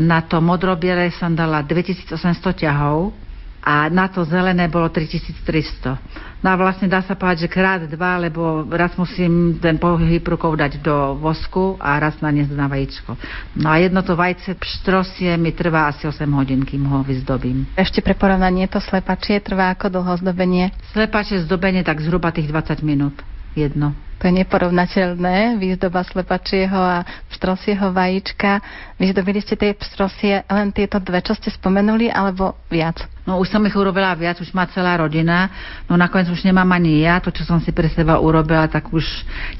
na 0.00 0.24
to 0.24 0.40
modrobiele 0.40 1.12
som 1.12 1.36
dala 1.36 1.60
2800 1.60 2.16
ťahov 2.56 3.23
a 3.64 3.88
na 3.88 4.12
to 4.12 4.28
zelené 4.28 4.68
bolo 4.68 4.92
3300. 4.92 5.96
No 6.44 6.52
a 6.52 6.60
vlastne 6.60 6.84
dá 6.84 7.00
sa 7.00 7.16
povedať, 7.16 7.48
že 7.48 7.54
krát 7.56 7.80
dva, 7.88 8.20
lebo 8.20 8.68
raz 8.68 8.92
musím 9.00 9.56
ten 9.56 9.80
pohyb 9.80 10.20
rukou 10.20 10.52
dať 10.52 10.84
do 10.84 11.16
vosku 11.16 11.80
a 11.80 11.96
raz 11.96 12.20
naniesť 12.20 12.52
na 12.52 12.68
vajíčko. 12.68 13.16
No 13.56 13.72
a 13.72 13.80
jedno 13.80 14.04
to 14.04 14.12
vajce 14.12 14.52
pštrosie 14.52 15.40
mi 15.40 15.56
trvá 15.56 15.88
asi 15.88 16.04
8 16.04 16.28
hodín, 16.36 16.68
kým 16.68 16.84
ho 16.84 17.00
vyzdobím. 17.00 17.64
Ešte 17.72 18.04
pre 18.04 18.12
porovnanie 18.12 18.68
to 18.68 18.76
slepačie 18.84 19.40
trvá 19.40 19.72
ako 19.72 19.88
dlho 19.88 20.20
zdobenie? 20.20 20.68
Slepačie 20.92 21.40
zdobenie 21.48 21.80
tak 21.80 22.04
zhruba 22.04 22.28
tých 22.28 22.52
20 22.52 22.84
minút. 22.84 23.16
Jedno. 23.54 23.94
To 24.22 24.32
je 24.32 24.40
neporovnateľné, 24.40 25.60
výzdoba 25.60 26.00
slepačieho 26.00 26.80
a 26.80 27.04
pštrosieho 27.28 27.92
vajíčka. 27.92 28.56
Vyzdobili 28.96 29.44
ste 29.44 29.52
tie 29.52 29.76
pštrosie 29.76 30.48
len 30.48 30.72
tieto 30.72 30.96
dve, 30.96 31.20
čo 31.20 31.36
ste 31.36 31.52
spomenuli, 31.52 32.08
alebo 32.08 32.56
viac? 32.72 33.04
No 33.28 33.36
už 33.36 33.52
som 33.52 33.60
ich 33.68 33.76
urobila 33.76 34.16
viac, 34.16 34.40
už 34.40 34.56
má 34.56 34.64
celá 34.72 34.96
rodina. 34.96 35.52
No 35.90 36.00
nakoniec 36.00 36.32
už 36.32 36.40
nemám 36.40 36.72
ani 36.72 37.04
ja. 37.04 37.20
To, 37.20 37.28
čo 37.28 37.44
som 37.44 37.60
si 37.60 37.68
pre 37.74 37.92
seba 37.92 38.16
urobila, 38.16 38.64
tak 38.64 38.88
už 38.96 39.04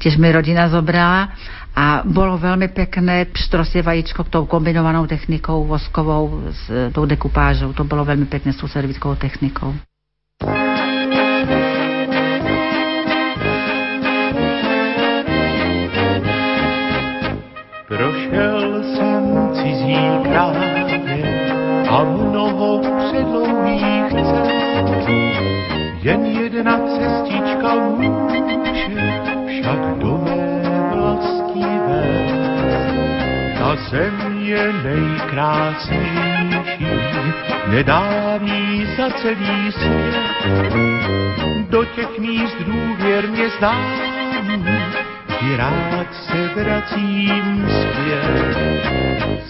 tiež 0.01 0.17
mi 0.17 0.33
rodina 0.33 0.65
zobrala. 0.65 1.29
A 1.75 2.01
bolo 2.01 2.39
veľmi 2.39 2.71
pekné 2.71 3.29
pštrosie 3.35 3.85
vajíčko 3.85 4.25
tou 4.31 4.49
kombinovanou 4.49 5.05
technikou 5.05 5.61
voskovou 5.67 6.47
s 6.49 6.89
tou 6.89 7.05
dekupážou. 7.05 7.69
To 7.77 7.85
bolo 7.85 8.01
veľmi 8.01 8.25
pekné 8.25 8.49
s 8.49 8.57
tou 8.57 8.71
technikou. 9.13 9.77
Prošel 17.87 18.83
jsem 18.83 19.49
cizí 19.53 19.97
krávě 20.23 21.49
a 21.89 22.03
mnoho 22.03 22.79
předlouhých 22.79 24.11
cest. 24.11 24.49
Jen 26.01 26.25
jedna 26.25 26.79
cestička 26.79 27.75
může 27.75 29.21
však 29.47 29.97
do 29.97 30.17
mé 30.17 30.61
vlasti 30.93 31.65
vést. 31.87 33.59
Ta 33.59 33.75
země 33.89 34.73
nejkrásnější 34.83 36.87
nedá 37.67 38.03
za 38.97 39.09
celý 39.09 39.71
svět. 39.71 40.15
Do 41.69 41.85
těch 41.85 42.19
míst 42.19 42.57
důvěrně 42.65 43.49
známých 43.59 44.84
i 45.41 45.55
rád 45.57 46.07
se 46.13 46.47
vracím 46.55 47.67
zpět. 47.67 48.57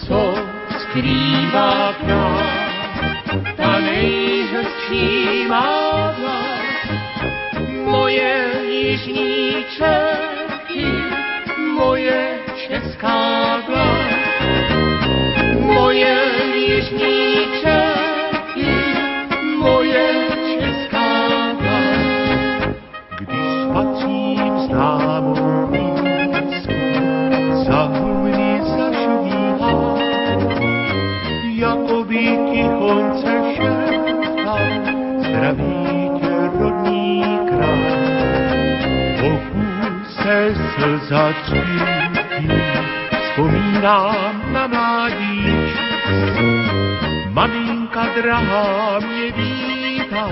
Co 0.06 0.34
skrývá 0.78 1.92
krát, 2.06 3.56
ta 3.56 3.80
nejhezčí 3.80 5.46
má 5.48 5.86
moje 7.84 8.50
jižní 8.70 9.64
Čechy, 9.76 10.86
moje 11.74 12.38
česká 12.56 13.56
vlast, 13.66 14.16
moje 15.60 16.16
jižní 16.54 17.25
konce 32.86 33.32
šeptá, 33.56 34.56
zdraví 35.18 36.10
tě 36.20 36.34
rodný 36.60 37.38
král. 37.48 37.84
Pokud 39.20 39.94
se 40.22 40.54
slza 40.74 41.32
třpítí, 41.42 42.48
vzpomínám 43.22 44.42
na 44.52 44.66
mládí 44.66 45.56
Maminka 47.30 48.06
drahá 48.14 48.98
mě 48.98 49.32
vítá, 49.32 50.28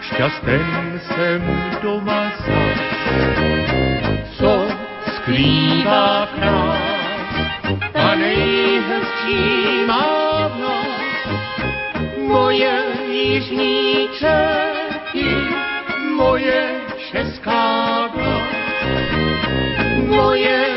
šťasten 0.00 1.00
jsem 1.06 1.42
doma 1.82 2.22
zas. 2.46 2.80
Co 4.38 4.66
skrývá 5.16 6.28
krás, 6.34 6.78
ta 7.92 8.14
nejhezčí 8.14 9.86
má 9.86 10.21
moje 12.32 12.84
jižní 13.10 14.08
Čechy, 14.18 15.36
moje 16.16 16.80
česká 17.10 18.06
vlast, 18.08 18.54
moje 20.06 20.71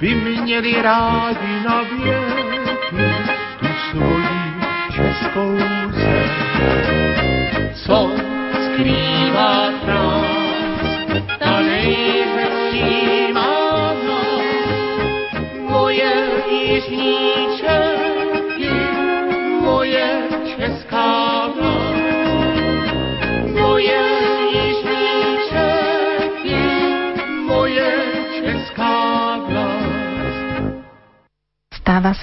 by 0.00 0.14
měli 0.14 0.82
rádi 0.82 1.60
na 1.64 1.82
věky 1.82 2.23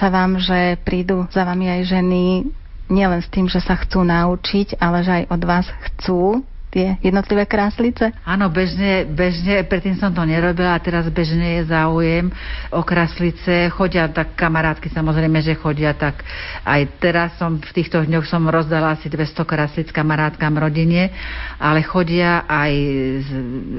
sa 0.02 0.10
vám, 0.10 0.34
že 0.42 0.82
prídu 0.82 1.30
za 1.30 1.46
vami 1.46 1.70
aj 1.78 1.94
ženy 1.94 2.42
nielen 2.90 3.22
s 3.22 3.30
tým, 3.30 3.46
že 3.46 3.62
sa 3.62 3.78
chcú 3.78 4.02
naučiť, 4.02 4.82
ale 4.82 5.06
že 5.06 5.12
aj 5.22 5.24
od 5.30 5.42
vás 5.46 5.66
chcú 5.86 6.42
tie 6.72 6.96
jednotlivé 7.04 7.44
kráslice? 7.44 8.16
Áno, 8.24 8.48
bežne, 8.48 9.04
bežne, 9.04 9.60
predtým 9.68 10.00
som 10.00 10.08
to 10.08 10.24
nerobila 10.24 10.72
a 10.72 10.80
teraz 10.80 11.04
bežne 11.12 11.60
je 11.60 11.68
záujem 11.68 12.32
o 12.72 12.80
kraslice. 12.80 13.68
Chodia 13.68 14.08
tak 14.08 14.32
kamarátky, 14.32 14.88
samozrejme, 14.88 15.44
že 15.44 15.52
chodia 15.52 15.92
tak. 15.92 16.24
Aj 16.64 16.80
teraz 16.96 17.36
som 17.36 17.60
v 17.60 17.72
týchto 17.76 18.00
dňoch 18.00 18.24
som 18.24 18.48
rozdala 18.48 18.96
asi 18.96 19.12
200 19.12 19.44
kraslic 19.44 19.92
kamarátkam 19.92 20.56
rodine, 20.56 21.12
ale 21.60 21.84
chodia 21.84 22.48
aj 22.48 22.72
z 23.20 23.30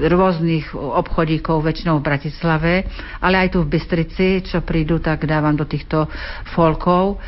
rôznych 0.06 0.70
obchodíkov, 0.78 1.66
väčšinou 1.66 1.98
v 1.98 2.06
Bratislave, 2.06 2.72
ale 3.18 3.42
aj 3.42 3.58
tu 3.58 3.66
v 3.66 3.74
Bystrici, 3.74 4.46
čo 4.46 4.62
prídu, 4.62 5.02
tak 5.02 5.26
dávam 5.26 5.58
do 5.58 5.66
týchto 5.66 6.06
folkov 6.54 7.18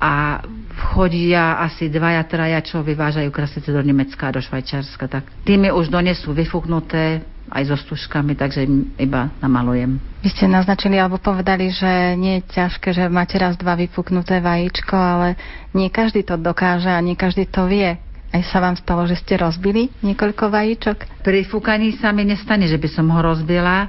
a 0.00 0.40
chodia 0.74 1.62
asi 1.62 1.86
dvaja, 1.86 2.26
traja, 2.26 2.58
čo 2.62 2.82
vyvážajú 2.82 3.30
kraslice 3.30 3.70
do 3.70 3.82
Nemecka 3.82 4.30
a 4.30 4.34
do 4.34 4.40
Švajčiarska. 4.42 5.06
Tak 5.06 5.24
tými 5.46 5.70
už 5.70 5.90
donesú 5.90 6.34
vyfúknuté 6.34 7.22
aj 7.52 7.62
so 7.68 7.76
stužkami, 7.76 8.32
takže 8.34 8.64
iba 8.96 9.28
namalujem. 9.38 10.00
Vy 10.24 10.28
ste 10.32 10.48
naznačili 10.48 10.96
alebo 10.96 11.20
povedali, 11.20 11.68
že 11.68 12.16
nie 12.16 12.40
je 12.40 12.56
ťažké, 12.56 12.96
že 12.96 13.04
máte 13.12 13.36
raz 13.36 13.54
dva 13.60 13.76
vyfúknuté 13.76 14.40
vajíčko, 14.40 14.96
ale 14.96 15.36
nie 15.76 15.92
každý 15.92 16.24
to 16.24 16.40
dokáže 16.40 16.88
a 16.88 16.98
nie 17.04 17.14
každý 17.14 17.44
to 17.44 17.68
vie. 17.68 18.00
Aj 18.34 18.42
sa 18.50 18.58
vám 18.58 18.74
stalo, 18.74 19.06
že 19.06 19.14
ste 19.14 19.38
rozbili 19.38 19.94
niekoľko 20.02 20.50
vajíčok? 20.50 21.22
Pri 21.22 21.46
fúkaní 21.46 21.94
sa 22.00 22.10
mi 22.10 22.26
nestane, 22.26 22.66
že 22.66 22.80
by 22.80 22.88
som 22.90 23.06
ho 23.12 23.20
rozbila, 23.22 23.86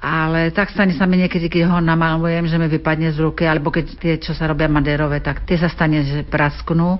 ale 0.00 0.48
tak 0.56 0.72
stane 0.72 0.96
sa 0.96 1.04
mi 1.04 1.20
niekedy, 1.20 1.52
keď 1.52 1.68
ho 1.68 1.78
namalujem, 1.84 2.48
že 2.48 2.56
mi 2.56 2.72
vypadne 2.72 3.12
z 3.12 3.20
ruky, 3.20 3.44
alebo 3.44 3.68
keď 3.68 3.84
tie, 4.00 4.14
čo 4.16 4.32
sa 4.32 4.48
robia 4.48 4.64
madérové, 4.64 5.20
tak 5.20 5.44
tie 5.44 5.60
sa 5.60 5.68
stane, 5.68 6.00
že 6.00 6.24
prasknú. 6.24 6.96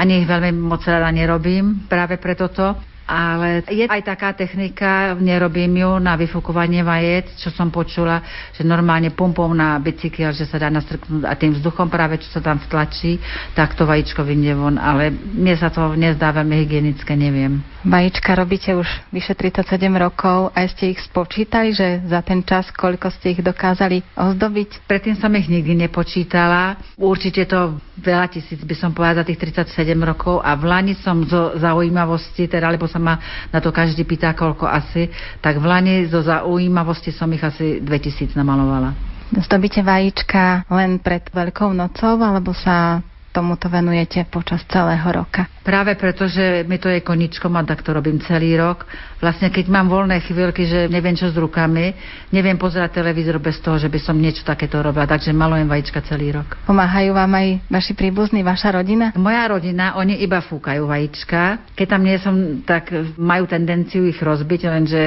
Ani 0.00 0.24
ich 0.24 0.26
veľmi 0.26 0.56
moc 0.56 0.80
rada 0.88 1.12
nerobím 1.12 1.84
práve 1.92 2.16
preto 2.16 2.48
to 2.48 2.72
ale 3.08 3.64
je 3.64 3.88
aj 3.88 4.04
taká 4.04 4.36
technika, 4.36 5.16
nerobím 5.16 5.80
ju 5.80 5.96
na 5.96 6.12
vyfukovanie 6.12 6.84
vajec, 6.84 7.40
čo 7.40 7.48
som 7.48 7.72
počula, 7.72 8.20
že 8.52 8.60
normálne 8.68 9.08
pumpou 9.16 9.48
na 9.56 9.80
bicykel, 9.80 10.36
že 10.36 10.44
sa 10.44 10.60
dá 10.60 10.68
nastrknúť 10.68 11.24
a 11.24 11.32
tým 11.32 11.56
vzduchom 11.56 11.88
práve, 11.88 12.20
čo 12.20 12.28
sa 12.28 12.44
tam 12.44 12.60
vtlačí, 12.60 13.16
tak 13.56 13.72
to 13.72 13.88
vajíčko 13.88 14.20
vyjde 14.20 14.52
von, 14.52 14.76
ale 14.76 15.08
mne 15.08 15.56
sa 15.56 15.72
to 15.72 15.96
nezdá 15.96 16.36
veľmi 16.36 16.60
hygienické, 16.60 17.16
neviem. 17.16 17.64
Vajíčka 17.88 18.36
robíte 18.36 18.76
už 18.76 18.84
vyše 19.08 19.32
37 19.32 19.64
rokov 19.96 20.52
a 20.52 20.68
ste 20.68 20.92
ich 20.92 21.00
spočítali, 21.00 21.72
že 21.72 22.04
za 22.04 22.20
ten 22.20 22.44
čas, 22.44 22.68
koľko 22.68 23.08
ste 23.08 23.32
ich 23.32 23.40
dokázali 23.40 24.04
ozdobiť? 24.12 24.84
Predtým 24.84 25.16
som 25.16 25.32
ich 25.32 25.48
nikdy 25.48 25.88
nepočítala. 25.88 26.76
Určite 27.00 27.48
to 27.48 27.80
veľa 27.98 28.30
tisíc 28.30 28.62
by 28.62 28.74
som 28.78 28.90
povedala 28.94 29.22
za 29.22 29.28
tých 29.28 29.38
37 29.66 29.94
rokov 30.00 30.38
a 30.40 30.54
v 30.54 30.64
Lani 30.64 30.94
som 30.94 31.20
zo 31.26 31.58
zaujímavosti, 31.58 32.46
teda, 32.46 32.70
lebo 32.70 32.86
sa 32.86 33.02
ma 33.02 33.18
na 33.50 33.58
to 33.58 33.74
každý 33.74 34.06
pýta, 34.06 34.32
koľko 34.32 34.64
asi, 34.70 35.10
tak 35.42 35.58
v 35.58 35.66
Lani 35.66 35.94
zo 36.06 36.22
zaujímavosti 36.22 37.10
som 37.10 37.28
ich 37.34 37.42
asi 37.42 37.82
2000 37.82 38.38
namalovala. 38.38 38.94
Zdobíte 39.28 39.84
vajíčka 39.84 40.64
len 40.72 40.96
pred 41.04 41.28
Veľkou 41.28 41.76
nocou, 41.76 42.16
alebo 42.16 42.56
sa 42.56 43.04
tomuto 43.32 43.68
venujete 43.68 44.24
počas 44.28 44.64
celého 44.66 45.04
roka? 45.12 45.46
Práve 45.68 46.00
preto, 46.00 46.24
že 46.24 46.64
mi 46.64 46.80
to 46.80 46.88
je 46.88 47.04
koničkom 47.04 47.52
a 47.52 47.60
tak 47.60 47.84
to 47.84 47.92
robím 47.92 48.16
celý 48.24 48.56
rok. 48.56 48.88
Vlastne 49.20 49.52
keď 49.52 49.68
mám 49.68 49.92
voľné 49.92 50.24
chvíľky, 50.24 50.64
že 50.64 50.88
neviem 50.88 51.12
čo 51.12 51.28
s 51.28 51.36
rukami, 51.36 51.92
neviem 52.32 52.56
pozerať 52.56 53.04
televízor 53.04 53.36
bez 53.36 53.60
toho, 53.60 53.76
že 53.76 53.92
by 53.92 54.00
som 54.00 54.16
niečo 54.16 54.48
takéto 54.48 54.80
robila, 54.80 55.04
takže 55.04 55.36
malujem 55.36 55.68
vajíčka 55.68 56.00
celý 56.08 56.32
rok. 56.40 56.56
Pomáhajú 56.64 57.12
vám 57.12 57.28
aj 57.36 57.48
vaši 57.68 57.92
príbuzní, 57.92 58.40
vaša 58.40 58.80
rodina? 58.80 59.12
Moja 59.12 59.44
rodina, 59.44 59.92
oni 60.00 60.16
iba 60.24 60.40
fúkajú 60.40 60.88
vajíčka. 60.88 61.68
Keď 61.76 61.86
tam 61.90 62.02
nie 62.06 62.16
som, 62.16 62.64
tak 62.64 62.88
majú 63.20 63.44
tendenciu 63.44 64.08
ich 64.08 64.16
rozbiť, 64.16 64.72
lenže 64.72 65.00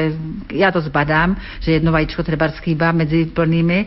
ja 0.53 0.69
to 0.69 0.78
zbadám, 0.84 1.34
že 1.57 1.82
jedno 1.82 1.89
vajíčko 1.89 2.22
treba 2.22 2.53
skýba 2.53 2.93
medzi 2.93 3.34
plnými, 3.34 3.80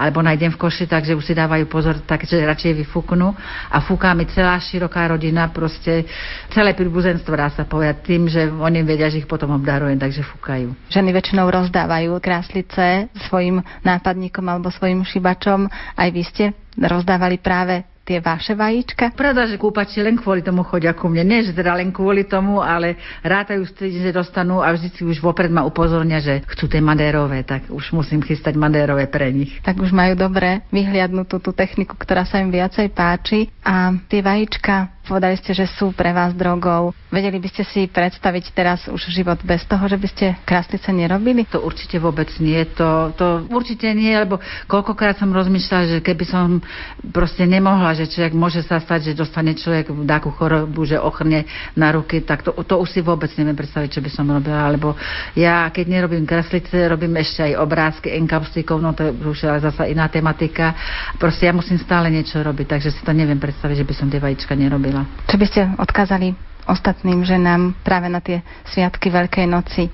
alebo 0.00 0.24
nájdem 0.24 0.54
v 0.56 0.60
koši, 0.64 0.88
takže 0.88 1.12
už 1.12 1.28
si 1.28 1.34
dávajú 1.36 1.68
pozor, 1.68 2.00
takže 2.00 2.40
radšej 2.40 2.72
vyfúknú 2.86 3.36
a 3.68 3.81
fúka 3.84 4.16
mi 4.16 4.24
celá 4.30 4.56
široká 4.56 5.10
rodina, 5.10 5.52
proste 5.52 6.08
celé 6.50 6.72
príbuzenstvo 6.72 7.36
dá 7.36 7.52
sa 7.52 7.68
povedať 7.68 7.96
tým, 8.02 8.22
že 8.26 8.48
oni 8.48 8.82
vedia, 8.82 9.12
že 9.12 9.20
ich 9.20 9.28
potom 9.28 9.52
obdarujem, 9.52 10.00
takže 10.00 10.24
fúkajú. 10.24 10.72
Ženy 10.88 11.10
väčšinou 11.12 11.46
rozdávajú 11.52 12.16
kráslice 12.24 13.12
svojim 13.28 13.60
nápadníkom 13.84 14.46
alebo 14.48 14.72
svojim 14.72 15.04
šibačom. 15.04 15.68
Aj 15.98 16.08
vy 16.08 16.22
ste 16.24 16.56
rozdávali 16.78 17.36
práve 17.36 17.91
tie 18.02 18.18
vaše 18.18 18.58
vajíčka? 18.58 19.14
Pravda, 19.14 19.46
že 19.46 19.58
kúpači 19.58 20.02
len 20.02 20.18
kvôli 20.18 20.42
tomu 20.42 20.66
chodia 20.66 20.94
ku 20.94 21.06
mne. 21.06 21.22
Nie, 21.26 21.40
že 21.46 21.54
teda 21.54 21.78
len 21.78 21.94
kvôli 21.94 22.26
tomu, 22.26 22.58
ale 22.58 22.98
rátajú 23.22 23.62
s 23.62 23.72
tým, 23.74 24.02
že 24.02 24.10
dostanú 24.10 24.60
a 24.60 24.74
vždy 24.74 24.88
si 24.94 25.02
už 25.06 25.22
vopred 25.22 25.50
ma 25.50 25.62
upozornia, 25.62 26.18
že 26.18 26.42
chcú 26.50 26.66
tie 26.66 26.82
madérové, 26.82 27.46
tak 27.46 27.70
už 27.70 27.94
musím 27.94 28.20
chystať 28.22 28.58
madérové 28.58 29.06
pre 29.06 29.30
nich. 29.30 29.62
Tak 29.62 29.78
už 29.78 29.94
majú 29.94 30.18
dobre 30.18 30.66
vyhliadnutú 30.74 31.38
tú 31.38 31.54
techniku, 31.54 31.94
ktorá 31.94 32.26
sa 32.26 32.42
im 32.42 32.50
viacej 32.50 32.90
páči. 32.90 33.50
A 33.62 33.94
tie 34.10 34.20
vajíčka 34.20 35.01
Povedali 35.02 35.34
ste, 35.34 35.50
že 35.50 35.66
sú 35.66 35.90
pre 35.90 36.14
vás 36.14 36.30
drogou. 36.30 36.94
Vedeli 37.10 37.42
by 37.42 37.50
ste 37.50 37.66
si 37.66 37.90
predstaviť 37.90 38.54
teraz 38.54 38.86
už 38.86 39.10
život 39.10 39.34
bez 39.42 39.66
toho, 39.66 39.82
že 39.90 39.98
by 39.98 40.06
ste 40.06 40.26
kráslice 40.46 40.94
nerobili? 40.94 41.42
To 41.50 41.58
určite 41.58 41.98
vôbec 41.98 42.30
nie. 42.38 42.62
To, 42.78 43.10
to 43.18 43.42
určite 43.50 43.90
nie, 43.98 44.14
lebo 44.14 44.38
koľkokrát 44.70 45.18
som 45.18 45.34
rozmýšľala, 45.34 45.98
že 45.98 46.06
keby 46.06 46.22
som 46.22 46.62
proste 47.10 47.42
nemohla, 47.42 47.98
že 47.98 48.06
človek 48.14 48.30
môže 48.30 48.62
sa 48.62 48.78
stať, 48.78 49.10
že 49.10 49.18
dostane 49.18 49.58
človek 49.58 49.90
takú 50.06 50.30
chorobu, 50.38 50.86
že 50.86 51.02
ochrne 51.02 51.50
na 51.74 51.90
ruky, 51.90 52.22
tak 52.22 52.46
to, 52.46 52.54
to 52.62 52.74
už 52.78 52.94
si 52.94 53.02
vôbec 53.02 53.28
neviem 53.34 53.58
predstaviť, 53.58 53.98
čo 53.98 54.00
by 54.06 54.10
som 54.14 54.30
robila. 54.30 54.70
Lebo 54.70 54.94
ja, 55.34 55.66
keď 55.74 55.98
nerobím 55.98 56.22
kráslice, 56.22 56.78
robím 56.86 57.18
ešte 57.18 57.42
aj 57.50 57.58
obrázky, 57.58 58.14
enkapstikov, 58.22 58.78
no 58.78 58.94
to 58.94 59.10
je 59.10 59.18
už 59.18 59.50
ale 59.50 59.66
zasa 59.66 59.82
iná 59.90 60.06
tematika. 60.06 60.78
Proste 61.18 61.50
ja 61.50 61.52
musím 61.52 61.82
stále 61.82 62.06
niečo 62.06 62.38
robiť, 62.38 62.78
takže 62.78 62.94
si 62.94 63.02
to 63.02 63.10
neviem 63.10 63.42
predstaviť, 63.42 63.82
že 63.82 63.88
by 63.90 63.94
som 63.98 64.06
tie 64.06 64.22
vajíčka 64.22 64.54
nerobila 64.54 64.91
robila. 64.92 65.08
Čo 65.24 65.36
by 65.40 65.46
ste 65.48 65.62
odkázali 65.80 66.36
ostatným 66.68 67.24
ženám 67.24 67.72
práve 67.80 68.12
na 68.12 68.20
tie 68.20 68.44
sviatky 68.68 69.08
Veľkej 69.08 69.48
noci? 69.48 69.88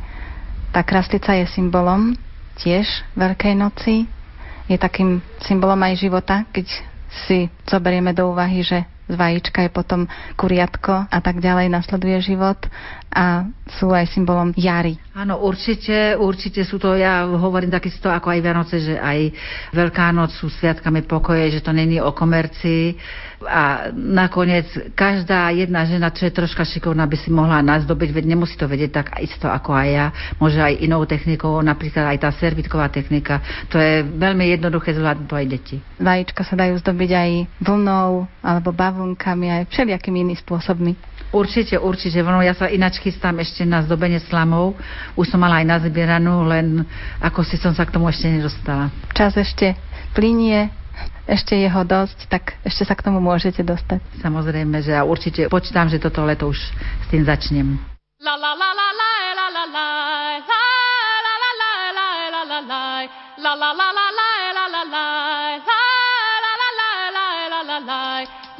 Tá 0.75 0.83
kraslica 0.83 1.39
je 1.39 1.47
symbolom 1.47 2.19
tiež 2.59 2.85
Veľkej 3.15 3.55
noci. 3.55 4.11
Je 4.67 4.77
takým 4.77 5.23
symbolom 5.41 5.79
aj 5.81 6.03
života, 6.03 6.45
keď 6.51 6.67
si 7.25 7.49
zoberieme 7.65 8.13
do 8.13 8.35
úvahy, 8.35 8.61
že 8.61 8.85
z 9.09 9.15
vajíčka 9.17 9.65
je 9.65 9.73
potom 9.73 10.05
kuriatko 10.37 11.09
a 11.09 11.19
tak 11.25 11.41
ďalej 11.41 11.73
nasleduje 11.73 12.21
život 12.21 12.61
a 13.09 13.49
sú 13.81 13.89
aj 13.89 14.13
symbolom 14.13 14.53
jary. 14.53 15.01
Áno, 15.17 15.41
určite, 15.41 16.15
určite 16.15 16.63
sú 16.63 16.77
to, 16.77 16.93
ja 16.93 17.25
hovorím 17.25 17.73
takisto 17.73 18.13
ako 18.13 18.31
aj 18.37 18.41
Vianoce, 18.45 18.77
že 18.79 18.95
aj 19.01 19.19
Veľká 19.73 20.13
noc 20.13 20.37
sú 20.37 20.53
sviatkami 20.53 21.09
pokoje, 21.09 21.59
že 21.59 21.65
to 21.65 21.73
není 21.73 21.99
o 21.99 22.13
komercii 22.13 22.97
a 23.47 23.95
nakoniec 23.95 24.67
každá 24.99 25.55
jedna 25.55 25.87
žena, 25.87 26.11
čo 26.11 26.27
je 26.27 26.35
troška 26.35 26.67
šikovná, 26.67 27.07
by 27.07 27.17
si 27.17 27.31
mohla 27.31 27.63
nazdobiť, 27.63 28.11
veď 28.11 28.25
nemusí 28.35 28.59
to 28.59 28.67
vedieť 28.67 28.91
tak 28.91 29.07
isto 29.23 29.47
ako 29.47 29.71
aj 29.79 29.89
ja, 29.89 30.07
môže 30.43 30.59
aj 30.59 30.83
inou 30.83 31.07
technikou, 31.07 31.55
napríklad 31.63 32.11
aj 32.15 32.19
tá 32.19 32.31
servitková 32.35 32.91
technika, 32.91 33.39
to 33.71 33.79
je 33.79 34.03
veľmi 34.03 34.53
jednoduché 34.59 34.91
zvládnuť 34.91 35.27
to 35.31 35.39
aj 35.39 35.47
deti. 35.47 35.77
Vajíčka 36.03 36.43
sa 36.43 36.59
dajú 36.59 36.83
zdobiť 36.83 37.11
aj 37.15 37.31
vlnou 37.63 38.27
alebo 38.43 38.75
bavlnkami, 38.75 39.47
aj 39.55 39.63
všelijakými 39.71 40.19
inými 40.19 40.35
spôsobmi. 40.43 41.18
Určite, 41.29 41.77
určite. 41.77 42.25
No, 42.25 42.41
ja 42.41 42.57
sa 42.57 42.73
ináč 42.73 43.05
chystám 43.05 43.37
ešte 43.37 43.69
na 43.69 43.85
zdobenie 43.85 44.17
slamov. 44.25 44.81
Už 45.13 45.29
som 45.29 45.45
mala 45.45 45.61
aj 45.61 45.69
nazbieranú, 45.69 46.49
len 46.49 46.89
ako 47.21 47.45
si 47.45 47.61
som 47.61 47.77
sa 47.77 47.85
k 47.85 47.93
tomu 47.93 48.09
ešte 48.09 48.33
nedostala. 48.33 48.89
Čas 49.13 49.37
ešte 49.37 49.77
plinie, 50.17 50.73
ešte 51.29 51.53
je 51.53 51.69
dosť, 51.69 52.33
tak 52.33 52.57
ešte 52.65 52.89
sa 52.89 52.97
k 52.97 53.05
tomu 53.05 53.21
môžete 53.21 53.61
dostať. 53.61 54.01
Samozrejme, 54.25 54.81
že 54.81 54.97
ja 54.97 55.05
určite 55.05 55.53
počítam, 55.53 55.93
že 55.93 56.01
toto 56.01 56.25
leto 56.25 56.49
už 56.49 56.57
s 56.57 57.07
tým 57.13 57.29
začnem. 57.29 57.77
La 58.25 58.35
la 58.35 58.53
la 58.57 58.71
la 58.73 58.89
la 58.97 59.13
la 59.37 59.47
la 59.53 59.69
la 59.69 59.69
la 59.69 59.85
la 61.37 61.53
la 61.53 61.69
la 63.61 63.77
la 67.79 68.58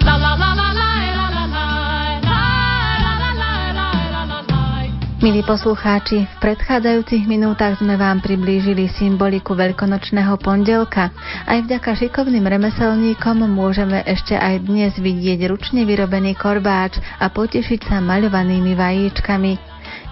Milí 5.19 5.43
poslucháči, 5.43 6.31
v 6.31 6.37
predchádzajúcich 6.39 7.27
minútach 7.27 7.75
sme 7.83 7.99
vám 7.99 8.23
priblížili 8.23 8.87
symboliku 8.87 9.59
veľkonočného 9.59 10.39
pondelka. 10.39 11.11
Aj 11.43 11.59
vďaka 11.59 11.91
šikovným 11.99 12.47
remeselníkom 12.47 13.43
môžeme 13.51 13.99
ešte 14.07 14.39
aj 14.39 14.63
dnes 14.71 14.95
vidieť 14.95 15.51
ručne 15.51 15.83
vyrobený 15.83 16.39
korbáč 16.39 17.03
a 17.19 17.35
potešiť 17.35 17.91
sa 17.91 17.99
maľovanými 17.99 18.79
vajíčkami. 18.79 19.53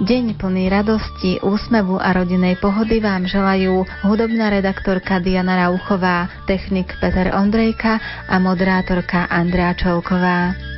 Deň 0.02 0.42
plný 0.42 0.74
radosti, 0.74 1.38
úsmevu 1.38 2.02
a 2.02 2.10
rodinej 2.10 2.58
pohody 2.58 2.98
vám 2.98 3.30
želajú 3.30 3.86
hudobná 4.10 4.50
redaktorka 4.50 5.22
Diana 5.22 5.70
Rauchová, 5.70 6.26
technik 6.50 6.90
Peter 6.98 7.30
Ondrejka 7.30 8.02
a 8.26 8.42
moderátorka 8.42 9.30
Andrea 9.30 9.70
Čolková. 9.78 10.75